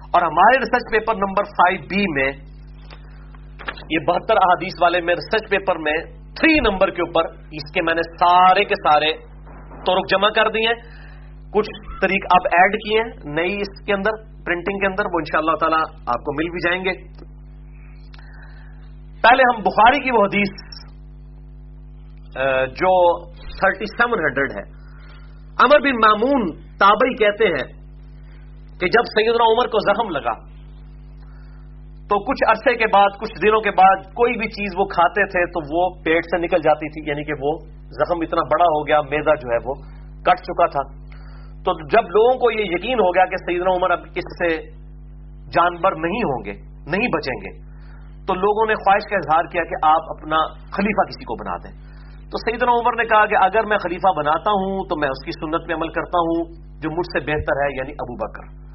[0.00, 2.49] اور ہمارے research paper number five B میں
[3.90, 5.94] یہ بہتر احادیث والے میں ریسرچ پیپر میں
[6.34, 9.12] تھری نمبر کے اوپر اس کے میں نے سارے کے سارے
[9.86, 10.74] تو جمع کر دیے
[11.54, 15.56] کچھ طریق اب ایڈ کیے ہیں۔ نئی اس کے اندر پرنٹنگ کے اندر وہ انشاءاللہ
[15.60, 16.92] تعالی آپ کو مل بھی جائیں گے۔
[19.22, 20.52] پہلے ہم بخاری کی وہ حدیث
[22.78, 22.92] جو
[23.58, 24.62] تھرٹی سیون ہنڈریڈ ہے۔
[25.64, 26.46] امر بن معمون
[26.78, 27.66] تابئی کہتے ہیں
[28.80, 30.34] کہ جب سیدنا عمر کو زخم لگا
[32.10, 35.44] تو کچھ عرصے کے بعد، کچھ دنوں کے بعد کوئی بھی چیز وہ کھاتے تھے
[35.46, 37.52] تو وہ پیٹ سے نکل جاتی تھی یعنی کہ وہ
[37.98, 39.74] زخم اتنا بڑا ہو گیا، میدا جو ہے وہ
[40.22, 40.82] کٹ چکا تھا۔
[41.64, 44.48] تو جب لوگوں کو یہ یقین ہو گیا کہ سیدنا عمر اب اس سے
[45.50, 46.54] جانور نہیں ہوں گے،
[46.90, 47.58] نہیں بچیں گے،
[48.26, 50.40] تو لوگوں نے خواہش کا اظہار کیا کہ آپ اپنا
[50.72, 51.72] خلیفہ کسی کو بنا دیں۔
[52.30, 55.30] تو سیدنا عمر نے کہا کہ اگر میں خلیفہ بناتا ہوں تو میں اس کی
[55.30, 56.44] سنت پہ عمل کرتا ہوں،
[56.80, 58.69] جو مجھ سے بہتر ہے یعنی ابو بکر۔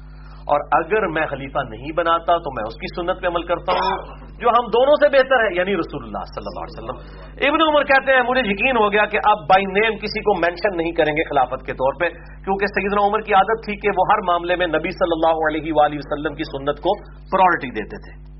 [0.52, 4.02] اور اگر میں خلیفہ نہیں بناتا تو میں اس کی سنت پہ عمل کرتا ہوں،
[4.42, 7.00] جو ہم دونوں سے بہتر ہے یعنی رسول اللہ صلی اللہ علیہ وسلم۔
[7.48, 10.76] ابن عمر کہتے ہیں، مجھے یقین ہو گیا کہ اب بائی نیم کسی کو مینشن
[10.76, 12.10] نہیں کریں گے خلافت کے طور پہ،
[12.44, 15.72] کیونکہ سیدنا عمر کی عادت تھی کہ وہ ہر معاملے میں نبی صلی اللہ علیہ
[15.72, 16.96] وآلہ وسلم کی سنت کو
[17.36, 18.35] پرائرٹی دیتے تھے۔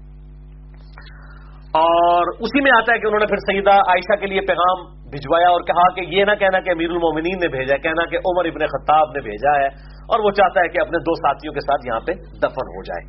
[1.76, 4.82] اور اسی میں آتا ہے کہ انہوں نے پھر سیدہ عائشہ کے لیے پیغام
[5.14, 8.48] بھجوایا اور کہا کہ یہ نہ کہنا کہ امیر المومنین نے بھیجا کہنا کہ عمر
[8.50, 9.66] ابن خطاب نے بھیجا ہے
[10.08, 13.04] اور وہ چاہتا ہے کہ اپنے دو ساتھیوں کے ساتھ یہاں پہ دفن ہو جائے۔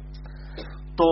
[0.99, 1.07] تو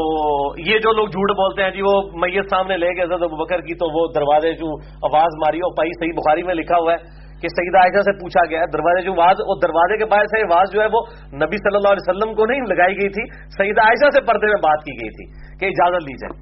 [0.68, 3.76] یہ جو لوگ جھوٹ بولتے ہیں جی وہ میت سامنے لے گئے ابو بکر کی
[3.82, 4.72] تو وہ دروازے جو
[5.10, 8.44] آواز ماری، اور پائی صحیح بخاری میں لکھا ہوا ہے کہ سیدہ عائشہ سے پوچھا
[8.50, 11.02] گیا ہے، دروازے جو آواز اور دروازے کے باہر سے آواز جو ہے وہ
[11.44, 13.26] نبی صلی اللہ علیہ وسلم کو نہیں لگائی گئی تھی،
[13.58, 15.26] سیدہ عائشہ سے پردے میں بات کی گئی تھی
[15.60, 16.36] کہ اجازت لی جائے۔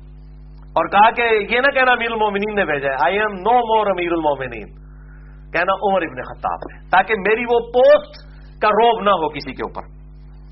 [0.73, 3.87] اور کہا کہ یہ نہ کہنا امیر المومنین نے بھیجا ہے۔ آئی ایم نو مور
[3.87, 4.67] امیر المومنین۔
[5.51, 8.13] کہنا عمر ابن خطاب ہے۔ تاکہ میری وہ پوسٹ
[8.61, 9.81] کا روب نہ ہو کسی کے اوپر۔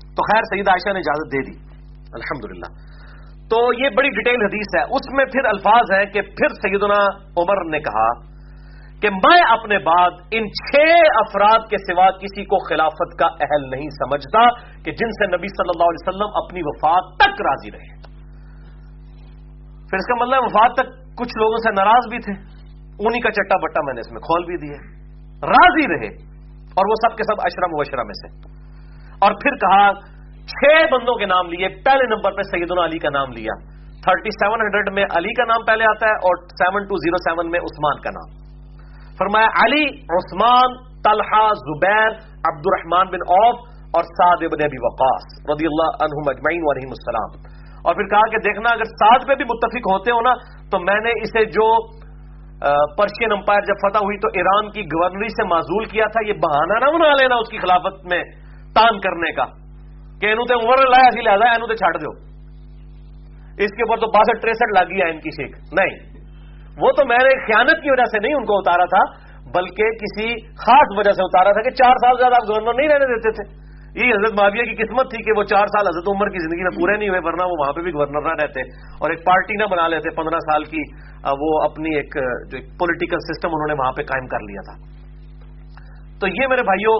[0.02, 1.72] تو خیر سعید عائشہ نے اجازت دے دی۔
[2.12, 2.66] الحمد
[3.50, 7.70] تو یہ بڑی ڈیٹیل حدیث ہے۔ اس میں پھر الفاظ ہیں کہ پھر سیدنا عمر
[7.70, 8.32] نے کہا
[9.00, 10.80] کہ میں اپنے بعد ان چھ
[11.14, 14.50] افراد کے سوا کسی کو خلافت کا اہل نہیں سمجھتا
[14.82, 18.11] کہ جن سے نبی صلی اللہ علیہ وسلم اپنی وفات تک راضی رہے۔
[19.92, 20.88] پھر اس کا مطلب وفات تک
[21.18, 22.32] کچھ لوگوں سے ناراض بھی تھے۔
[23.06, 24.76] انہی کا چٹا بٹا میں نے اس میں کھول بھی دیے
[25.46, 26.10] راضی رہے
[26.56, 28.28] اور وہ سب کے سب اشرم وشرم میں سے۔
[29.20, 29.92] اور پھر کہا،
[30.46, 33.52] چھ بندوں کے نام لیے، پہلے نمبر پہ سیدنا علی کا نام لیا۔
[34.02, 37.50] تھرٹی سیون ہنڈریڈ میں علی کا نام پہلے آتا ہے اور سیون ٹو زیرو سیون
[37.50, 38.28] میں عثمان کا نام۔
[39.18, 45.66] فرمایا، علی، عثمان، طلحہ، زبیر عبد الرحمان بن اوف اور سعد ابن ابی وقاص رضی
[45.66, 49.86] اللہ عنہم اجمعین علیہم السلام۔ اور پھر کہا کہ دیکھنا، اگر سعد پہ بھی متفق
[49.92, 50.32] ہوتے ہو نا،
[50.70, 51.66] تو میں نے اسے جو
[52.98, 56.76] پرشین امپائر جب فتح ہوئی تو ایران کی گورنری سے معذول کیا تھا، یہ بہانہ
[56.84, 58.22] نہ بنا لینا اس کی خلافت میں
[58.76, 59.46] تان کرنے کا
[60.20, 62.12] کہ انہوں تے عمر لایا سی لہذا انہوں تے چھاڑ دو
[63.64, 65.98] اس کے اوپر تو باسٹھ تریسٹھ لاگ گیا ان کی سیکھ نہیں۔
[66.82, 69.02] وہ تو میں نے خیانت کی وجہ سے نہیں ان کو اتارا تھا،
[69.56, 70.28] بلکہ کسی
[70.62, 73.44] خاص وجہ سے اتارا تھا کہ چار سال زیادہ آپ گورنر نہیں رہنے دیتے تھے۔
[74.00, 76.74] یہ حضرت معاویہ کی قسمت تھی کہ وہ چار سال حضرت عمر کی زندگی میں
[76.76, 78.62] پورے نہیں ہوئے، ورنہ وہ وہاں پہ بھی گورنر نہ رہتے
[79.00, 80.80] اور ایک پارٹی نہ بنا لیتے، پندرہ سال کی
[81.40, 82.16] وہ اپنی ایک،
[82.50, 84.76] جو ایک پولیٹیکل سسٹم انہوں نے وہاں پہ قائم کر لیا تھا۔
[86.20, 86.96] تو یہ میرے بھائیوں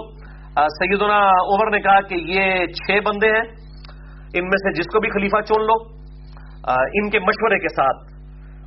[0.77, 1.19] سیدنا
[1.55, 3.43] عمر نے کہا کہ یہ چھ بندے ہیں،
[4.33, 5.81] ان میں سے جس کو بھی خلیفہ چن لو
[6.99, 8.07] ان کے مشورے کے ساتھ۔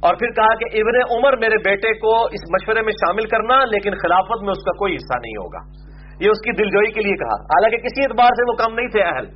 [0.06, 3.94] اور پھر کہا کہ ابن عمر میرے بیٹے کو اس مشورے میں شامل کرنا، لیکن
[4.02, 5.85] خلافت میں اس کا کوئی حصہ نہیں ہوگا۔
[6.20, 9.02] یہ اس کی دلجوئی کے لیے کہا۔ حالانکہ کسی اعتبار سے وہ کم نہیں تھے،
[9.02, 9.26] اہل۔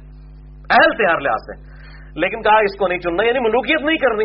[0.71, 1.71] اہل تھے ہر لحاظ سے۔
[2.21, 4.25] لیکن کہا، اس کو نہیں چننا یعنی ملوکیت نہیں کرنی۔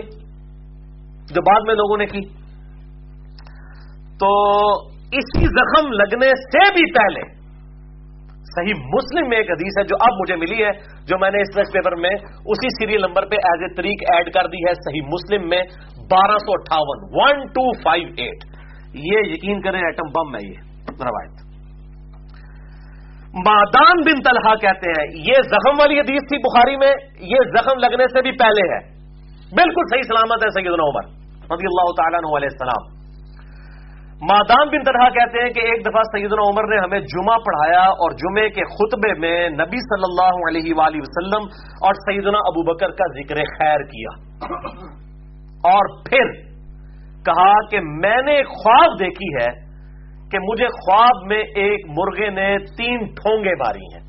[1.33, 2.21] جو بعد میں لوگوں نے کی۔
[4.19, 7.45] تو اس کی زخم لگنے سے بھی پہلے
[8.55, 10.71] صحیح مسلم میں ایک حدیث ہے جو اب مجھے ملی ہے،
[11.05, 12.09] جو میں نے اس ٹیسٹ پیپر میں
[12.45, 15.63] اسی سیریل نمبر پہ ایز اے طریق ایڈ کر دی ہے صحیح مسلم میں
[16.11, 18.45] بارہ سو اٹھاون ون ٹو فائیو ایٹ
[18.93, 20.53] یہ یقین کریں ایٹم بم ہے یہ۔
[20.89, 21.44] روایت۔
[23.35, 28.03] مادان بن طلحہ کہتے ہیں، یہ زخم والی حدیث تھی بخاری میں، یہ زخم لگنے
[28.07, 28.79] سے بھی پہلے ہے۔
[29.55, 31.03] بالکل صحیح سلامت ہے سیدنا عمر
[31.51, 32.95] رضی اللہ تعالیٰ عنہ علیہ السلام۔
[34.21, 38.11] مادام بن طرح کہتے ہیں کہ ایک دفعہ سیدنا عمر نے ہمیں جمعہ پڑھایا اور
[38.11, 41.43] جمعے کے خطبے میں نبی صلی اللہ علیہ وآلہ وسلم
[41.81, 44.09] اور سیدنا ابو بکر کا ذکر خیر کیا۔
[45.73, 46.31] اور پھر
[47.25, 49.64] کہا کہ میں نے خواب دیکھی ہے
[50.31, 54.05] کہ مجھے خواب میں ایک مرغے نے تین ٹھونگے ماری ہیں۔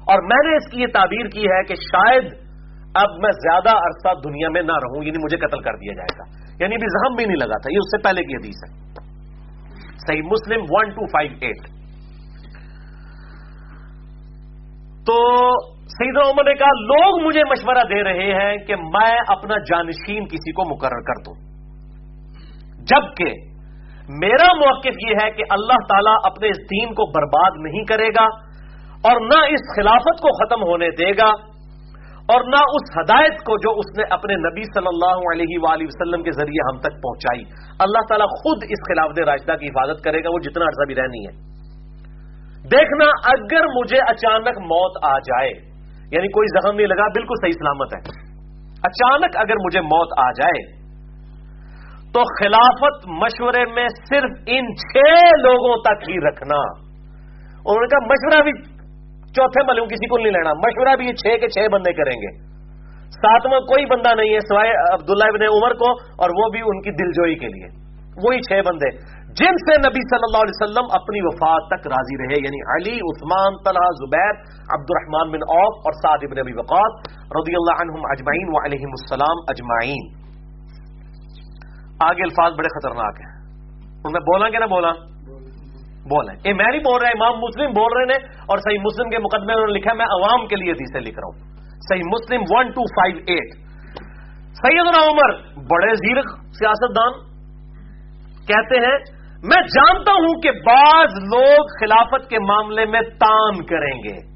[0.00, 2.24] اور میں نے اس کی یہ تعبیر کی ہے کہ شاید
[2.94, 6.44] اب میں زیادہ عرصہ دنیا میں نہ رہوں یعنی مجھے قتل کر دیا جائے گا۔
[6.60, 8.84] یعنی بھی زہم بھی نہیں لگا تھا، یہ اس سے پہلے کی حدیث ہے۔
[10.08, 11.56] صحیح مسلم ون ٹو فائیو ایٹ
[15.06, 15.50] تو
[15.86, 20.52] سعید عمر نے کہا، لوگ مجھے مشورہ دے رہے ہیں کہ میں اپنا جانشین کسی
[20.52, 21.34] کو مقرر کر دوں۔
[22.78, 23.53] جبکہ
[24.08, 28.24] میرا موقف یہ ہے کہ اللہ تعالیٰ اپنے اس دین کو برباد نہیں کرے گا
[29.10, 31.28] اور نہ اس خلافت کو ختم ہونے دے گا
[32.32, 36.22] اور نہ اس ہدایت کو جو اس نے اپنے نبی صلی اللہ علیہ وآلہ وسلم
[36.22, 37.42] کے ذریعے ہم تک پہنچائی۔
[37.78, 41.26] اللہ تعالیٰ خود اس خلافت راشدہ کی حفاظت کرے گا، وہ جتنا عرصہ بھی رہنی
[41.26, 41.32] ہے۔
[42.70, 45.50] دیکھنا، اگر مجھے اچانک موت آ جائے
[46.12, 48.00] یعنی کوئی زخم نہیں لگا، بالکل صحیح سلامت ہے۔
[48.82, 50.83] اچانک اگر مجھے موت آ جائے
[52.14, 54.96] تو خلافت مشورے میں صرف ان چھ
[55.40, 56.58] لوگوں تک ہی رکھنا۔
[57.58, 58.52] انہوں نے کہا، مشورہ بھی
[59.32, 62.54] چوتھے ملوں کسی کو نہیں لینا۔ مشورہ بھی یہ چھ کے چھ بندے کریں گے۔
[63.10, 66.90] ساتواں کوئی بندہ نہیں ہے سوائے عبداللہ ابن عمر کو، اور وہ بھی ان کی
[66.90, 67.68] دل جوئی کے لیے۔
[68.24, 68.90] وہی چھ بندے۔
[69.40, 73.56] جن سے نبی صلی اللہ علیہ وسلم اپنی وفات تک راضی رہے یعنی علی، عثمان،
[73.64, 74.34] طلحہ، زبیر
[74.76, 76.92] عبد الرحمان بن اوف اور سعد ابن ابی وقات
[77.38, 80.23] رضی اللہ عنہم اجمعین و علیہم السلام اجمعین۔
[82.00, 83.44] آگے الفاظ بڑے خطرناک ہیں۔
[84.04, 84.92] ان میں بولا کہ نہ بولا؟
[86.10, 89.10] بول رہے ہیں میں نہیں بول رہا، امام مسلم بول رہے ہیں اور صحیح مسلم
[89.10, 91.54] کے مقدمے میں لکھا میں عوام کے لیے حدیثیں لکھ رہا ہوں۔
[91.88, 93.64] صحیح مسلم ون ٹو فائیو ایٹ
[94.54, 97.12] سیدنا عمر بڑے زیرک سیاست دان
[98.46, 98.98] کہتے ہیں،
[99.42, 104.34] میں جانتا ہوں کہ بعض لوگ خلافت کے معاملے میں تان کریں گے۔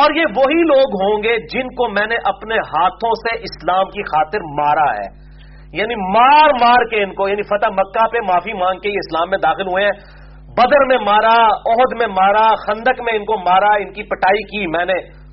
[0.00, 4.02] اور یہ وہی لوگ ہوں گے جن کو میں نے اپنے ہاتھوں سے اسلام کی
[4.02, 5.25] خاطر مارا ہے۔
[5.72, 9.30] یعنی مار مار کے ان کو یعنی فتح مکہ پہ معافی مانگ کے یہ اسلام
[9.30, 9.92] میں داخل ہوئے ہیں۔
[10.56, 14.66] بدر میں مارا عہد میں مارا، خندق میں ان کو مارا، ان کی پٹائی کی
[14.66, 15.26] میں نے۔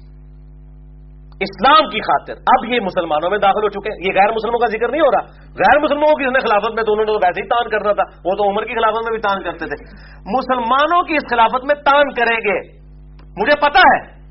[1.34, 4.68] اسلام کی خاطر اب یہ مسلمانوں میں داخل ہو چکے ہیں۔ یہ غیر مسلموں کا
[4.68, 7.14] ذکر نہیں ہو رہا۔ غیر مسلموں کو کس نے خلافت میں تو انہوں نے تو
[7.14, 9.84] ویسے ہی تان کرنا تھا۔ وہ تو عمر کی خلافت میں بھی تان کرتے تھے۔
[10.38, 12.78] مسلمانوں کی اس خلافت میں تان کریں گے۔
[13.38, 14.24] مجھے پتا ہے۔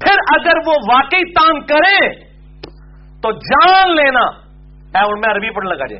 [0.00, 2.08] پھر اگر وہ واقعی تان کریں
[3.22, 4.43] تو جان لینا۔
[4.96, 5.98] ہے ان میں عربی پڑھنے لگا جی۔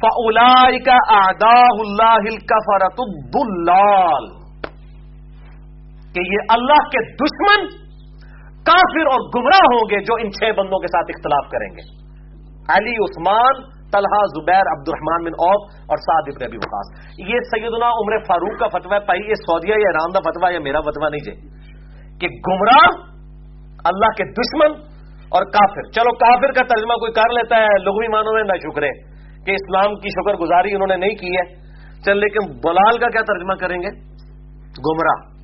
[0.00, 4.26] جائے کا آداہ اللہ کفرت الدلال
[6.12, 7.66] کہ یہ اللہ کے دشمن
[8.68, 11.84] کافر اور گمراہ ہوں گے جو ان چھ بندوں کے ساتھ اختلاف کریں گے۔
[12.68, 13.60] علی، عثمان،
[13.90, 18.58] طلحہ، زبیر عبد الرحمان بن اوف اور سعد ابن ابی وقاص۔ یہ سیدنا عمر فاروق
[18.58, 21.38] کا فتویٰ پائی یہ سعودیہ یا ایران کا فتویٰ یا میرا فتویٰ نہیں جائے
[22.20, 22.86] کہ گمراہ
[23.84, 24.95] اللہ کے دشمن
[25.28, 28.90] اور کافر۔ چلو کافر کا ترجمہ کوئی کر لیتا ہے، لغوی مانو میں نہ شکرے
[29.44, 31.66] کہ اسلام کی شکر گزاری انہوں نے نہیں کی ہے۔
[32.04, 33.88] چل لیکن بلال کا کیا ترجمہ کریں گے؟
[34.86, 35.36] گمراہ۔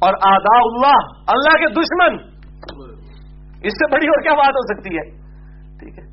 [0.00, 2.32] اور آدا اللہ اللہ کے دشمن۔
[3.64, 5.10] اس سے بڑی اور کیا بات ہو سکتی ہے؟
[5.78, 6.04] ٹھیک ہے۔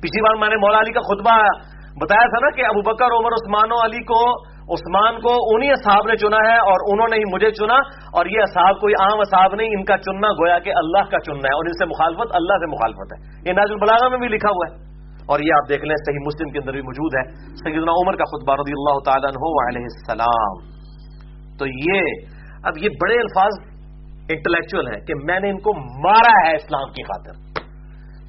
[0.00, 1.42] پچھلی بار میں نے مولا علی کا خطبہ
[2.00, 6.06] بتایا تھا نا کہ ابو بکر، عمر، عثمان و علی کو عثمان کو انہی اصحاب
[6.06, 7.74] نے چنا ہے اور انہوں نے ہی مجھے چنا
[8.12, 11.48] اور یہ اصحاب کوئی عام اصحاب نہیں، ان کا چننا گویا کہ اللہ کا چننا
[11.48, 14.50] ہے اور ان سے مخالفت اللہ سے مخالفت ہے۔ یہ ناز البلاغا میں بھی لکھا
[14.50, 14.88] ہوا ہے۔
[15.30, 18.24] اور یہ آپ دیکھ لیں، صحیح مسلم کے اندر بھی موجود ہے۔ سیدنا عمر کا
[18.24, 20.78] خطبہ رضی اللہ تعالیٰ عنہ علیہ السلام۔
[21.58, 22.00] تو یہ،
[22.64, 23.78] اب یہ بڑے الفاظ
[24.30, 25.74] انٹلیکچل ہیں کہ میں نے ان کو
[26.08, 27.48] مارا ہے اسلام کی خاطر۔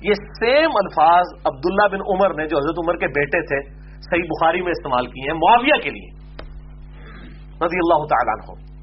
[0.03, 4.61] یہ سیم الفاظ عبداللہ بن عمر نے جو حضرت عمر کے بیٹے تھے، صحیح بخاری
[4.61, 6.18] میں استعمال کیے ہیں، معاویہ کے لیے۔
[7.65, 8.79] رضی اللہ تعالیٰ عنہ۔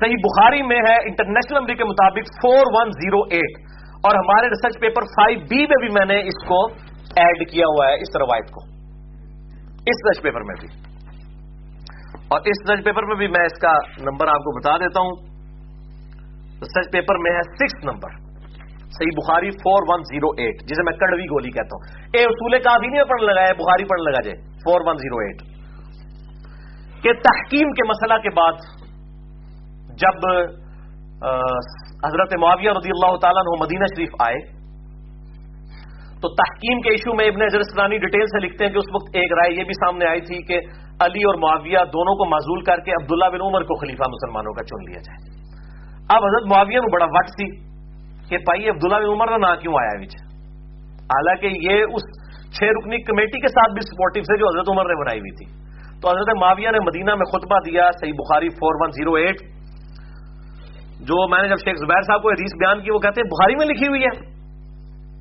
[0.00, 3.72] صحیح بخاری میں ہے انٹرنیشنل نمبر کے مطابق فور ون زیرو ایٹ
[4.04, 6.66] اور ہمارے ریسرچ پیپر فائیو بی میں بھی میں نے اس کو
[7.16, 8.60] ایڈ کیا ہوا ہے اس روایت کو۔
[9.70, 10.68] اس ریسرچ پیپر میں بھی۔
[12.28, 15.12] اور اس ریسرچ پیپر میں بھی میں اس کا نمبر آپ کو بتا دیتا ہوں۔
[16.52, 18.10] ریسرچ پیپر میں ہے سکس نمبر۔
[18.78, 22.86] صحیح بخاری فور ون زیرو ایٹ جسے میں کڑوی گولی کہتا ہوں۔ اے، اصول کافی
[22.86, 25.55] نہیں پڑھنے لگا ہے، بخاری پڑھنے لگا جائے۔ فور ون زیرو ایٹ
[27.06, 28.62] کہ تحکیم کے مسئلہ کے بعد
[30.02, 30.28] جب
[32.04, 34.40] حضرت معاویہ رضی اللہ تعالیٰ عنہ مدینہ شریف آئے،
[36.22, 39.32] تو تحکیم کے ایشو میں ابن اسلانی ڈیٹیل سے لکھتے ہیں کہ اس وقت ایک
[39.38, 40.60] رائے یہ بھی سامنے آئی تھی کہ
[41.06, 44.64] علی اور معاویہ دونوں کو معذول کر کے عبداللہ بن عمر کو خلیفہ مسلمانوں کا
[44.70, 45.18] چن لیا جائے۔
[46.14, 47.48] اب حضرت معاویہ میں بڑا وقت سی
[48.30, 50.16] کہ بھائی عبداللہ بن عمر کا نام کیوں آیا بچ
[51.12, 52.08] حالانکہ یہ اس
[52.56, 55.46] چھ رکنی کمیٹی کے ساتھ بھی سپورٹو سے جو حضرت عمر نے بنائی ہوئی تھی۔
[56.02, 59.36] تو حضرت معاویہ نے مدینہ میں خطبہ دیا صحیح بخاری فور ون زیرو ایٹ
[61.00, 63.56] جو میں نے جب شیخ زبیر صاحب کو حدیث بیان کی وہ کہتے ہیں بخاری
[63.56, 64.36] میں لکھی ہوئی ہے۔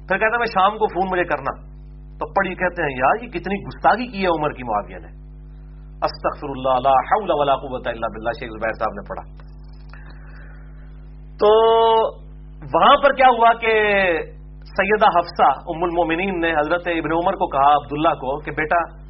[0.08, 1.76] پھر کہتا میں شام کو فون مجھے کرنا۔
[2.20, 5.08] تو پڑھی کہتے ہیں یار یہ کتنی گستاخی کی ہے عمر کی معاویہ نے۔
[6.02, 9.56] استغفر اللہ لا حول ولا قوت الا باللہ شیخ زبیر صاحب نے پڑھا۔
[11.40, 11.50] تو
[12.52, 13.74] وہاں پر کیا ہوا کہ
[14.62, 19.06] سیدہ حفصہ ام المومنین نے حضرت ابن عمر کو کہا، عبداللہ کو کہ بیٹا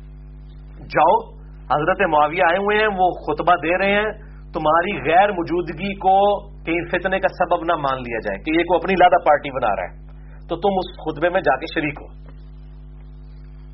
[0.79, 1.34] جاؤ
[1.65, 6.89] حضرت معاویہ آئے ہوئے ہیں، وہ خطبہ دے رہے ہیں۔ تمہاری غیر موجودگی کو کہیں
[6.91, 9.83] فتنے کا سبب نہ مان لیا جائے کہ یہ کو اپنی لادہ پارٹی بنا رہا
[9.83, 10.05] ہے۔
[10.47, 12.07] تو تم اس خطبے میں جا کے شریک ہو۔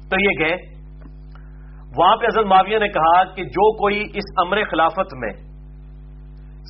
[0.09, 0.55] تو یہ گئے۔
[1.97, 5.33] وہاں پہ حضرت معاویہ نے کہا کہ جو کوئی اس امر خلافت میں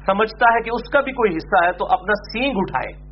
[0.05, 3.11] سمجھتا ہے کہ اس کا بھی کوئی حصہ ہے، تو اپنا سینگ اٹھائے۔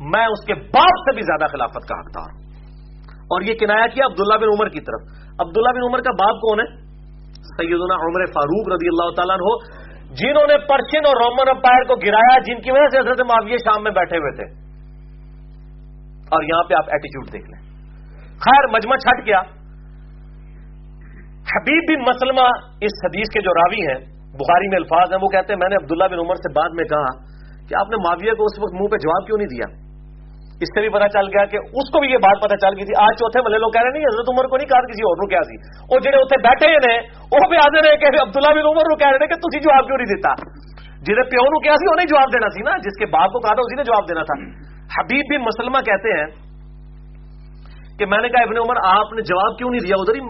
[0.00, 2.50] میں اس کے باپ سے بھی زیادہ خلافت کا حقدار ہوں۔
[3.18, 6.60] اور یہ کنایا کیا عبداللہ بن عمر کی طرف۔ عبداللہ بن عمر کا باپ کون
[6.60, 6.85] ہے؟
[7.56, 9.76] سیدنا عمر فاروق رضی اللہ تعالیٰ ہو
[10.14, 13.82] جنہوں نے پرشن اور رومن امپائر کو گرایا، جن کی وجہ سے حضرت معاویہ شام
[13.82, 14.66] میں بیٹھے ہوئے تھے۔
[16.26, 17.60] اور یہاں پہ آپ ایٹیچیوڈ دیکھ لیں۔
[18.38, 19.38] خیر، مجمع چھٹ گیا۔
[21.56, 22.48] حبیب بن مسلمہ
[22.80, 25.74] اس حدیث کے جو راوی ہیں، بخاری میں الفاظ ہیں، وہ کہتے ہیں، میں نے
[25.74, 27.36] عبداللہ بن عمر سے بعد میں کہا
[27.68, 29.85] کہ آپ نے معاویہ کو اس وقت منہ پہ جواب کیوں نہیں دیا؟
[30.56, 32.84] اس سے بھی پتا چل گیا کہ اس کو بھی یہ بات پتا چل گئی
[32.84, 35.28] تھی۔ آج چوتھے والے لوگ کہہ رہے نہیں، حضرت عمر کو نہیں، کہا کسی اور
[35.28, 35.56] کیا سی
[35.94, 36.98] وہ جڑے اتنے بیٹھے ہیں،
[37.32, 40.12] وہ بھی حاضر ہے کہ عبداللہ بن عمر کہہ رہے کہ تھی جواب کیوں نہیں
[40.16, 40.32] دیتا؟
[41.06, 43.54] جنہیں پیو نو کیا سی، انہیں جواب دینا سی نا، جس کے باپ کو کہا
[43.54, 44.34] تھا اسی نے جواب دینا تھا۔
[44.96, 46.26] حبیب بن مسلمہ کہتے ہیں
[47.98, 50.20] کہ میں نے کہا، ابن عمر، آپ نے جواب کیوں نہیں دیا؟ ادھر ہی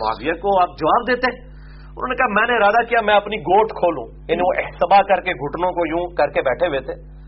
[0.00, 1.52] معاویہ کو آپ جواب دیتے
[1.86, 5.22] انہوں نے کہا، میں نے ارادہ کیا، میں اپنی گوٹ کھولوں۔ یعنی وہ احتبا کر
[5.22, 7.21] کے گھٹنوں کو یوں کر کے بیٹھے ہوئے تھے۔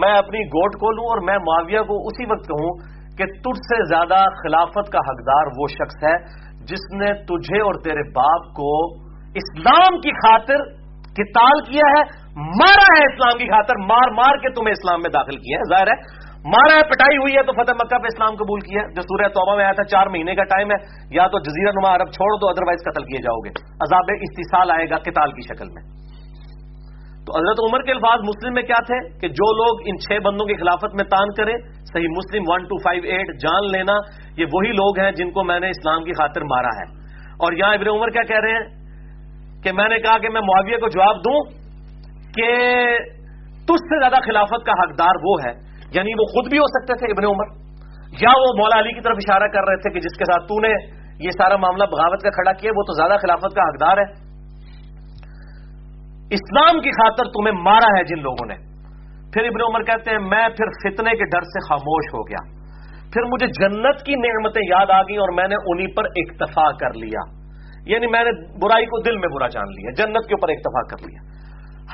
[0.00, 2.72] میں اپنی گوٹ کھولوں اور میں معاویہ کو اسی وقت کہوں
[3.16, 6.16] کہ تجھ سے زیادہ خلافت کا حقدار وہ شخص ہے
[6.64, 9.02] جس نے تجھے اور تیرے باپ کو
[9.34, 10.82] اسلام کی خاطر
[11.12, 12.02] کتال کیا ہے،
[12.36, 15.86] مارا ہے اسلام کی خاطر، مار مار کے تمہیں اسلام میں داخل کیا ہے۔ ظاہر
[15.86, 19.28] ہے، مارا ہے، پٹائی ہوئی ہے تو فتح مکہ پہ اسلام قبول کیا جو سورہ
[19.28, 20.76] توبہ میں آیا تھا، چار مہینے کا ٹائم ہے۔
[21.10, 24.90] یا تو جزیرہ نما عرب چھوڑ دو ادروائز قتل کیے جاؤ گے۔ عذاب استحصال آئے
[24.90, 25.82] گا کتال کی شکل میں۔
[27.26, 30.46] تو حضرت عمر کے الفاظ مسلم میں کیا تھے کہ جو لوگ ان چھ بندوں
[30.46, 33.92] کی خلافت میں تان کریں، صحیح مسلم ون ٹو فائیو ایٹ جان لینا،
[34.36, 37.74] یہ وہی لوگ ہیں جن کو میں نے اسلام کی خاطر مارا ہے۔ اور یہاں
[37.74, 38.82] ابن عمر کیا کہہ رہے ہیں؟
[39.62, 41.44] کہ میں نے کہا کہ میں معاویہ کو جواب دوں
[42.34, 42.48] کہ
[43.64, 45.52] تجھ سے زیادہ خلافت کا حقدار وہ ہے
[45.94, 47.62] یعنی وہ خود بھی ہو سکتے تھے ابن عمر،
[48.20, 50.60] یا وہ مولا علی کی طرف اشارہ کر رہے تھے کہ جس کے ساتھ تو
[50.60, 50.72] نے
[51.20, 54.31] یہ سارا معاملہ بغاوت کا کھڑا کیا، وہ تو زیادہ خلافت کا حقدار ہے۔
[56.32, 58.54] اسلام کی خاطر تمہیں مارا ہے جن لوگوں نے۔
[59.32, 62.62] پھر ابن عمر کہتے ہیں، میں پھر فتنے کے ڈر سے خاموش ہو گیا۔
[63.12, 66.98] پھر مجھے جنت کی نعمتیں یاد آ گئی اور میں نے انہی پر اکتفا کر
[66.98, 67.42] لیا۔
[67.86, 71.06] یعنی میں نے برائی کو دل میں برا جان لیا، جنت کے اوپر اکتفا کر
[71.06, 71.32] لیا۔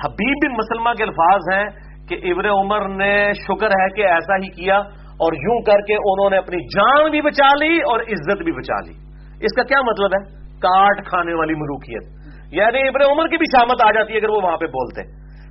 [0.04, 1.64] حبیب بن مسلمہ کے الفاظ ہیں
[2.08, 6.30] کہ ابن عمر نے شکر ہے کہ ایسا ہی کیا اور یوں کر کے انہوں
[6.30, 8.92] نے اپنی جان بھی بچا لی اور عزت بھی بچا لی۔
[9.40, 13.82] اس کا کیا مطلب ہے؟ کاٹ کھانے والی ملوکیت۔ یعنی ابن عمر کی بھی شامت
[13.84, 15.02] آ جاتی ہے اگر وہ وہاں پہ بولتے۔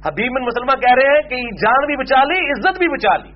[0.05, 3.31] حبیب بن مسلمہ کہہ رہے ہیں کہ جان بھی بچا لی، عزت بھی بچا لی۔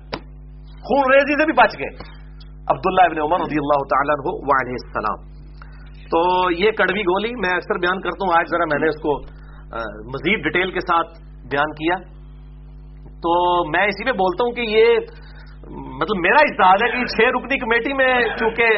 [0.86, 2.22] خون ریزی سے بھی بچ گئے۔
[2.68, 4.16] عبداللہ ابن عمر رضی اللہ تعالیٰ
[4.62, 5.42] علیہ السلام۔
[6.12, 9.18] تو یہ کڑوی گولی میں اکثر بیان کرتا ہوں، آج ذرا میں نے اس کو
[10.06, 11.08] مزید ڈیٹیل کے ساتھ
[11.50, 11.94] بیان کیا۔
[13.24, 14.96] تو میں اسی میں بولتا ہوں کہ یہ
[15.70, 18.68] مطلب میرا اشتہار ہے کہ چھ رکنی کمیٹی میں چونکہ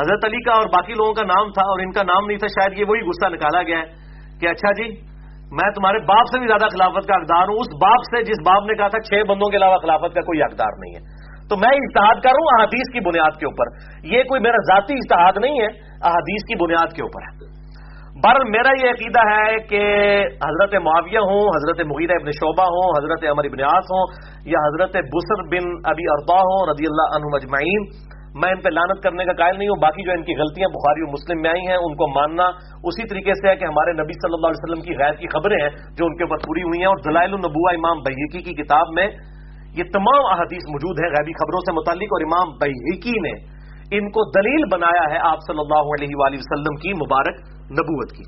[0.00, 2.46] حضرت علی کا اور باقی لوگوں کا نام تھا اور ان کا نام نہیں تھا،
[2.46, 4.03] شاید یہ وہی غصہ نکالا گیا ہے۔
[4.40, 5.14] کہ اچھا جی
[5.52, 8.62] میں تمہارے باپ سے بھی زیادہ خلافت کا حقدار ہوں۔ اس باپ سے جس باپ
[8.62, 11.68] نے کہا تھا چھ بندوں کے علاوہ خلافت کا کوئی حقدار نہیں ہے۔ تو میں
[11.68, 13.66] اشتہاد کر رہا ہوں احادیث کی بنیاد کے اوپر۔
[14.06, 15.66] یہ کوئی میرا ذاتی اشتہاد نہیں ہے،
[16.02, 17.54] احادیث کی بنیاد کے اوپر ہے۔
[18.24, 19.82] بہرحال میرا یہ عقیدہ ہے کہ
[20.26, 24.06] حضرت معاویہ ہوں، حضرت مغیرہ ابن شعبہ ہوں، حضرت عمر ابن عاص ہوں،
[24.44, 29.02] یا حضرت بسر بن ابی اربا ہوں رضی اللہ عنہ مجمعین میں ان پہ لانت
[29.02, 31.66] کرنے کا قائل نہیں ہوں، باقی جو ان کی غلطیاں بخاری و مسلم میں آئی
[31.66, 32.46] ہیں، ان کو ماننا
[32.90, 35.56] اسی طریقے سے ہے کہ ہمارے نبی صلی اللہ علیہ وسلم کی غیر کی خبریں
[35.62, 35.68] ہیں
[36.00, 39.06] جو ان کے اوپر پوری ہوئی ہیں اور دلائل النبوہ امام بحیقی کی کتاب میں
[39.80, 43.34] یہ تمام احادیث موجود ہیں غیبی خبروں سے متعلق اور امام بحیقی نے
[43.98, 47.42] ان کو دلیل بنایا ہے آپ صلی اللہ علیہ وآلہ وسلم کی مبارک
[47.78, 48.24] نبوت کی۔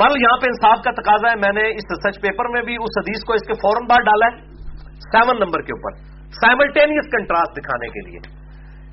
[0.00, 2.98] بل یہاں پہ انصاف کا تقاضا ہے، میں نے اس ریسرچ پیپر میں بھی اس
[2.98, 4.36] حدیث کو اس کے فوراً بعد ڈالا ہے۔
[5.12, 5.96] سیون نمبر کے اوپر
[6.40, 8.37] سائملٹینیس کنٹراسٹ دکھانے کے لیے۔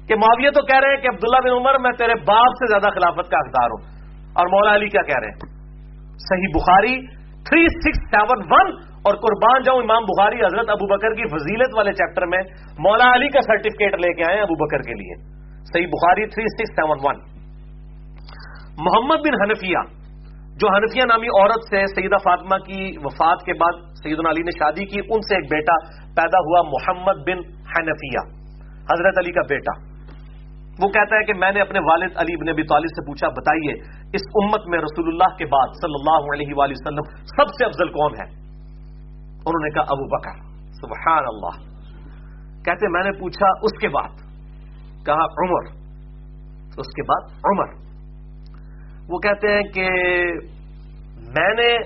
[0.07, 2.93] کہ معاویہ تو کہہ رہے ہیں کہ عبداللہ بن عمر، میں تیرے باپ سے زیادہ
[2.93, 3.95] خلافت کا حقدار ہوں۔
[4.33, 5.55] اور مولا علی کیا کہہ رہے ہیں؟
[6.17, 7.07] صحیح بخاری
[7.45, 11.91] تھری سکس سیون ون اور قربان جاؤں امام بخاری، حضرت ابو بکر کی فضیلت والے
[11.91, 12.39] چیپٹر میں
[12.79, 15.15] مولا علی کا سرٹیفکیٹ لے کے آئے ابو بکر کے لیے۔
[15.63, 17.35] صحیح بخاری تھری سکس سیون ون
[18.77, 19.77] محمد بن حنفیہ،
[20.57, 24.85] جو حنفیہ نامی عورت سے سیدہ فاطمہ کی وفات کے بعد سیدنا علی نے شادی
[24.85, 25.73] کی، ان سے ایک بیٹا
[26.15, 28.23] پیدا ہوا محمد بن حنفیہ،
[28.93, 29.94] حضرت علی کا بیٹا۔
[30.83, 33.73] وہ کہتا ہے کہ میں نے اپنے والد علی بن ابی طالب سے پوچھا، بتائیے،
[34.13, 37.87] اس امت میں رسول اللہ کے بعد صلی اللہ علیہ وآلہ وسلم سب سے افضل
[37.87, 38.29] کون ہے؟
[39.29, 41.75] انہوں نے کہا، ابو بکر۔ سبحان اللہ
[42.65, 44.09] کہتے، میں نے پوچھا اس کے بعد۔
[45.05, 45.85] کہا، عمر۔
[46.77, 47.85] اس کے بعد عمر۔
[49.09, 49.89] وہ کہتے ہیں کہ
[51.17, 51.77] میں نے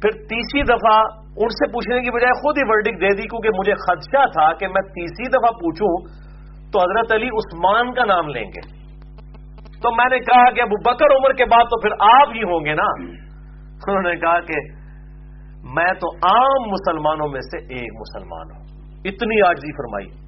[0.00, 1.00] پھر تیسری دفعہ
[1.36, 4.68] ان سے پوچھنے کی بجائے خود ہی ورڈک دے دی، کیونکہ مجھے خدشہ تھا کہ
[4.68, 6.25] میں تیسری دفعہ پوچھوں
[6.76, 8.76] تو حضرت علی عثمان کا نام لیں گے۔
[9.82, 12.64] تو میں نے کہا کہ ابو بکر عمر کے بعد تو پھر آپ ہی ہوں
[12.64, 13.16] گے نا۔
[13.88, 14.54] انہوں نے کہا کہ
[15.64, 18.64] میں تو عام مسلمانوں میں سے ایک مسلمان ہوں۔
[19.04, 20.26] اتنی آجزی فرمائی۔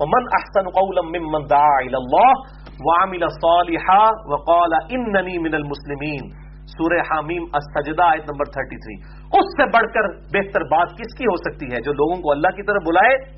[0.00, 2.32] ومن احسن قولا ممن دعا الى الله
[2.80, 9.92] وعمل صالحا وقال انني من المسلمین۔ سورہ حامیم السجدہ آیت نمبر 33 اس سے بڑھ
[9.92, 13.37] کر بہتر بات کس کی ہو سکتی ہے جو لوگوں کو اللہ کی طرف بلائے؟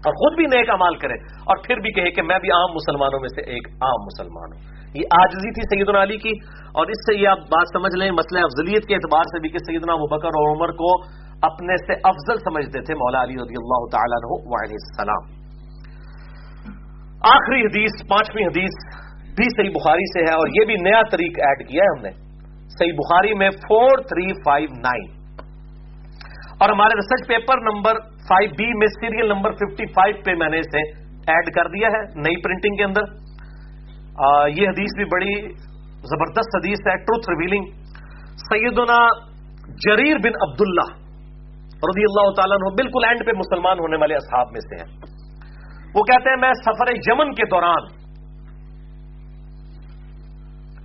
[0.00, 1.14] اور خود بھی نیک امال کرے
[1.44, 4.60] اور پھر بھی کہے کہ میں بھی عام مسلمانوں میں سے ایک عام مسلمان ہوں۔
[4.94, 6.32] یہ آجزی تھی سیدنا علی کی
[6.72, 9.58] اور اس سے یہ آپ بات سمجھ لیں، مسئلہ افضلیت کے اعتبار سے بھی کہ
[9.58, 10.88] سیدنا بکر اور عمر کو
[11.42, 14.18] اپنے سے افضل سمجھتے تھے مولا علی رضی اللہ تعالیٰ
[14.62, 15.28] علیہ السلام۔
[17.30, 18.82] آخری حدیث، پانچویں حدیث
[19.36, 22.10] بھی صحیح بخاری سے ہے اور یہ بھی نیا طریق ایڈ کیا ہے ہم نے۔
[22.78, 25.08] صحیح بخاری میں فور تھری فائیو نائن
[26.60, 27.94] اور ہمارے research paper number
[28.30, 30.82] five B میں سیریل نمبر ففٹی فائیو پہ میں نے اسے
[31.32, 33.10] ایڈ کر دیا ہے نئی پرنٹنگ کے اندر۔
[34.56, 35.34] یہ حدیث بھی بڑی
[36.08, 37.68] زبردست حدیث ہے ٹروتھ ریویلنگ
[38.42, 38.98] سیدنا
[39.84, 40.88] جریر بن عبداللہ
[41.88, 44.88] رضی اللہ تعالیٰ عنہ بالکل اینڈ پہ مسلمان ہونے والے اصحاب میں سے ہیں۔
[45.94, 47.86] وہ کہتے ہیں، میں سفر یمن کے دوران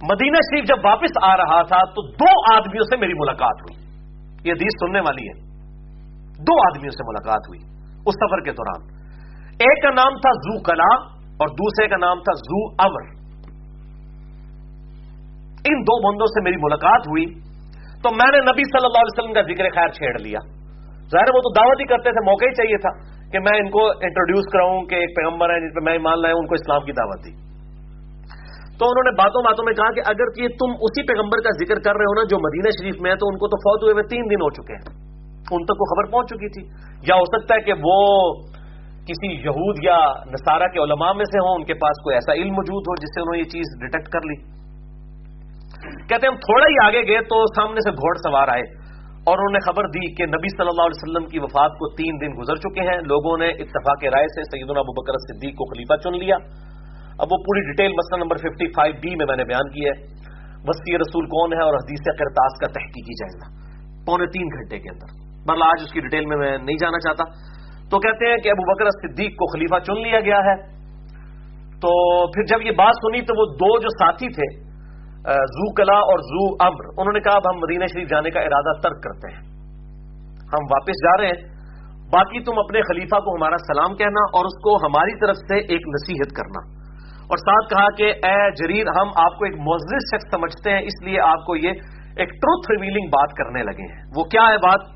[0.04, 3.76] مدینہ شریف جب واپس آ رہا تھا تو دو آدمیوں سے میری ملاقات ہوئی۔
[4.48, 5.45] یہ حدیث سننے والی ہے۔
[6.48, 7.62] دو آدمیوں سے ملاقات ہوئی
[8.06, 8.82] اس سفر کے دوران۔
[9.60, 10.92] ایک کا نام تھا زو کلا
[11.42, 13.04] اور دوسرے کا نام تھا زو امر
[15.70, 17.26] ان دو بندوں سے میری ملاقات ہوئی۔
[18.04, 20.40] تو میں نے نبی صلی اللہ علیہ وسلم کا ذکر خیر چھیڑ لیا۔
[21.14, 22.92] ظاہر وہ تو دعوت ہی کرتے تھے، موقع ہی چاہیے تھا
[23.32, 26.36] کہ میں ان کو انٹروڈیوس کراؤں کہ ایک پیغمبر ہے جس پہ میں مان لایا،
[26.38, 27.34] ان کو اسلام کی دعوت دی۔
[28.78, 31.76] تو انہوں نے باتوں باتوں میں کہا کہ اگر یہ تم اسی پیغمبر کا ذکر
[31.76, 33.94] کر رہے ہو نا جو مدینہ شریف میں ہے، تو ان کو تو فوت ہوئے
[33.94, 35.15] ہوئے تین دن ہو چکے ہیں۔
[35.52, 37.98] ان تک وہ خبر پہنچ چکی تھی۔ یا ہو سکتا ہے کہ وہ
[39.08, 42.54] کسی یہود یا نصارہ کے علماء میں سے ہوں، ان کے پاس کوئی ایسا علم
[42.54, 44.56] موجود ہو جس سے انہوں نے یہ چیز ڈیٹیکٹ کر لی۔
[46.10, 48.62] کہتے ہیں ہم تھوڑا ہی آگے گئے تو سامنے سے گھوڑ سوار آئے
[49.28, 52.22] اور انہوں نے خبر دی کہ نبی صلی اللہ علیہ وسلم کی وفات کو تین
[52.22, 55.96] دن گزر چکے ہیں۔ لوگوں نے اتفاق رائے سے سیدنا ابو بکر صدیق کو خلیفہ
[55.96, 56.36] چن لیا۔
[57.18, 60.26] اب وہ پوری ڈیٹیل مسئلہ نمبر 55 بی میں میں نے بیان کی ہے۔
[60.66, 63.66] وسیع رسول کون ہے اور حدیث کرتاس کا تحقیقی جائزہ۔
[64.06, 67.24] پونے تین گھنٹے کے اندر۔ مطلب آج اس کی ڈیٹیل میں میں نہیں جانا چاہتا۔
[67.90, 70.76] تو کہتے ہیں کہ ابو بکر صدیق کو خلیفہ چن لیا گیا ہے۔
[71.76, 74.66] تو پھر جب یہ بات سنی تو وہ دو جو ساتھی تھے
[75.34, 78.82] زو کلا اور زو امر انہوں نے کہا اب ہم مدینہ شریف جانے کا ارادہ
[78.82, 79.40] ترک کرتے ہیں۔
[80.34, 81.56] ہم واپس جا رہے ہیں۔
[82.10, 85.82] باقی تم اپنے خلیفہ کو ہمارا سلام کہنا اور اس کو ہماری طرف سے ایک
[85.88, 86.76] نصیحت کرنا۔
[87.24, 91.04] اور ساتھ کہا کہ، اے جریر، ہم آپ کو ایک معزز شخص سمجھتے ہیں، اس
[91.04, 91.70] لیے آپ کو یہ
[92.16, 94.95] ایک ٹروتھ ریویلنگ بات کرنے لگے ہیں۔ وہ کیا ہے بات؟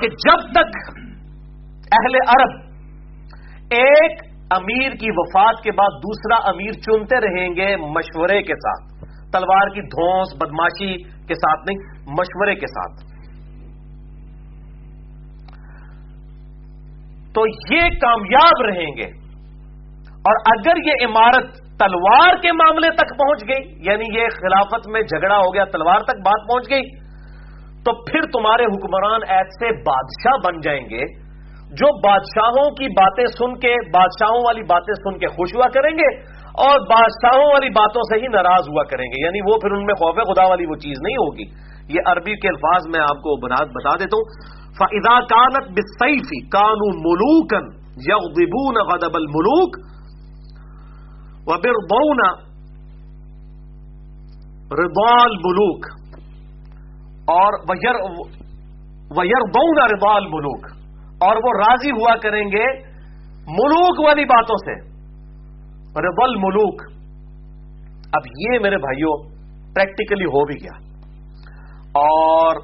[0.00, 0.78] کہ جب تک
[1.92, 2.68] اہل عرب
[3.70, 4.12] ایک
[4.50, 9.80] امیر کی وفات کے بعد دوسرا امیر چنتے رہیں گے مشورے کے ساتھ، تلوار کی
[9.80, 13.18] دھونس، بدماشی کے ساتھ نہیں، مشورے کے ساتھ۔
[17.34, 19.28] تو یہ کامیاب رہیں گے۔
[20.12, 25.36] اور اگر یہ عمارت تلوار کے معاملے تک پہنچ گئی یعنی یہ خلافت میں جھگڑا
[25.36, 27.07] ہو گیا، تلوار تک بات پہنچ گئی
[27.84, 31.28] تو پھر تمہارے حکمران ایسے بادشاہ بن جائیں گے
[31.68, 36.16] جو بادشاہوں کی باتیں سن کے، بادشاہوں والی باتیں سن کے خوش ہوا کریں گے
[36.66, 39.94] اور بادشاہوں والی باتوں سے ہی ناراض ہوا کریں گے۔ یعنی وہ پھر ان میں
[39.94, 41.44] خوف خدا والی وہ چیز نہیں ہوگی۔
[41.88, 47.78] یہ عربی کے الفاظ میں آپ کو بتا دیتا ہوں۔ فضا کانت بسیفی کانو ملوکن
[48.06, 49.76] یغضبون غضب الملوک
[51.46, 52.20] وبرضون
[54.72, 55.86] رضا الملوک
[57.28, 57.52] اور
[59.16, 60.66] ویر بونا ربال ملوک
[61.20, 62.88] اور وہ راضی ہوا کریں گے
[63.46, 64.88] ملوک والی باتوں سے۔
[65.88, 66.82] ربل ملوک
[68.12, 69.38] اب یہ میرے بھائیوں
[69.74, 70.88] پریکٹیکلی ہو بھی گیا۔
[71.92, 72.56] اور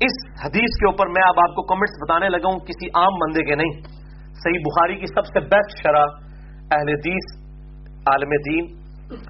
[0.00, 3.44] اس حدیث کے اوپر میں اب آپ کو کمنٹس بتانے لگا ہوں، کسی عام بندے
[3.44, 3.80] کے نہیں۔
[4.22, 6.04] صحیح بخاری کی سب سے بیسٹ شرح
[6.70, 7.42] اہل حدیث،
[8.06, 8.82] عالم دین۔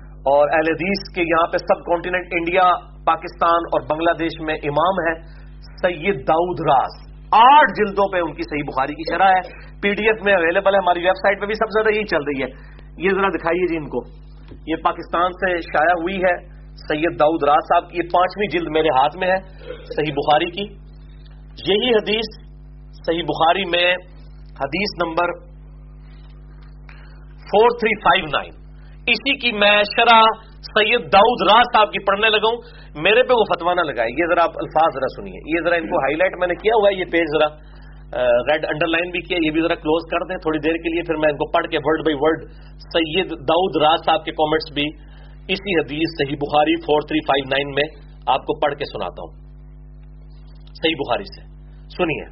[0.04, 4.94] اور اہل حدیث کے یہاں پہ سب کانٹیننٹ انڈیا پاکستان اور بنگلہ دیش میں امام
[5.06, 5.14] ہے
[5.58, 9.40] سید داؤد راز۔ آٹھ جلدوں پہ ان کی صحیح بخاری کی شرح ہے۔
[9.80, 12.04] پی ڈی ایف میں اویلیبل ہے، ہماری ویب سائٹ پہ بھی سب سے زیادہ یہی
[12.04, 14.22] چل رہی ہے۔ یہ ذرا دکھائیے جی ان کو۔
[14.66, 16.52] یہ پاکستان سے شائع ہوئی ہے
[16.88, 19.36] سید داؤد راز صاحب کی، یہ پانچویں جلد میرے ہاتھ میں ہے
[19.84, 20.82] صحیح بخاری کی۔
[21.66, 22.52] یہی حدیث
[23.06, 23.94] صحیح بخاری میں
[24.60, 25.52] حدیث number
[27.36, 28.52] four three five nine
[29.06, 30.22] اسی کی میں شرح
[30.66, 32.58] سید داؤد راز صاحب کی پڑھنے لگا ہوں
[33.02, 35.86] میرے پہ وہ فتوا نہ لگائے یہ ذرا آپ الفاظ ذرا سنیے۔ یہ ذرا ان
[35.86, 37.48] کو ہائی لائٹ میں نے کیا ہوا ہے، یہ پیج ذرا
[38.48, 41.02] ریڈ انڈر لائن بھی کیا، یہ بھی ذرا کلوز کر دیں۔ تھوڑی دیر کے لیے
[41.02, 42.44] پھر میں ان کو پڑھ کے ورڈ بائی ورڈ
[42.94, 44.86] سید داؤد راز صاحب کے کامنٹس بھی
[45.48, 47.88] اسی حدیث صحیح بخاری فور تھری فائیو نائن میں
[48.26, 49.32] آپ کو پڑھ کے سناتا ہوں۔
[50.74, 51.40] صحیح بخاری سے۔
[51.96, 52.24] سنیے۔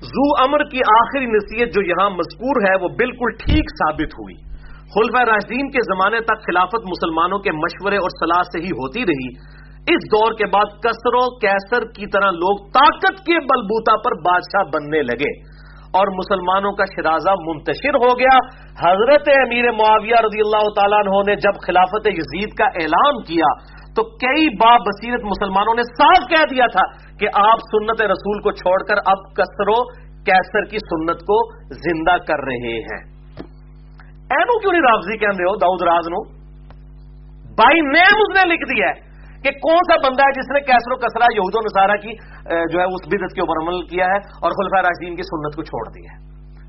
[0.00, 4.53] زو امر کی آخری نصیحت جو یہاں مذکور ہے، وہ بالکل ٹھیک ثابت ہوئی۔
[4.94, 9.28] خلفہ راجدین کے زمانے تک خلافت مسلمانوں کے مشورے اور صلاح سے ہی ہوتی رہی۔
[9.94, 14.64] اس دور کے بعد کسر و کیسر کی طرح لوگ طاقت کے بلبوتا پر بادشاہ
[14.74, 15.32] بننے لگے
[15.98, 18.38] اور مسلمانوں کا شرازہ منتشر ہو گیا۔
[18.84, 23.54] حضرت امیر معاویہ رضی اللہ تعالیٰ عنہ نے جب خلافت یزید کا اعلان کیا
[23.96, 26.86] تو کئی باب بصیرت مسلمانوں نے صاف کہہ دیا تھا
[27.18, 29.82] کہ آپ سنت رسول کو چھوڑ کر اب کسر و
[30.22, 31.42] کیسر کی سنت کو
[31.72, 33.13] زندہ کر رہے ہیں۔
[34.30, 36.20] اینو کیوں نہیں رافضی کہہ رہے ہو داؤد راز نو؟
[37.58, 38.96] بائی نیم اس نے لکھ دیا ہے
[39.42, 42.12] کہ کون سا بندہ ہے جس نے کیسر و کسرا یہود و نصارہ کی
[42.72, 45.62] جو ہے اس بدت کے اوپر عمل کیا ہے اور خلفۂ راشدین کی سنت کو
[45.62, 46.18] چھوڑ دیا ہے۔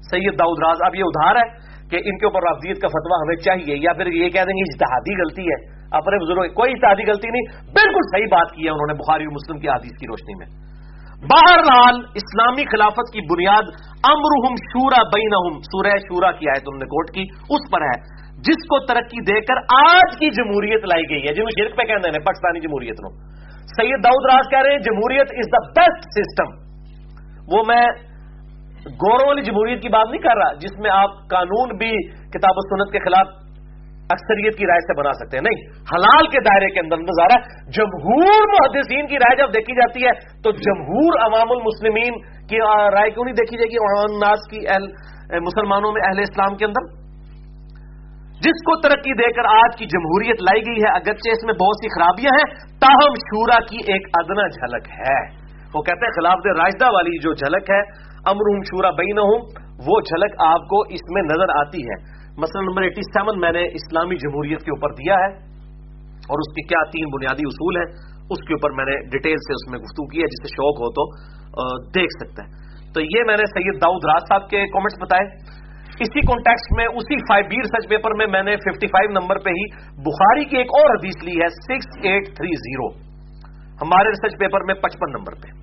[0.10, 1.48] سید داؤد راز، اب یہ ادھار ہے
[1.90, 4.66] کہ ان کے اوپر رافضیت کا فتوا ہمیں چاہیے یا پھر یہ کہہ دیں گے
[4.68, 5.58] اجتہادی غلطی ہے۔
[5.92, 9.32] اپنے بزرگ کوئی اتحادی غلطی نہیں، بالکل صحیح بات کی ہے انہوں نے بخاری و
[9.32, 10.48] مسلم کی حدیث کی روشنی میں۔
[11.32, 13.66] بہرحال اسلامی خلافت کی بنیاد
[14.04, 18.68] امرحم شورا بین سورہ شورا کی آیت انہوں نے کوٹ کی۔ اس پر ہے۔ جس
[18.70, 22.26] کو ترقی دے کر آج کی جمہوریت لائی گئی ہے، جنہوں شرک پہ کہنے ہیں،
[22.26, 23.10] پاکستانی جمہوریت نو
[23.62, 26.50] سید داؤد راز کہہ رہے ہیں، جمہوریت از دا بیسٹ سسٹم
[27.54, 27.86] وہ میں
[28.86, 32.62] گوروں والی جمہوریت کی بات نہیں کر رہا، جس میں آپ قانون بھی کتاب و
[32.62, 33.45] سنت کے خلاف
[34.10, 35.60] اکثریت کی رائے سے بنا سکتے ہیں۔ نہیں،
[35.94, 37.40] حلال کے دائرے کے اندر نظر ہے
[37.72, 40.12] جمہور محدثین کی رائے جب دیکھی جاتی ہے،
[40.42, 42.14] تو جمہور عوام المسلمین
[42.48, 42.60] کی
[42.94, 44.86] رائے کیوں نہیں دیکھی جائے گی؟ عوام ناز کی اہل،
[45.40, 47.06] مسلمانوں میں اہل اسلام کے اندر۔
[48.36, 51.76] جس کو ترقی دے کر آج کی جمہوریت لائی گئی ہے، اگرچہ اس میں بہت
[51.82, 56.92] سی خرابیاں ہیں، تاہم شورا کی ایک ادنا جھلک ہے۔ وہ کہتے ہیں، خلاف راجدہ
[56.92, 57.82] والی جو جھلک ہے
[58.26, 62.86] امر شورا بین ہوں وہ جھلک آپ کو اس میں نظر آتی ہے۔ مسئلہ نمبر
[62.86, 65.28] ایٹی سیون میں نے اسلامی جمہوریت کے اوپر دیا ہے
[66.32, 67.86] اور اس کے کیا تین بنیادی اصول ہیں،
[68.36, 70.90] اس کے اوپر میں نے ڈیٹیل سے اس میں گفتگو کی ہے، جسے شوق ہو
[70.98, 71.06] تو
[71.98, 75.30] دیکھ سکتے ہیں۔ تو یہ میں نے سید داؤد راج صاحب کے کامنٹس بتائے۔
[76.04, 79.56] اسی کانٹیکس میں، اسی فائیو بی ریسرچ پیپر میں میں نے ففٹی فائیو نمبر پہ
[79.60, 79.66] ہی
[80.08, 82.90] بخاری کی ایک اور حدیث لی ہے سکس ایٹ تھری زیرو
[83.84, 85.54] ہمارے ریسرچ پیپر میں پچپن نمبر پہ۔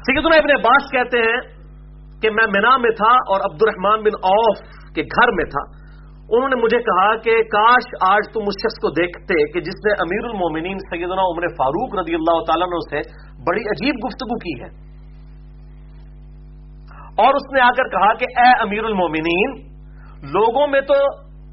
[0.00, 1.38] سیدنا ابن عباس کہتے ہیں
[2.24, 4.68] کہ میں مینا میں تھا اور عبد الرحمان بن اوف
[4.98, 5.64] کے گھر میں تھا۔
[6.28, 9.92] انہوں نے مجھے کہا کہ کاش آج تم اس شخص کو دیکھتے کہ جس نے
[10.04, 13.02] امیر المومنین سیدنا عمر فاروق رضی اللہ تعالیٰ نے سے
[13.50, 14.70] بڑی عجیب گفتگو کی ہے۔
[17.24, 19.52] اور اس نے آ کر کہا کہ اے امیر المومنین
[20.32, 20.94] لوگوں میں تو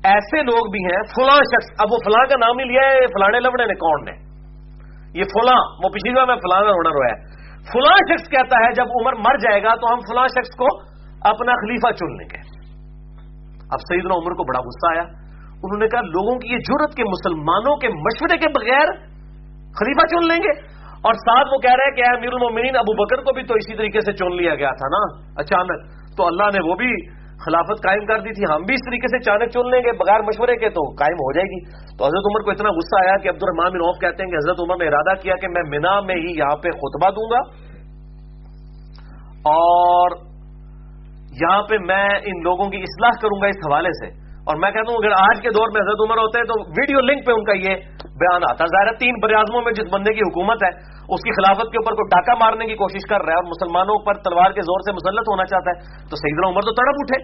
[0.03, 3.39] ایسے لوگ بھی ہیں، فلاں شخص، اب وہ فلاں کا نام ہی لیا ہے فلانے
[3.39, 4.11] لبڑے نے، کون نے؟
[5.19, 7.15] یہ فلاں، وہ پچھلی بار میں فلاں ہونا رویا
[7.69, 10.65] فلاں شخص کہتا ہے جب عمر مر جائے گا تو ہم فلاں شخص کو
[11.21, 12.61] اپنا خلیفہ چن لیں گے۔
[13.71, 15.21] اب سیدنا عمر کو بڑا غصہ آیا۔
[15.63, 18.91] انہوں نے کہا، لوگوں کی یہ جرت کے مسلمانوں کے مشورے کے بغیر
[19.79, 23.17] خلیفہ چن لیں گے۔ اور ساتھ وہ کہہ رہے ہیں کہ امیر المومنین ابو بکر
[23.17, 26.69] کو بھی تو اسی طریقے سے چن لیا گیا تھا نا، اچانک۔ تو اللہ نے
[26.69, 29.79] وہ بھی خلافت قائم کر دی تھی۔ ہم بھی اس طریقے سے اچانک چن لیں
[29.79, 31.59] گے بغیر مشورے کے تو قائم ہو جائے گی۔
[31.97, 34.35] تو حضرت عمر کو اتنا غصہ آیا کہ عبد الرحمان بن عوف کہتے ہیں کہ
[34.35, 37.41] حضرت عمر نے ارادہ کیا کہ میں مینا میں ہی یہاں پہ خطبہ دوں گا
[39.53, 40.11] اور
[41.41, 44.91] یہاں پہ میں ان لوگوں کی اصلاح کروں گا اس حوالے سے۔ اور میں کہتا
[44.91, 47.43] ہوں، اگر آج کے دور میں حضرت عمر ہوتے ہیں تو ویڈیو لنک پہ ان
[47.43, 51.31] کا یہ بیان آتا۔ ظاہر تین برعزموں میں جس بندے کی حکومت ہے اس کی
[51.37, 54.53] خلافت کے اوپر کوئی ڈاکہ مارنے کی کوشش کر رہا ہے اور مسلمانوں پر تلوار
[54.57, 57.19] کے زور سے مسلط ہونا چاہتا ہے، تو سیدنا عمر تو تڑپ اٹھے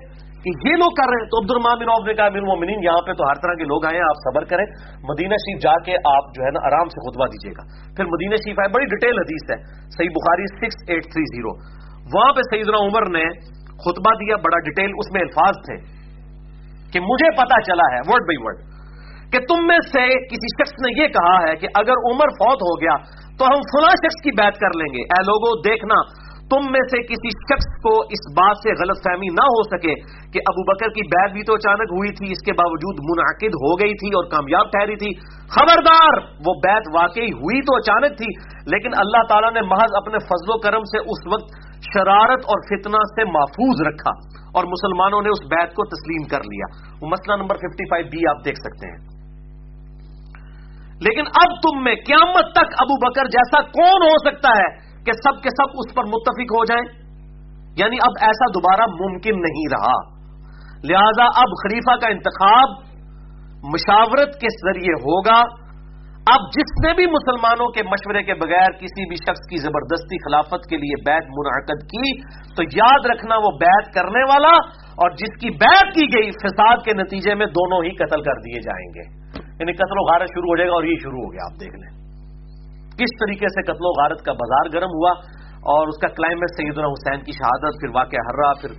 [0.45, 2.83] کہ یہ لوگ کر رہے ہیں۔ تو عبد الرمان بن عوف نے کہا، امیر مومنین
[2.83, 4.65] یہاں پہ تو ہر طرح کے لوگ آئے ہیں، آپ صبر کریں۔
[5.11, 7.65] مدینہ شریف جا کے آپ جو ہے نا آرام سے خطبہ دیجیے گا۔
[7.97, 9.59] پھر مدینہ شریف آئے، بڑی ڈیٹیل حدیث ہے،
[9.97, 11.53] صحیح بخاری سکس ایٹ تھری زیرو۔
[12.15, 13.25] وہاں پہ سیدنا عمر نے
[13.83, 15.77] خطبہ دیا، بڑا ڈیٹیل، اس میں الفاظ تھے
[16.93, 18.65] کہ مجھے پتا چلا ہے ورڈ بائی ورڈ
[19.31, 22.75] کہ تم میں سے کسی شخص نے یہ کہا ہے کہ اگر عمر فوت ہو
[22.81, 22.93] گیا
[23.39, 26.97] تو ہم فلاں شخص کی بیعت کر لیں گے۔ اے لوگوں دیکھنا، تم میں سے
[27.03, 29.93] کسی شخص کو اس بات سے غلط فہمی نہ ہو سکے
[30.33, 33.79] کہ ابو بکر کی بیت بھی تو اچانک ہوئی تھی، اس کے باوجود منعقد ہو
[33.79, 35.11] گئی تھی اور کامیاب ٹھہری تھی۔
[35.49, 38.29] خبردار، وہ بیت واقعی ہوئی تو اچانک تھی،
[38.71, 41.47] لیکن اللہ تعالیٰ نے محض اپنے فضل و کرم سے اس وقت
[41.93, 44.11] شرارت اور فتنہ سے محفوظ رکھا
[44.53, 46.65] اور مسلمانوں نے اس بیت کو تسلیم کر لیا۔
[47.01, 49.16] وہ مسئلہ نمبر 55 بی آپ دیکھ سکتے ہیں۔
[50.99, 55.43] لیکن اب تم میں قیامت تک ابو بکر جیسا کون ہو سکتا ہے کہ سب
[55.43, 57.07] کے سب اس پر متفق ہو جائیں؟
[57.77, 60.17] یعنی اب ایسا دوبارہ ممکن نہیں رہا۔
[60.83, 62.69] لہذا اب خلیفہ کا انتخاب
[63.63, 65.67] مشاورت کے ذریعے ہوگا۔
[66.17, 70.69] اب جس نے بھی مسلمانوں کے مشورے کے بغیر کسی بھی شخص کی زبردستی خلافت
[70.69, 72.21] کے لیے بیت منعقد کی،
[72.55, 74.57] تو یاد رکھنا وہ بیت کرنے والا
[74.97, 78.61] اور جس کی بیت کی گئی، فساد کے نتیجے میں دونوں ہی قتل کر دیے
[78.61, 79.27] جائیں گے۔
[79.59, 81.75] یعنی قتل و غارت شروع ہو جائے گا اور یہ شروع ہو گیا، آپ دیکھ
[81.75, 81.97] لیں۔
[82.87, 85.11] کس طریقے سے قتل و غارت کا بازار گرم ہوا
[85.57, 88.69] اور اس کا کلائمیکس سیدنا حسین کی شہادت، پھر واقع ہررا پھر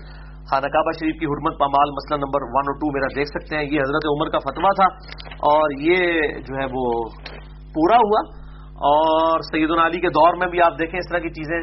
[0.50, 3.64] خانہ کعبہ شریف کی حرمت پامال، مسئلہ نمبر ون اور ٹو میرا دیکھ سکتے ہیں۔
[3.64, 4.86] یہ حضرت عمر کا فتویٰ تھا
[5.26, 6.02] اور یہ
[6.38, 7.04] جو ہے وہ
[7.74, 8.20] پورا ہوا
[8.74, 11.60] اور سیدنا علی کے دور میں بھی آپ دیکھیں اس طرح کی چیزیں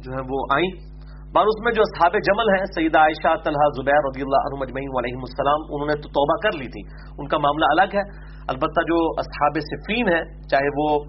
[0.00, 0.91] جو ہیں وہ آئیں۔
[1.34, 4.90] بار اس میں جو اصحاب جمل ہیں، سیدہ عائشہ طلحہ زبیر رضی اللہ عنہ مجمعین
[4.98, 6.82] علیہ السلام، انہوں نے تو توبہ کر لی تھی۔
[7.18, 8.04] ان کا معاملہ الگ ہے۔
[8.48, 11.04] البتہ جو اصحاب صفین ہیں، چاہے وہ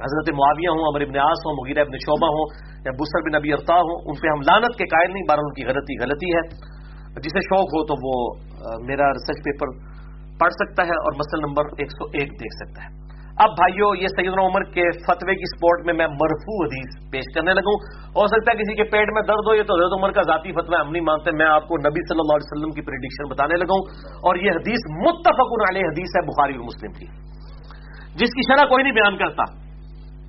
[0.00, 2.46] حضرت معاویہ ہوں امر ابن آس ہوں، مغیرہ ابن شعبہ ہوں
[2.84, 5.52] یا بسر بن ابی ارتا ہوں، ان پہ ہم لانت کے قائل نہیں بارہ ان
[5.52, 6.42] کی غلطی غلطی ہے۔
[7.20, 8.16] جسے شوق ہو تو وہ
[8.86, 9.68] میرا ریسرچ پیپر
[10.40, 13.07] پڑھ سکتا ہے اور مسئلہ نمبر ایک سو ایک دیکھ سکتا ہے۔
[13.38, 17.54] اب بھائیو، یہ سیدنا عمر کے فتوے کی سپورٹ میں میں مرفو حدیث پیش کرنے
[17.54, 17.74] لگوں
[18.08, 20.52] ہو سکتا ہے کسی کے پیٹ میں درد ہو، یہ تو حضرت عمر کا ذاتی
[20.52, 23.54] فتویٰ ہم نہیں مانتے۔ میں آپ کو نبی صلی اللہ علیہ وسلم کی پریڈکشن بتانے
[23.54, 23.80] لگوں
[24.26, 27.06] اور یہ حدیث متفق علیہ حدیث ہے، بخاری اور مسلم کی۔
[28.14, 29.42] جس کی شرح کوئی نہیں بیان کرتا۔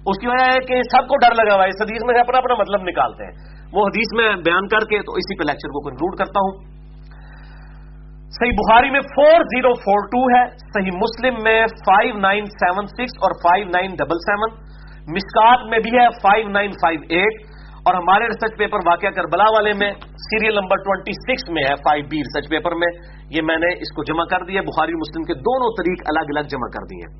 [0.07, 2.37] اس کی وجہ ہے کہ سب کو ڈر لگا ہوا ہے اس حدیث میں اپنا
[2.37, 3.33] اپنا مطلب نکالتے ہیں۔
[3.73, 6.78] وہ حدیث میں بیان کر کے تو اسی پہ لیکچر کو کنکلوڈ کرتا ہوں۔
[8.33, 10.41] صحیح بخاری میں فور زیرو فور ٹو ہے،
[10.73, 14.51] صحیح مسلم میں فائیو نائن سیون سکس اور فائیو نائن ڈبل سیون
[15.15, 17.39] مسکات میں بھی ہے فائیو نائن فائیو ایٹ
[17.79, 19.89] اور ہمارے ریسرچ پیپر واقعہ کربلا والے میں
[20.25, 22.91] سیریل نمبر ٹوئنٹی سکس میں ہے فائیو بی ریسرچ پیپر میں،
[23.29, 26.53] یہ میں نے اس کو جمع کر دیا بخاری مسلم کے دونوں طریق الگ الگ
[26.53, 27.11] جمع کر دیے۔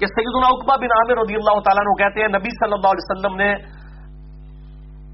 [0.00, 3.36] کہ سیدنا اقبا بن عامر رضی اللہ تعالیٰ کہتے ہیں، نبی صلی اللہ علیہ وسلم
[3.36, 3.50] نے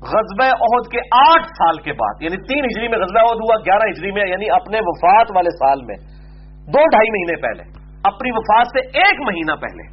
[0.03, 3.87] غزب عہد کے آٹھ سال کے بعد یعنی تین ہجری میں غزب عہد ہوا، گیارہ
[3.89, 5.97] ہجری میں یعنی اپنے وفات والے سال میں،
[6.77, 7.65] دو ڈھائی مہینے پہلے،
[8.11, 9.87] اپنی وفات سے ایک مہینہ پہلے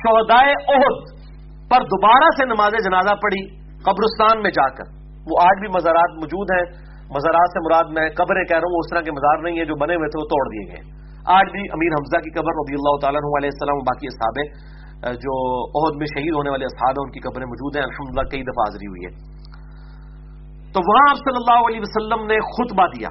[0.00, 1.00] شہدائے عہد
[1.70, 3.42] پر دوبارہ سے نماز جنازہ پڑھی
[3.82, 4.92] قبرستان میں جا کر
[5.30, 6.62] وہ آج بھی مزارات موجود ہیں،
[7.10, 9.76] مزارات سے مراد میں قبریں کہہ رہا ہوں، اس طرح کے مزار نہیں ہیں جو
[9.82, 10.82] بنے ہوئے تھے، وہ توڑ دیے گئے۔
[11.36, 14.40] آج بھی امیر حمزہ کی قبر رضی اللہ تعالیٰ علیہ السلام، باقی اصحاب
[15.02, 15.34] جو
[15.68, 18.62] عہد میں شہید ہونے والے اصحاب ہیں، ان کی قبریں موجود ہیں الحمد کئی دفعہ
[18.62, 19.38] حاضری ہوئی ہے۔
[20.72, 23.08] تو وہاں آپ صلی اللہ علیہ وسلم نے خطبہ دیا۔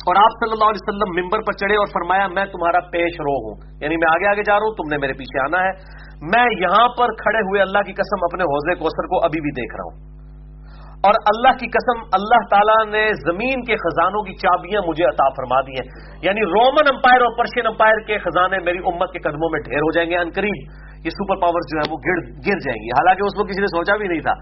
[0.00, 3.48] اور آپ صلی اللہ علیہ وسلم ممبر پر چڑھے اور فرمایا، میں تمہارا پیش رو
[3.48, 5.70] ہوں۔ یعنی میں آگے آگے جا رہا ہوں، تم نے میرے پیچھے آنا ہے۔
[6.22, 9.74] میں یہاں پر کھڑے ہوئے اللہ کی قسم اپنے حوضے کوثر کو ابھی بھی دیکھ
[9.74, 10.19] رہا ہوں۔
[11.06, 15.60] اور اللہ کی قسم اللہ تعالیٰ نے زمین کے خزانوں کی چابیاں مجھے عطا فرما
[15.60, 15.88] دی ہیں۔
[16.22, 19.92] یعنی رومن امپائر اور پرشین امپائر کے خزانے میری امت کے قدموں میں ڈھیر ہو
[19.92, 20.58] جائیں گے۔ انقریب
[21.04, 23.96] یہ سپر پاور جو ہے وہ گر جائیں گی۔ حالانکہ اس کو کسی نے سوچا
[23.96, 24.34] بھی نہیں تھا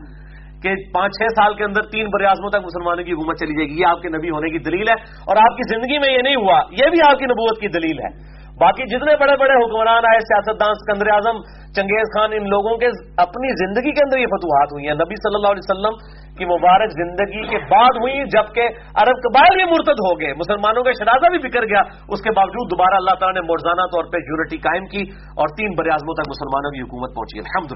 [0.63, 3.81] کہ پانچ چھ سال کے اندر تین بریازموں تک مسلمانوں کی حکومت چلی جائے گی۔
[3.81, 6.37] یہ آپ کے نبی ہونے کی دلیل ہے اور آپ کی زندگی میں یہ نہیں
[6.37, 10.21] ہوا، یہ بھی آپ کی نبوت کی دلیل ہے۔ باقی جتنے بڑے بڑے حکمران آئے،
[10.21, 11.37] سیاستدان سکندر اعظم،
[11.75, 12.87] چنگیز خان، ان لوگوں کے
[13.17, 15.95] اپنی زندگی کے اندر یہ فتوحات ہوئی ہیں۔ نبی صلی اللہ علیہ وسلم
[16.39, 18.65] کی مبارک زندگی کے بعد ہوئی، جبکہ
[18.95, 22.71] عرب قبائل بھی مرتد ہو گئے۔ مسلمانوں کا شرازہ بھی بکر گیا۔ اس کے باوجود
[22.71, 25.03] دوبارہ اللہ تعالیٰ نے مرزانہ طور پہ یونٹی قائم کی
[25.41, 27.73] اور تین بر اعظموں تک مسلمانوں کی حکومت پہنچی۔ الحمد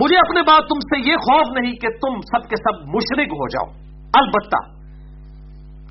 [0.00, 3.48] مجھے اپنے بات تم سے یہ خوف نہیں کہ تم سب کے سب مشرق ہو
[3.48, 3.68] جاؤ۔
[4.14, 4.79] البتہ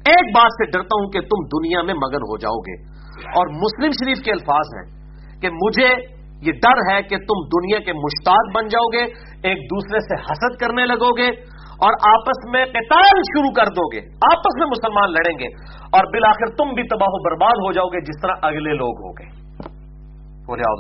[0.05, 2.99] ایک بات سے ڈرتا ہوں کہ تم دنیا میں مگن ہو جاؤ گے۔
[3.29, 4.99] اور مسلم شریف کے الفاظ ہیں
[5.41, 9.03] کہ مجھے یہ ڈر ہے کہ تم دنیا کے مشتاق بن جاؤ گے،
[9.49, 11.29] ایک دوسرے سے حسد کرنے لگو گے
[11.85, 15.47] اور آپس میں قتال شروع کر دو گے۔ آپس میں مسلمان لڑیں گے
[15.83, 19.11] اور بالآخر تم بھی تباہ و برباد ہو جاؤ گے جس طرح اگلے لوگ ہو
[19.11, 19.38] گئے۔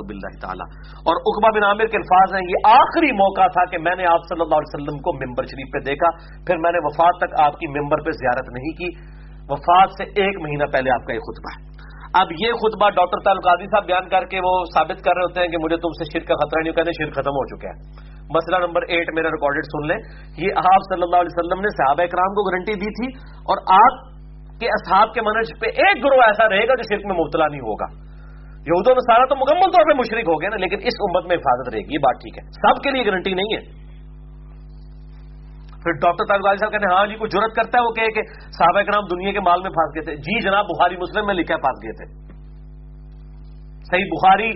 [0.09, 0.67] بلّہ تعالیٰ۔
[0.97, 4.21] اور اقبا بن عامر کے الفاظ ہیں، یہ آخری موقع تھا کہ میں نے آپ
[4.29, 6.09] صلی اللہ علیہ وسلم کو ممبر شریف پہ دیکھا،
[6.47, 9.19] پھر میں نے وفات تک آپ کی ممبر پہ زیارت نہیں کی۔
[9.49, 11.69] وفات سے ایک مہینہ پہلے آپ کا یہ خطبہ ہے۔
[12.13, 15.41] اب یہ خطبہ ڈاکٹر تعلق قاضی صاحب بیان کر کے وہ ثابت کر رہے ہوتے
[15.41, 18.09] ہیں کہ مجھے تم سے شرک کا خطرہ نہیں کہتے شرک ختم ہو چکا ہے۔
[18.19, 19.97] مسئلہ نمبر ایٹ میرا ریکارڈیڈ سن لیں۔
[20.37, 23.07] یہ آپ صلی اللہ علیہ وسلم نے صحابہ اکرام کو گارنٹی دی تھی
[23.39, 24.19] اور آپ
[24.59, 27.61] کے اصحاب کے منج پہ ایک گروہ ایسا رہے گا جو شرک میں مبتلا نہیں
[27.61, 28.08] ہوگا۔
[28.59, 31.35] یہود و سارا تو مکمل طور پہ مشرق ہو گیا نا، لیکن اس امت میں
[31.35, 33.89] حفاظت رہے گی، یہ بات ٹھیک ہے۔ سب کے لیے گارنٹی نہیں ہے۔
[35.83, 38.21] پھر ڈاکٹر طالب صاحب کہتے ہیں ہاں جی کوئی ضرورت کرتا ہے؟ وہ کہ
[38.51, 41.33] صحابہ کے نام دنیا کے مال میں پھنس گئے تھے۔ جی جناب، بخاری مسلم میں
[41.33, 42.05] لکھا ہے گئے تھے۔
[43.83, 44.51] صحیح بخاری،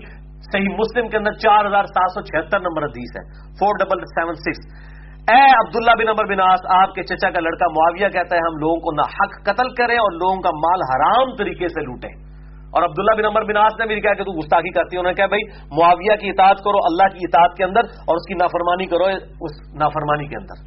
[0.51, 4.35] صحیح مسلم کے اندر چار ہزار سات سو چھہتر نمبر حدیث ہے۔ Four double seven
[4.35, 4.83] six
[5.31, 8.75] A عبداللہ بن نمبر بناس آپ کے چچا کا لڑکا معاویہ کہتا ہے، ہم لوگوں
[8.75, 12.32] کو نہ حق قتل کریں اور لوگوں کا مال حرام طریقے سے لوٹیں۔
[12.73, 15.25] اور عبداللہ بن نمبر بناس نے بھی کہا کہ تو گستاخی کرتی انہوں نے کہا،
[15.25, 19.05] بھائی، معاویہ کی اطاعت کرو، اللہ کی اطاعت کے اندر اور اس کی نافرمانی کرو،
[19.41, 20.57] اس نافرمانی کے اندر۔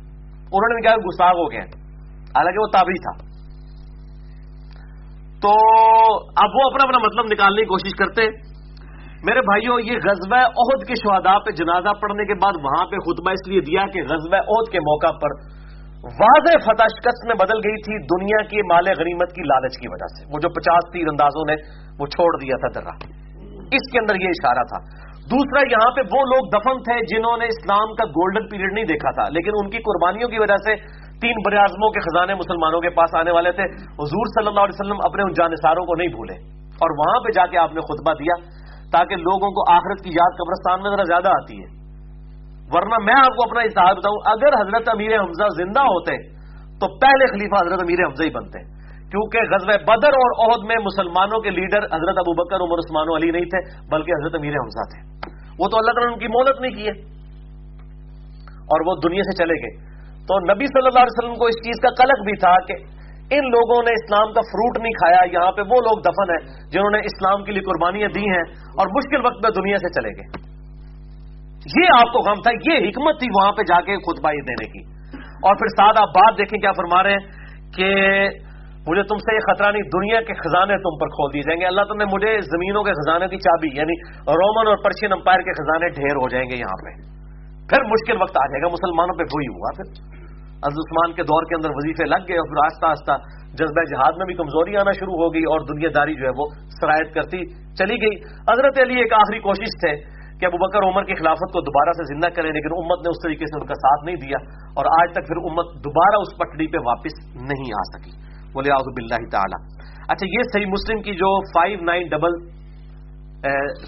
[0.47, 1.61] انہوں نے بھی کہا گستاخ ہو گئے
[2.37, 3.37] حالانکہ وہ تابری تھا۔
[5.43, 5.51] تو
[6.37, 8.23] اب وہ اپنا اپنا مطلب نکالنے کی کوشش کرتے
[9.25, 13.31] میرے بھائیوں، یہ غزوہ عہد کے شہداء پہ جنازہ پڑھنے کے بعد وہاں پہ خطبہ
[13.31, 15.31] اس لیے دیا کہ غزوہ عہد کے موقع پر
[16.07, 20.07] واضح فتح شکست میں بدل گئی تھی دنیا کی مال غنیمت کی لالچ کی وجہ
[20.07, 21.55] سے۔ وہ جو پچاس تیر اندازوں نے
[21.99, 22.95] وہ چھوڑ دیا تھا درا
[23.73, 27.45] اس کے اندر یہ اشارہ تھا۔ دوسرا، یہاں پہ وہ لوگ دفن تھے جنہوں نے
[27.45, 30.77] اسلام کا گولڈن پیریڈ نہیں دیکھا تھا، لیکن ان کی قربانیوں کی وجہ سے
[31.21, 34.99] تین براعظموں کے خزانے مسلمانوں کے پاس آنے والے تھے۔ حضور صلی اللہ علیہ وسلم
[35.05, 36.35] اپنے ان جانساروں کو نہیں بھولے۔
[36.67, 38.35] اور وہاں پہ جا کے آپ نے خطبہ دیا
[38.93, 41.76] تاکہ لوگوں کو آخرت کی یاد قبرستان میں ذرا زیادہ آتی ہے۔
[42.75, 46.17] ورنہ میں آپ کو اپنا اتحاد بتاؤں، اگر حضرت امیر حمزہ زندہ ہوتے،
[46.79, 48.77] تو پہلے خلیفہ حضرت امیر حمزہ ہی بنتے۔
[49.11, 53.31] کیونکہ غزب بدر اور عہد میں مسلمانوں کے لیڈر حضرت ابو بکر عمر، عثمان علی
[53.31, 55.01] نہیں تھے، بلکہ حضرت امیر حمزہ تھے۔
[55.59, 57.17] وہ تو اللہ تعالیٰ نے ان کی مولت نہیں کی ہے۔
[58.57, 59.87] اور وہ دنیا سے چلے گئے۔
[60.17, 62.73] تو نبی صلی اللہ علیہ وسلم کو اس چیز کا قلق بھی تھا کہ
[63.31, 66.91] ان لوگوں نے اسلام کا فروٹ نہیں کھایا، یہاں پہ وہ لوگ دفن ہیں جنہوں
[66.91, 68.45] نے اسلام کے لیے قربانیاں دی ہیں
[68.79, 70.56] اور مشکل وقت میں دنیا سے چلے گئے۔
[71.75, 74.67] یہ آپ کو غم تھا، یہ حکمت تھی وہاں پہ جا کے خود بائی دینے
[74.67, 74.83] کی۔
[75.47, 77.25] اور پھر ساتھ آپ بات دیکھیں کیا فرما رہے ہیں
[77.77, 77.89] کہ
[78.89, 81.67] مجھے تم سے یہ خطرہ نہیں، دنیا کے خزانے تم پر کھول دیے جائیں گے۔
[81.67, 85.53] اللہ تعالیٰ نے مجھے زمینوں کے خزانے کی چابی یعنی رومن اور پرشین امپائر کے
[85.53, 86.91] خزانے ڈھیر ہو جائیں گے یہاں پہ۔
[87.69, 90.17] پھر مشکل وقت آ جائے گا، مسلمانوں پہ وہی ہوا۔ پھر
[90.57, 93.13] عثمان کے دور کے اندر وظیفے لگ گئے اور پھر آہستہ آہستہ
[93.53, 96.47] جذبہ جہاد میں بھی کمزوری آنا شروع ہو گئی اور دنیا داری جو ہے وہ
[96.81, 97.39] سرایت کرتی
[97.75, 98.17] چلی گئی۔
[98.53, 102.05] حضرت علی ایک آخری کوشش تھے۔ کہ ابو بکر عمر کی خلافت کو دوبارہ سے
[102.15, 104.41] زندہ کرے لیکن امت نے اس طریقے سے ان کا ساتھ نہیں دیا
[104.75, 107.17] اور آج تک پھر امت دوبارہ اس پٹڑی پہ واپس
[107.53, 108.13] نہیں آ سکی۔
[108.53, 109.63] بولے آزب اللہ تعالی۔
[110.09, 112.39] اچھا یہ صحیح مسلم کی جو five nine double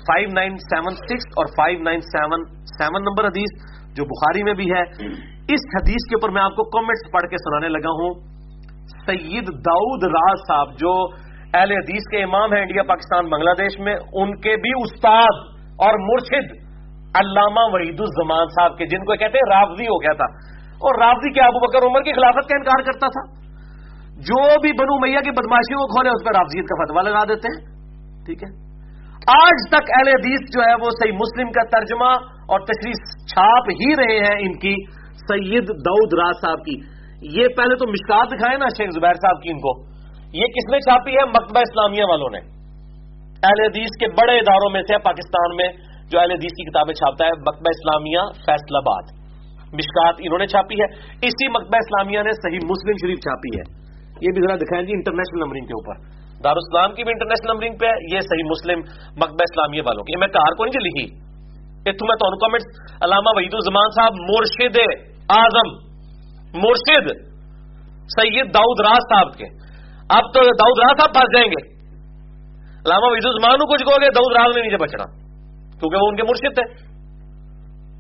[0.07, 3.55] five nine seven six اور five nine seven seven number حدیث
[3.97, 4.83] جو بخاری میں بھی ہے،
[5.55, 8.15] اس حدیث کے اوپر میں آپ کو کامنٹس پڑھ کے سنانے لگا ہوں۔
[9.07, 10.93] سید داؤد راز صاحب جو
[11.55, 15.95] اہل حدیث کے امام ہیں انڈیا، پاکستان، بنگلہ دیش میں، ان کے بھی استاد اور
[16.13, 16.47] مرشد
[17.15, 21.33] علامہ وحید الزمان صاحب کے، جن کو کہتے ہیں رافضی ہو گیا تھا۔ اور رافضی
[21.33, 23.49] کیا ابو بکر عمر کی خلافت کا انکار کرتا تھا؟
[24.17, 27.49] جو بھی بنو میاں کی بدماشیوں کو کھولے، اس پہ رافضیت کا فتوا لگا دیتے
[27.49, 27.79] ہیں۔
[28.27, 28.69] ٹھیک ہے؟
[29.45, 32.93] آج تک اہل حدیث جو ہے وہ صحیح مسلم کا ترجمہ اور تشریح
[33.27, 34.75] چھاپ ہی رہے ہیں ان کی
[35.13, 36.77] سید دعود راز صاحب کی۔
[37.39, 39.83] یہ پہلے تو مشکات دکھائے نا شیخ زبیر صاحب کی ان کو۔
[40.33, 42.58] یہ کس نے چھاپی ہے؟ مکتبہ اسلامیہ والوں نے۔
[43.43, 45.69] اہل حدیث کے بڑے اداروں میں سے پاکستان میں
[46.11, 49.19] جو اہل حدیث کی کتابیں چھاپتا ہے، مکتبہ اسلامیہ فیصلہ آباد۔
[49.73, 50.87] مشکات انہوں نے چھاپی ہے۔
[51.23, 53.65] اسی مکتبہ اسلامیہ نے صحیح مسلم شریف چھاپی ہے۔
[54.21, 55.95] یہ بھی ذرا دکھائیں جی انٹرنیشنل نمبرنگ کے اوپر۔
[56.45, 58.79] دارالسلام کی بھی انٹرنیشنل نمبرنگ پہ ہے۔ یہ صحیح مسلم
[59.17, 61.29] مکتبہ اسلامیہ والوں کی۔ میں کار کو نہیں لکھی۔
[61.91, 62.63] اتوں میں تمہیں کامنٹ
[63.05, 64.79] علامہ وحید الزمان صاحب، مرشد
[65.31, 65.69] اعظم،
[66.55, 67.07] مرشد
[68.19, 69.45] سید داؤد راز صاحب کے۔
[70.11, 71.78] اب تو داؤد راز صاحب پھنس جائیں گے۔
[72.87, 75.05] علامہ وحید الزمان کچھ کہو گے، داؤد راز میں نیچے بچنا۔
[75.79, 76.67] کیونکہ وہ ان کے مرشد تھے۔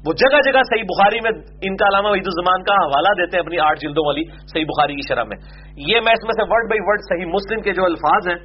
[0.07, 1.33] وہ جگہ جگہ صحیح بخاری میں
[1.63, 4.95] ان کا علامہ وحید الزمان کا حوالہ دیتے ہیں اپنی آٹھ جلدوں والی صحیح بخاری
[4.95, 5.37] کی شرح میں۔
[5.77, 8.39] یہ میں اس میں سے ورڈ بائی ورڈ صحیح مسلم کے جو الفاظ ہیں،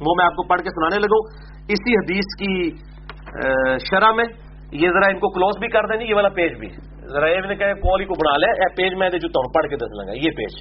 [0.00, 1.22] وہ میں آپ کو پڑھ کے سنانے لگوں۔
[1.68, 2.70] اسی حدیث کی
[3.90, 4.24] شرح میں
[4.72, 6.68] یہ ذرا ان کو کلوز بھی کر دیں یہ والا پیج بھی۔
[7.12, 10.12] ذرا یہ کہ کال ہی کو بنا لے پیج میں جو پڑھ کے دس لگا۔
[10.12, 10.52] یہ پیج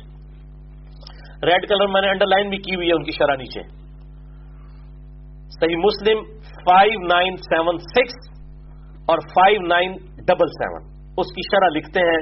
[1.44, 3.87] ریڈ کلر میں نے انڈر لائن بھی کی ہوئی ہے ان کی شرح نیچے۔
[5.56, 6.24] صحیح مسلم
[6.66, 8.18] فائیو نائن سیون سکس
[9.10, 9.94] اور فائیو نائن
[10.28, 12.20] ڈبل سیون اس کی شرح لکھتے ہیں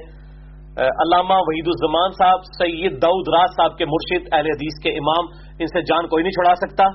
[1.03, 5.27] علامہ وحید الزمان صاحب، سید دعود راز صاحب کے مرشد، اہل حدیث کے امام،
[5.59, 6.87] ان سے جان کوئی نہیں چھڑا سکتا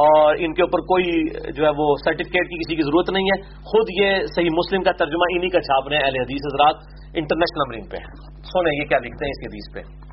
[0.00, 1.04] اور ان کے اوپر کوئی
[1.52, 3.40] جو ہے وہ سرٹیفکیٹ کی کسی کی ضرورت نہیں ہے۔
[3.70, 6.76] خود یہ صحیح مسلم کا ترجمہ انہی کا چھاپ رہے ہیں، اہل حدیث حضرات
[7.14, 8.04] انٹرنیشنل نمبرنگ پہ۔
[8.52, 10.07] سونے یہ کیا لکھتے ہیں اس حدیث پہ۔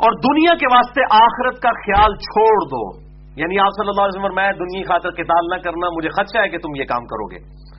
[0.00, 4.34] اور دنیا کے واسطے آخرت کا خیال چھوڑ دو۔ یعنی آپ صلی اللہ علیہ وسلم
[4.34, 7.70] میں دنیا خاطر کتاب نہ کرنا مجھے خدشہ ہے کہ تم یہ کام کرو گے۔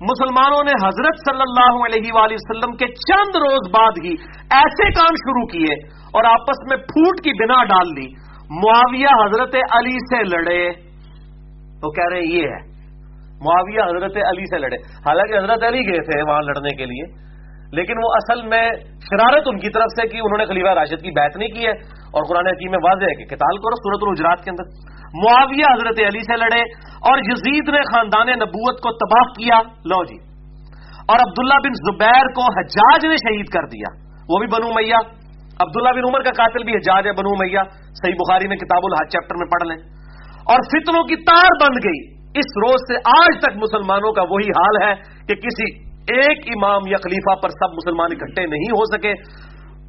[0.00, 4.12] مسلمانوں نے حضرت صلی اللہ علیہ وآلہ وسلم کے چند روز بعد ہی
[4.50, 9.94] ایسے کام شروع کیے اور آپس میں پھوٹ کی بنا ڈال لی معاویہ حضرت علی
[9.94, 10.68] سے لڑے۔
[11.82, 12.68] وہ کہہ رہے ہیں، یہ ہے،
[13.40, 17.27] معاویہ حضرت علی سے لڑے۔ حالانکہ حضرت علی گئے تھے وہاں لڑنے کے لیے۔
[17.72, 21.10] لیکن وہ اصل میں شرارت ان کی طرف سے کہ انہوں نے خلیفہ راشد کی
[21.10, 21.72] بیعت نہیں کی ہے
[22.16, 24.64] اور قرآن حکیم میں واضح ہے کہ کتال کرو صورت الجرات کے اندر۔
[25.24, 26.60] معاویہ حضرت علی سے لڑے
[26.94, 30.16] اور یزید نے خاندان نبوت کو تباہ کیا۔ لو جی۔
[31.08, 35.00] اور عبداللہ بن زبیر کو حجاج نے شہید کر دیا۔ وہ بھی بنو میاں۔
[35.60, 39.12] عبداللہ بن عمر کا قاتل بھی حجاج ہے بنو میاں۔ صحیح بخاری میں کتاب الحج
[39.12, 39.98] چیپٹر میں پڑھ لیں۔
[40.50, 44.82] اور فتنوں کی تار بند گئی۔ اس روز سے آج تک مسلمانوں کا وہی حال
[44.82, 44.94] ہے
[45.28, 49.12] کہ کسی ایک امام یا خلیفہ پر سب مسلمان اکٹھے نہیں ہو سکے،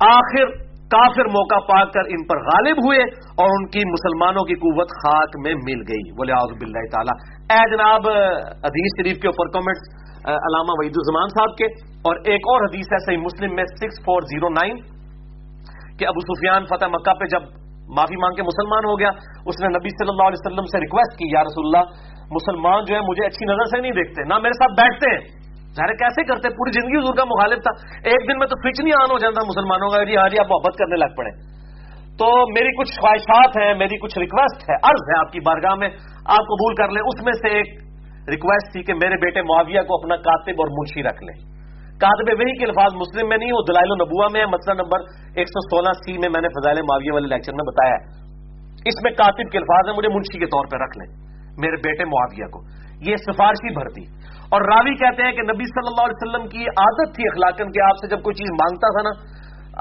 [0.08, 0.52] آخر
[0.92, 3.02] کافر موقع پا کر ان پر غالب ہوئے
[3.42, 7.16] اور ان کی مسلمانوں کی قوت خاک میں مل گئی۔ بولے آؤ بلّہ تعالیٰ۔
[7.56, 8.08] اے جناب،
[8.64, 9.90] حدیث شریف کے اوپر کامنٹس
[10.30, 11.68] علامہ وحید الزمان صاحب کے،
[12.10, 14.82] اور ایک اور حدیث ہے صحیح مسلم میں سکس فور زیرو نائن
[16.00, 17.50] کہ ابو سفیان فتح مکہ پہ جب
[17.98, 19.12] معافی مانگ کے مسلمان ہو گیا،
[19.52, 21.84] اس نے نبی صلی اللہ علیہ وسلم سے ریکویسٹ کی، یا رسول اللہ،
[22.34, 25.22] مسلمان جو ہے مجھے اچھی نظر سے نہیں دیکھتے، نہ میرے ساتھ بیٹھتے ہیں
[25.76, 27.74] ظاہر کیسے کرتے؟ پوری زندگی حضور کا مخالف تھا۔
[28.04, 30.50] ایک دن میں تو سوئچ نہیں آن ہو جاتا مسلمانوں کا جی ہاں جی آپ
[30.50, 31.32] محبت کرنے لگ پڑے۔
[32.20, 35.90] تو میری کچھ خواہشات ہیں، میری کچھ ریکویسٹ ہے، عرض ہے آپ کی بارگاہ میں،
[36.26, 37.68] آپ قبول کر لیں۔ اس میں سے ایک
[38.30, 41.38] ریکویسٹ تھی کہ میرے بیٹے معاویہ کو اپنا کاتب اور منشی رکھ لیں۔
[42.04, 45.00] کاتب وہی کے الفاظ مسلم میں نہیں، وہ دلائل و نبوا میں ہے۔ مسئلہ نمبر
[45.36, 48.04] ایک سو سولہ سی میں میں نے فضائل معاویہ والے لیکچر میں بتایا ہے۔
[48.86, 52.06] اس میں کاتب کے الفاظ ہیں، مجھے منشی کے طور پہ رکھ لیں۔ میرے بیٹے
[52.06, 52.60] معاویہ کو۔
[53.08, 54.04] یہ سفارشی بھرتی۔
[54.54, 57.82] اور راوی کہتے ہیں کہ نبی صلی اللہ علیہ وسلم کی عادت تھی اخلاقن کہ
[57.82, 59.40] آپ سے جب کوئی چیز مانگتا تھا نا،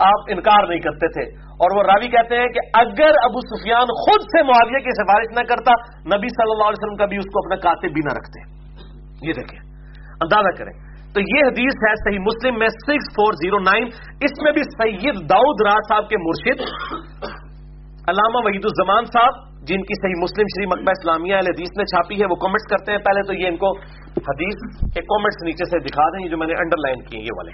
[0.09, 4.20] آپ انکار نہیں کرتے تھے۔ اور وہ راوی کہتے ہیں کہ اگر ابو سفیان خود
[4.20, 5.73] سے معاویہ کی سفارش نہ کرتا،
[6.16, 8.40] نبی صلی اللہ علیہ وسلم کا بھی اس کو اپنا کاتب بھی نہ رکھتے۔
[9.28, 9.61] یہ دیکھیں،
[10.12, 13.85] اندازہ کریں۔ تو یہ حدیث ہے صحیح مسلم میں سکس فور زیرو نائن۔
[14.20, 16.61] اس میں بھی سید داؤد راج صاحب کے مرشد
[18.10, 19.35] علامہ وحید الزمان صاحب،
[19.68, 22.93] جن کی صحیح مسلم شریف مکبہ اسلامیہ علیہ حدیث نے چھاپی ہے، وہ کامنٹس کرتے
[22.93, 23.70] ہیں۔ پہلے تو یہ ان کو
[24.28, 24.62] حدیث
[24.94, 27.52] کے کامنٹس نیچے سے دکھا دیں جو میں نے انڈر لائن کیے یہ والے۔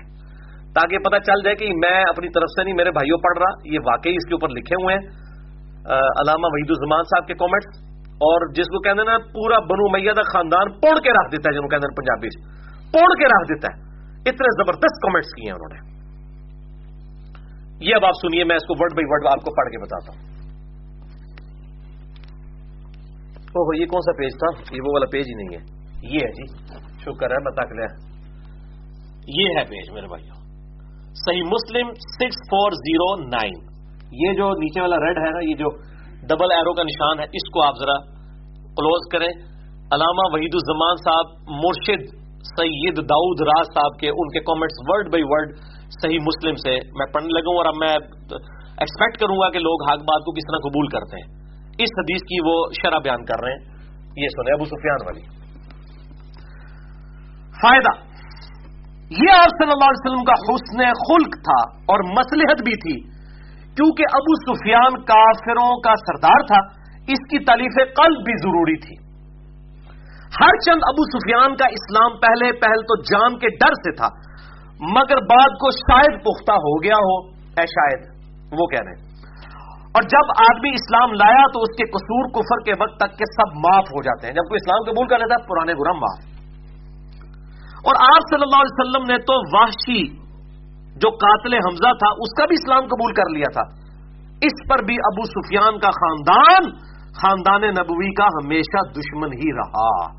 [0.76, 3.78] تاکہ پتہ چل جائے کہ میں اپنی طرف سے نہیں، میرے بھائیوں پڑھ رہا، یہ
[3.88, 5.02] واقعی اس کے اوپر لکھے ہوئے ہیں۔
[6.22, 7.70] علامہ وحید الزمان صاحب کے کامنٹس
[8.26, 11.46] اور جس کو کہتے ہیں نا، پورا بنو میاں کا خاندان پوڑ کے رکھ دیتا
[11.48, 12.30] ہے جن کو کہتے ہیں پنجابی
[12.94, 13.76] پوڑ کے رکھ دیتا ہے۔
[14.30, 15.80] اتنے زبردست کامنٹس کیے ہیں انہوں نے۔
[17.86, 20.10] یہ اب آپ سنیے، میں اس کو ورڈ بائی ورڈ آپ کو پڑھ کے بتاتا
[20.12, 20.33] ہوں۔
[23.80, 26.46] یہ کون سا پیج تھا؟ یہ وہ والا پیج ہی نہیں ہے۔ یہ ہے جی۔
[27.00, 27.86] شکر ہے، بتا لیا
[29.28, 30.44] یہ ہے پیج میرے بھائیوں
[31.14, 33.74] صحیح مسلم سکس فور زیرو نائن
[34.12, 35.70] یہ جو نیچے والا ریڈ ہے نا، یہ جو
[36.26, 38.00] ڈبل ایرو کا نشان ہے، اس کو آپ ذرا
[38.60, 39.28] کلوز کریں۔
[39.92, 42.04] علامہ وحید الزمان صاحب، مرشد
[42.58, 45.56] سید داؤد راز صاحب کے، ان کے کامنٹس ورڈ بائی ورڈ
[46.02, 47.92] صحیح مسلم سے میں پڑھنے لگوں اور اب میں
[48.78, 51.43] ایکسپیکٹ کروں گا کہ لوگ حق بات کو کس طرح قبول کرتے ہیں۔
[51.78, 53.74] اس حدیث کی وہ شرح بیان کر رہے ہیں۔
[54.16, 55.20] یہ سنے ابو سفیان والی۔
[57.62, 58.14] فائدہ۔
[59.10, 63.10] یہ آپ صلی اللہ علیہ وسلم کا حسن خلق تھا اور مسلحت بھی تھی،
[63.74, 69.04] کیونکہ ابو سفیان کافروں کا سردار تھا، اس کی تعلیف قلب بھی ضروری تھی۔
[70.40, 74.08] ہر چند ابو سفیان کا اسلام پہلے پہل تو جان کے ڈر سے تھا،
[74.80, 78.14] مگر بعد کو شاید پختہ ہو گیا ہو، اے شاید،
[78.60, 79.03] وہ کہہ رہے ہیں۔
[79.94, 83.56] اور جب آدمی اسلام لایا تو اس کے قصور کفر کے وقت تک کے سب
[83.56, 86.34] معاف ہو جاتے ہیں۔ جب کوئی اسلام قبول کر لیتا ہے، پرانے گرم معاف۔
[87.86, 90.24] اور آپ صلی اللہ علیہ وسلم نے تو وحشی
[90.96, 93.84] جو قاتل حمزہ تھا، اس کا بھی اسلام قبول کر لیا تھا۔
[94.42, 96.70] اس پر بھی ابو سفیان کا خاندان
[97.22, 100.12] خاندان نبوی کا ہمیشہ دشمن ہی رہا۔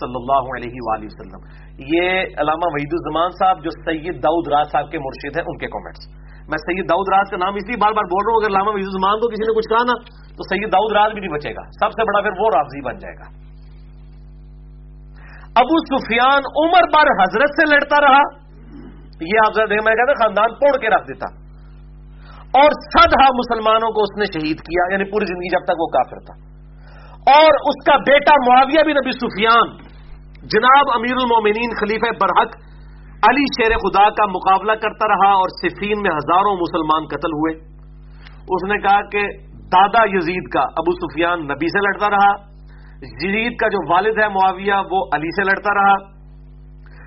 [0.00, 1.40] صلی اللہ علیہ وآلہ وسلم۔
[1.78, 5.66] یہ علامہ وحید الزمان صاحب، جو سید داؤد راج صاحب کے مرشد ہیں، ان کے
[5.66, 6.20] کامنٹس
[6.50, 8.70] میں سید داؤد راج کا نام اس لیے بار بار بول رہا ہوں، اگر علامہ
[8.80, 9.94] زمان کو کسی نے کچھ کہا نا،
[10.36, 12.98] تو سید داؤد راج بھی نہیں بچے گا۔ سب سے بڑا پھر وہ راضی بن
[12.98, 13.40] جائے گا۔
[15.56, 18.50] ابو سفیان عمر بار حضرت سے لڑتا رہا۔
[19.20, 19.52] یہ آپ
[19.84, 21.40] میں کہتا خاندان توڑ کے رکھ دیتا۔
[22.60, 26.18] اور سدھا مسلمانوں کو اس نے شہید کیا یعنی پوری زندگی جب تک وہ کافر
[26.18, 26.34] تھا۔
[27.36, 29.76] اور اس کا بیٹا معاویہ بھی نبی سفیان،
[30.42, 32.69] جناب امیر المومنین خلیفہ برحق
[33.28, 37.54] علی شیر خدا کا مقابلہ کرتا رہا اور صفین میں ہزاروں مسلمان قتل ہوئے۔
[38.48, 39.22] اس نے کہا کہ
[39.52, 42.50] دادا یزید کا ابو سفیان نبی سے لڑتا رہا۔
[43.02, 45.94] یزید کا جو والد ہے معاویہ، وہ علی سے لڑتا رہا۔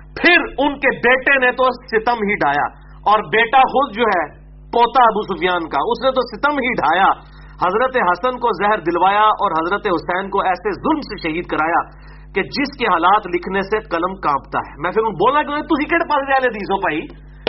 [0.04, 5.02] پھر ان کے بیٹے نے تو ستم ہی ڈھایا۔ اور بیٹا خود جو ہے، پوتا
[5.02, 9.50] ابو سفیان کا، اس نے تو ستم ہی ڈھایا۔ حضرت حسن کو زہر دلوایا اور
[9.50, 14.14] حضرت حسین کو ایسے ظلم سے شہید کرایا۔ کہ جس کے حالات لکھنے سے قلم
[14.14, 17.00] کانپتا ہے۔ میں پھر بولا کہ تھی کہڑے پاس اہل حدیث ہو پائی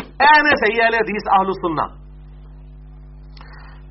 [0.01, 2.05] اے صحیح اہل حدیث آہل سننا۔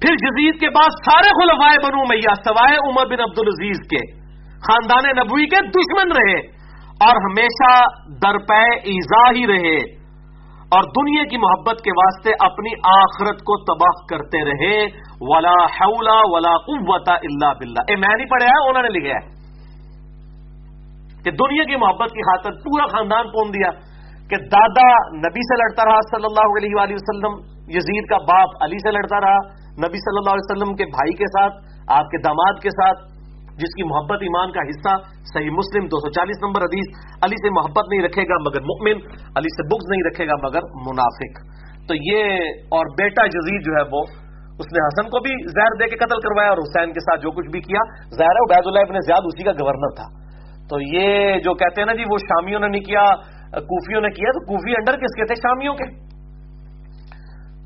[0.00, 5.18] پھر جزید کے بعد سارے خلفائے بنو میاں سوائے عمر بن عبد العزیز کے۔ خاندان
[5.18, 6.38] نبوی کے دشمن رہے
[7.06, 7.84] اور ہمیشہ
[8.22, 10.04] درپے ایزا ہی رہے۔
[10.64, 16.56] اور دنیا کی محبت کے واسطے اپنی آخرت کو تباہ کرتے رہے۔ ولا حولا ولا
[16.56, 19.33] قوت الا باللہ اے میں نہیں پڑھا ہے انہوں نے لکھا ہے
[21.24, 23.70] کہ دنیا کی محبت کی خاطر پورا خاندان پون دیا
[24.32, 24.86] کہ دادا
[25.22, 27.34] نبی سے لڑتا رہا صلی اللہ علیہ وآلہ وسلم،
[27.76, 29.40] یزید کا باپ علی سے لڑتا رہا
[29.84, 31.60] نبی صلی اللہ علیہ وسلم کے بھائی کے ساتھ،
[31.98, 33.02] آپ کے داماد کے ساتھ،
[33.62, 34.94] جس کی محبت ایمان کا حصہ،
[35.32, 36.88] صحیح مسلم، دو سو چالیس نمبر حدیث،
[37.26, 39.04] علی سے محبت نہیں رکھے گا مگر مؤمن،
[39.40, 41.40] علی سے بغض نہیں رکھے گا مگر منافق۔
[41.88, 44.02] تو یہ اور بیٹا جزید جو ہے وہ،
[44.62, 47.30] اس نے حسن کو بھی زہر دے کے قتل کروایا اور حسین کے ساتھ جو
[47.38, 47.86] کچھ بھی کیا
[48.18, 50.06] زہر عبید اللہ ابن زیاد اسی کا گورنر تھا۔
[50.70, 53.04] تو یہ جو کہتے ہیں نا جی وہ شامیوں نے نہیں کیا،
[53.60, 56.04] کوفیوں نے کیا، تو کوفی انڈر کس کے تھے؟ شامیوں کے۔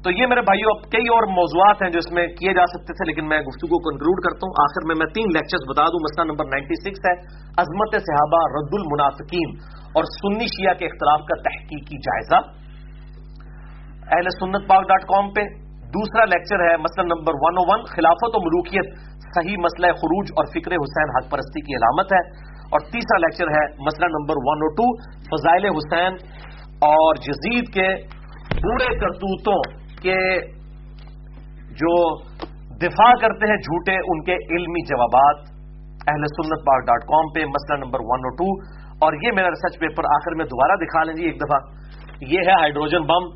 [0.04, 2.92] تو یہ میرے بھائیوں اب کئی اور موضوعات ہیں جو اس میں کیے جا سکتے
[2.92, 6.00] تھے، لیکن میں گفتگو کو کنکلوڈ کرتا ہوں۔ آخر میں میں تین لیکچرز بتا دوں۔
[6.02, 7.14] مسئلہ نمبر نائنٹی سکس ہے،
[7.56, 9.48] عظمت صحابہ رد المنافقین
[9.94, 12.38] اور سنی شیعہ کے اختلاف کا تحقیقی جائزہ۔
[14.14, 15.42] اہل سنت پاک ڈاٹ کام پہ
[15.88, 18.98] دوسرا لیکچر ہے، مسئلہ نمبر ون او ون خلافت و ملوکیت،
[19.34, 23.64] صحیح مسئلہ خروج اور فکر حسین حق پرستی کی علامت ہے۔ اور تیسرا لیکچر ہے
[23.84, 24.86] مسئلہ نمبر ون او ٹو
[25.28, 26.16] فضائل حسین
[26.88, 27.86] اور جزید کے
[28.64, 29.58] برے کرتوتوں
[30.02, 30.18] کے
[31.80, 31.94] جو
[32.82, 35.46] دفاع کرتے ہیں جھوٹے، ان کے علمی جوابات۔
[36.10, 38.50] اہل سنت پاک ڈاٹ کام پہ مسئلہ نمبر ون او ٹو
[39.06, 41.58] اور یہ میرا ریسرچ پیپر آخر میں دوبارہ دکھا لیں جی ایک دفعہ۔
[42.34, 43.26] یہ ہے ہائیڈروجن بم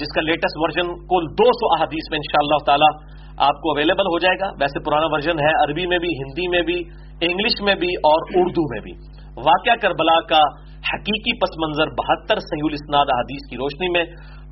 [0.00, 2.90] جس کا لیٹسٹ ورژن کل دو سو احادیث میں انشاءاللہ تعالی
[3.48, 6.62] آپ کو اویلیبل ہو جائے گا۔ ویسے پرانا ورژن ہے عربی میں بھی، ہندی میں
[6.68, 6.78] بھی۔
[7.20, 8.92] انگلش میں بھی اور اردو میں بھی۔
[9.46, 10.42] واقعہ کربلا کا
[10.92, 14.04] حقیقی پس منظر بہتر صحیح الاسناد احادیث کی روشنی میں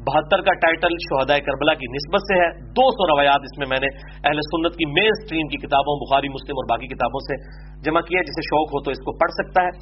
[0.09, 3.81] بہتر کا ٹائٹل شہداء کربلا کی نسبت سے ہے۔ دو سو روایات اس میں میں
[3.81, 3.89] نے
[4.25, 7.35] اہل سنت کی مین سٹریم کی کتابوں، بخاری، مسلم اور باقی کتابوں سے
[7.85, 9.73] جمع کیا جسے شوق ہو تو اس کو پڑھ سکتا ہے۔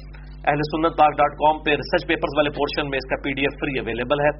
[0.47, 3.41] اہل سنت پاک ڈاٹ کام پہ ریسرچ پیپرز والے پورشن میں اس کا P D
[3.41, 4.31] F free available ہے۔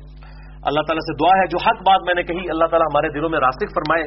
[0.68, 3.30] اللہ تعالیٰ سے دعا ہے، جو حق بات میں نے کہی، اللہ تعالیٰ ہمارے دلوں
[3.30, 4.04] میں راسک فرمائے۔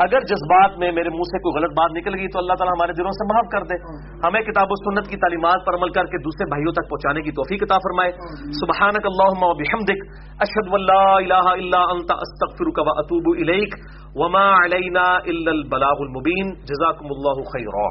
[0.00, 2.92] اگر جذبات میں میرے منہ سے کوئی غلط بات نکل گئی، تو اللہ تعالیٰ ہمارے
[2.92, 3.74] دلوں سے معاف کر دے۔
[4.26, 7.30] ہمیں کتاب و سنت کی تعلیمات پر عمل کر کے دوسرے بھائیوں تک پہنچانے کی
[7.30, 8.10] توفیق عطا فرمائے۔
[8.52, 10.00] سبحانک اللہم و بحمدک،
[10.40, 13.74] اشہد واللہ الہ الا انت، استغفرک و اتوب الیک۔
[14.14, 17.86] وما علینا الا البلاغ المبین۔ جزاکم اللہ خیرہ